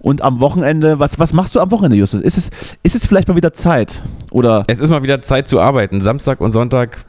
Und 0.00 0.20
am 0.20 0.40
Wochenende, 0.40 0.98
was, 0.98 1.18
was 1.18 1.32
machst 1.32 1.54
du 1.54 1.60
am 1.60 1.70
Wochenende, 1.70 1.96
Justus? 1.96 2.20
Ist 2.20 2.36
es, 2.36 2.50
ist 2.82 2.94
es 2.94 3.06
vielleicht 3.06 3.28
mal 3.28 3.36
wieder 3.36 3.54
Zeit? 3.54 4.02
Oder 4.32 4.64
Es 4.66 4.80
ist 4.80 4.90
mal 4.90 5.02
wieder 5.02 5.22
Zeit 5.22 5.48
zu 5.48 5.60
arbeiten. 5.60 6.00
Samstag 6.00 6.40
und 6.40 6.50
Sonntag 6.50 7.06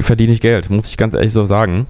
verdiene 0.00 0.32
ich 0.32 0.40
Geld, 0.40 0.68
muss 0.68 0.88
ich 0.88 0.96
ganz 0.96 1.14
ehrlich 1.14 1.32
so 1.32 1.46
sagen. 1.46 1.86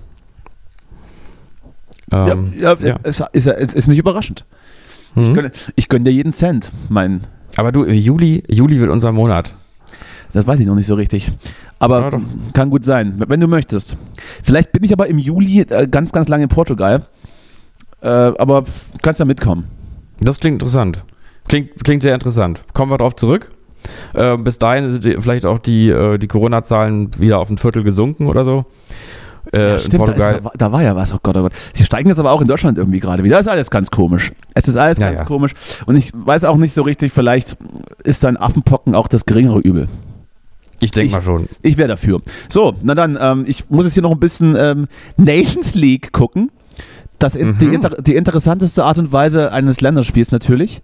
Ähm, 2.13 2.53
ja, 2.61 2.75
ja, 2.75 2.87
ja. 2.87 2.97
Es, 3.03 3.21
ist, 3.33 3.47
es 3.47 3.75
ist 3.75 3.89
nicht 3.89 3.99
überraschend. 3.99 4.45
Mhm. 5.15 5.23
Ich, 5.23 5.35
gönne, 5.35 5.51
ich 5.77 5.89
gönne 5.89 6.05
dir 6.05 6.13
jeden 6.13 6.33
Cent. 6.33 6.71
Mein, 6.89 7.23
Aber 7.57 7.73
du, 7.73 7.85
Juli, 7.85 8.45
Juli 8.49 8.79
wird 8.81 8.91
unser 8.91 9.13
Monat. 9.13 9.53
Das 10.35 10.47
weiß 10.47 10.61
ich 10.61 10.67
noch 10.67 10.75
nicht 10.75 10.87
so 10.87 10.95
richtig. 10.95 11.33
Aber 11.79 12.11
Ja, 12.13 12.21
kann 12.53 12.69
gut 12.71 12.85
sein, 12.85 13.15
wenn 13.29 13.41
du 13.41 13.49
möchtest. 13.49 13.97
Vielleicht 14.43 14.73
bin 14.73 14.85
ich 14.85 14.93
aber 14.93 15.07
im 15.07 15.19
Juli 15.19 15.61
äh, 15.61 15.87
ganz, 15.89 16.13
ganz 16.13 16.29
lange 16.29 16.43
in 16.45 16.49
Portugal. 16.49 17.07
Äh, 18.03 18.07
aber 18.09 18.63
du 18.63 18.99
kannst 19.01 19.21
ja 19.21 19.25
mitkommen. 19.27 19.65
Das 20.21 20.39
klingt 20.39 20.55
interessant. 20.61 21.05
Klingt, 21.49 21.83
klingt 21.85 22.03
sehr 22.03 22.15
interessant. 22.15 22.61
Kommen 22.75 22.93
wir 22.93 22.99
darauf 22.99 23.17
zurück. 23.17 23.51
Äh, 24.15 24.37
bis 24.39 24.59
dahin 24.59 24.89
sind 24.91 25.05
die, 25.05 25.17
vielleicht 25.21 25.47
auch 25.47 25.59
die, 25.59 25.91
äh, 25.91 26.19
die 26.19 26.27
Corona-Zahlen 26.29 27.11
wieder 27.19 27.39
auf 27.39 27.51
ein 27.51 27.59
Viertel 27.59 27.83
gesunken 27.83 28.27
oder 28.27 28.45
so. 28.45 28.65
In 29.53 29.79
Stimmt, 29.79 29.95
da, 29.95 29.99
Portugal. 29.99 30.35
ist, 30.37 30.45
da, 30.45 30.51
da 30.57 30.73
war 30.73 30.83
ja 30.83 30.97
was. 30.97 31.13
Oh 31.13 31.19
Gott, 31.23 31.37
oh 31.37 31.43
Gott. 31.43 31.53
Sie 31.75 31.85
steigen 31.85 32.09
jetzt 32.09 32.19
aber 32.19 32.33
auch 32.33 32.41
in 32.41 32.49
Deutschland 32.49 32.79
irgendwie 32.79 32.99
gerade 32.99 33.23
wieder. 33.25 33.37
Das 33.37 33.45
ist 33.45 33.53
alles 33.53 33.71
ganz 33.71 33.91
komisch. 33.91 34.33
Es 34.55 34.69
ist 34.69 34.77
alles 34.77 34.97
Ja, 34.97 35.09
ganz 35.09 35.21
ja. 35.21 35.27
komisch. 35.27 35.53
Und 35.85 35.97
ich 35.97 36.13
weiß 36.15 36.45
auch 36.45 36.57
nicht 36.57 36.73
so 36.73 36.81
richtig, 36.81 37.13
vielleicht 37.13 37.57
ist 38.05 38.25
dann 38.25 38.39
Affenpocken 38.39 38.95
auch 38.95 39.07
das 39.07 39.27
geringere 39.27 39.59
Übel. 39.61 39.87
Ich 40.85 40.91
denke 40.93 41.13
mal 41.13 41.23
schon. 41.23 41.47
Ich 41.63 41.77
wäre 41.77 41.89
dafür. 41.89 42.21
So, 42.49 42.75
na 42.83 42.95
dann, 42.95 43.19
ähm, 43.21 43.45
ich 43.47 43.69
muss 43.71 43.85
jetzt 43.85 43.95
hier 43.95 44.03
noch 44.03 44.13
ein 44.13 44.21
bisschen 44.21 44.57
ähm, 44.59 44.87
Nations 45.17 45.75
League 45.75 46.13
gucken. 46.13 46.51
Das 47.19 47.37
in, 47.37 47.59
die, 47.59 47.67
Mhm. 47.67 47.75
inter 47.75 47.91
die 48.03 48.17
interessanteste 48.17 48.85
Art 48.85 48.99
und 48.99 49.13
Weise 49.13 49.53
eines 49.53 49.81
Länderspiels 49.81 50.31
natürlich. 50.33 50.83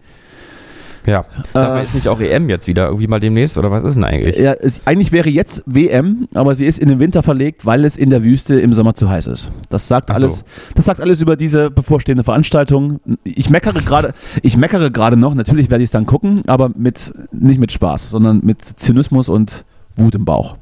Ja. 1.06 1.24
Sag 1.54 1.68
mal, 1.70 1.80
Äh, 1.80 1.84
ist 1.84 1.94
nicht 1.94 2.08
auch 2.08 2.20
EM 2.20 2.50
jetzt 2.50 2.66
wieder 2.66 2.84
irgendwie 2.86 3.06
mal 3.06 3.20
demnächst 3.20 3.56
oder 3.56 3.70
was 3.70 3.84
ist 3.84 3.94
denn 3.94 4.04
eigentlich? 4.04 4.36
Ja, 4.36 4.52
es, 4.52 4.82
eigentlich 4.84 5.12
wäre 5.12 5.30
jetzt 5.30 5.62
WM, 5.64 6.28
aber 6.34 6.54
sie 6.54 6.66
ist 6.66 6.78
in 6.78 6.88
den 6.90 7.00
Winter 7.00 7.22
verlegt, 7.22 7.64
weil 7.64 7.86
es 7.86 7.96
in 7.96 8.10
der 8.10 8.22
Wüste 8.22 8.60
im 8.60 8.74
Sommer 8.74 8.94
zu 8.94 9.08
heiß 9.08 9.26
ist. 9.26 9.50
Das 9.70 9.88
sagt 9.88 10.08
so. 10.08 10.14
alles, 10.14 10.44
das 10.74 10.84
sagt 10.84 11.00
alles 11.00 11.22
über 11.22 11.36
diese 11.36 11.70
bevorstehende 11.70 12.22
Veranstaltung. 12.22 13.00
Ich 13.24 13.48
meckere 13.48 13.80
gerade, 13.80 14.12
ich 14.42 14.58
meckere 14.58 14.90
gerade 14.90 15.16
noch. 15.16 15.34
Natürlich 15.34 15.70
werde 15.70 15.82
ich 15.82 15.88
es 15.88 15.92
dann 15.92 16.04
gucken, 16.04 16.42
aber 16.46 16.70
mit 16.76 17.12
nicht 17.32 17.58
mit 17.60 17.72
Spaß, 17.72 18.10
sondern 18.10 18.40
mit 18.44 18.60
Zynismus 18.62 19.30
und 19.30 19.64
Wut 19.96 20.14
im 20.14 20.24
Bauch. 20.24 20.56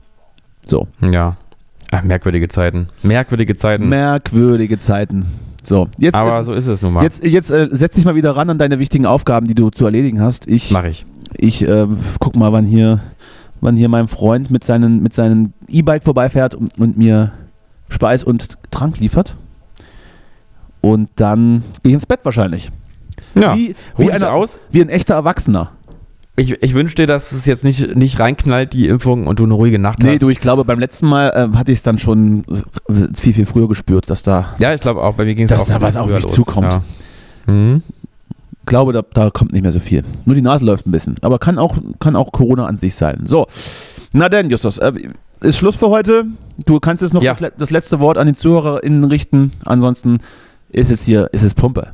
So 0.66 0.89
Ja. 1.01 1.37
Ach, 1.91 2.03
merkwürdige 2.03 2.49
Zeiten. 2.49 2.89
Merkwürdige 3.03 3.57
Zeiten. 3.57 3.89
merkwürdige 3.89 4.79
Zeiten. 4.79 5.26
So 5.62 5.89
jetzt 5.99 6.14
Aber 6.14 6.41
ist, 6.41 6.47
so 6.47 6.53
ist 6.53 6.66
es 6.66 6.83
nun 6.83 6.93
mal. 6.95 7.03
jetzt 7.03 7.24
jetzt 7.24 7.51
äh, 7.51 7.68
setz 7.70 7.95
dich 7.95 8.05
mal 8.05 8.14
wieder 8.14 8.37
ran 8.37 8.51
an 8.51 8.59
deine 8.59 8.79
wichtigen 8.79 9.07
Aufgaben, 9.07 9.47
die 9.47 9.55
du 9.55 9.70
zu 9.70 9.85
erledigen 9.85 10.20
hast. 10.20 10.47
Ich 10.47 10.70
Mache 10.70 10.89
ich. 10.89 11.07
Ich 11.37 11.66
äh, 11.66 11.87
guck 12.20 12.37
mal, 12.37 12.53
wann 12.53 12.64
hier, 12.66 13.01
wann 13.61 13.76
hier 13.76 13.89
mein 13.89 14.09
Freund 14.09 14.51
mit 14.51 14.64
seinem 14.64 15.03
mit 15.03 15.12
seinen 15.14 15.53
E-Bike 15.68 16.05
vorbeifährt 16.05 16.55
und, 16.55 16.79
und 16.79 16.97
mir 16.97 17.33
Speis 17.89 18.22
und 18.24 18.57
Trank 18.70 18.99
liefert. 18.99 19.37
Und 20.81 21.09
dann 21.16 21.64
gehe 21.83 21.91
ich 21.91 21.95
ins 21.95 22.07
Bett 22.07 22.20
wahrscheinlich. 22.22 22.70
Ja, 23.35 23.55
wie, 23.57 23.74
wie, 23.97 24.12
einer, 24.12 24.33
aus. 24.33 24.59
wie 24.70 24.81
ein 24.81 24.89
echter 24.89 25.14
Erwachsener. 25.14 25.72
Ich, 26.39 26.62
ich 26.62 26.72
wünsche 26.74 26.95
dir, 26.95 27.07
dass 27.07 27.32
es 27.32 27.47
jetzt 27.47 27.64
nicht, 27.64 27.97
nicht 27.97 28.20
reinknallt, 28.20 28.72
die 28.72 28.86
Impfung, 28.86 29.26
und 29.26 29.41
du 29.41 29.45
eine 29.45 29.55
ruhige 29.55 29.78
Nacht 29.78 30.03
Nee, 30.03 30.12
hast. 30.14 30.22
du, 30.22 30.28
ich 30.28 30.39
glaube, 30.41 30.64
beim 30.64 30.78
letzten 30.78 31.07
Mal 31.07 31.30
äh, 31.30 31.57
hatte 31.57 31.72
ich 31.72 31.78
es 31.78 31.82
dann 31.82 31.99
schon 31.99 32.45
äh, 32.89 32.93
viel, 33.14 33.34
viel 33.34 33.45
früher 33.47 33.66
gespürt, 33.68 34.09
dass 34.09 34.22
da, 34.22 34.55
ja, 34.59 34.72
ich 34.72 34.80
glaube 34.80 35.03
auch, 35.03 35.14
bei 35.14 35.24
mir 35.24 35.34
ging 35.34 35.47
es 35.47 35.51
Dass 35.51 35.62
auch 35.62 35.66
da 35.68 35.74
ein 35.76 35.82
was 35.82 35.97
auf 35.97 36.11
mich 36.12 36.22
los. 36.22 36.32
zukommt. 36.32 36.72
Ja. 36.72 36.82
Mhm. 37.53 37.82
glaube, 38.66 38.93
da, 38.93 39.03
da 39.14 39.30
kommt 39.30 39.53
nicht 39.53 39.62
mehr 39.62 39.72
so 39.72 39.80
viel. 39.80 40.03
Nur 40.26 40.34
die 40.36 40.43
Nase 40.43 40.64
läuft 40.64 40.86
ein 40.86 40.93
bisschen. 40.93 41.16
Aber 41.22 41.39
kann 41.39 41.59
auch, 41.59 41.76
kann 41.99 42.14
auch 42.14 42.30
Corona 42.30 42.66
an 42.66 42.76
sich 42.76 42.95
sein. 42.95 43.22
So, 43.24 43.47
na 44.12 44.28
denn, 44.28 44.49
Justus, 44.51 44.78
äh, 44.78 44.93
ist 45.41 45.57
Schluss 45.59 45.76
für 45.76 45.89
heute. 45.89 46.24
Du 46.66 46.78
kannst 46.78 47.03
jetzt 47.03 47.14
noch 47.14 47.22
Ja. 47.22 47.34
das, 47.34 47.53
das 47.59 47.70
letzte 47.70 48.01
Wort 48.01 48.16
an 48.18 48.26
die 48.26 48.34
ZuhörerInnen 48.34 49.05
richten. 49.05 49.53
Ansonsten 49.64 50.18
ist 50.70 50.91
es 50.91 51.05
hier, 51.05 51.30
ist 51.32 51.43
es 51.43 51.55
Pumpe. 51.55 51.89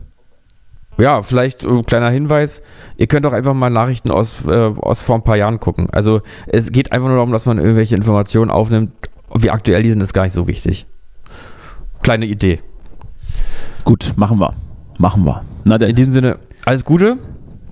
Ja, 0.96 1.22
vielleicht 1.22 1.64
ein 1.64 1.84
kleiner 1.84 2.10
Hinweis. 2.10 2.62
Ihr 2.96 3.06
könnt 3.06 3.26
auch 3.26 3.32
einfach 3.32 3.54
mal 3.54 3.70
Nachrichten 3.70 4.10
aus, 4.10 4.46
äh, 4.46 4.50
aus 4.52 5.00
vor 5.00 5.16
ein 5.16 5.24
paar 5.24 5.36
Jahren 5.36 5.58
gucken. 5.60 5.88
Also 5.90 6.20
es 6.46 6.70
geht 6.70 6.92
einfach 6.92 7.08
nur 7.08 7.16
darum, 7.16 7.32
dass 7.32 7.46
man 7.46 7.58
irgendwelche 7.58 7.96
Informationen 7.96 8.50
aufnimmt. 8.50 8.92
Wie 9.34 9.50
aktuell 9.50 9.82
die 9.82 9.90
sind, 9.90 10.00
ist 10.00 10.12
gar 10.12 10.22
nicht 10.22 10.34
so 10.34 10.46
wichtig. 10.46 10.86
Kleine 12.02 12.26
Idee. 12.26 12.60
Gut, 13.84 14.12
machen 14.16 14.38
wir. 14.38 14.54
Machen 14.98 15.24
wir. 15.24 15.44
Na 15.64 15.76
In 15.76 15.96
diesem 15.96 16.12
Sinne, 16.12 16.38
alles 16.64 16.84
Gute 16.84 17.18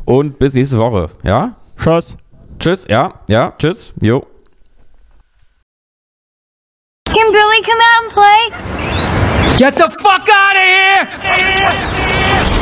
und 0.04 0.38
bis 0.38 0.54
nächste 0.54 0.78
Woche. 0.78 1.10
Ja? 1.22 1.56
Tschüss. 1.78 2.16
Tschüss, 2.58 2.86
ja, 2.88 3.14
ja, 3.28 3.52
tschüss, 3.58 3.94
jo. 4.00 4.26
Can 7.06 7.30
Billy 7.30 7.62
come 7.62 7.82
out 7.82 8.02
and 8.02 8.12
play? 8.12 8.52
Get 9.58 9.74
the 9.76 9.88
fuck 10.02 10.28
out 10.28 10.56
of 10.56 10.62
here! 12.56 12.61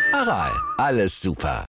Aral, 0.13 0.51
alles 0.77 1.21
super. 1.21 1.59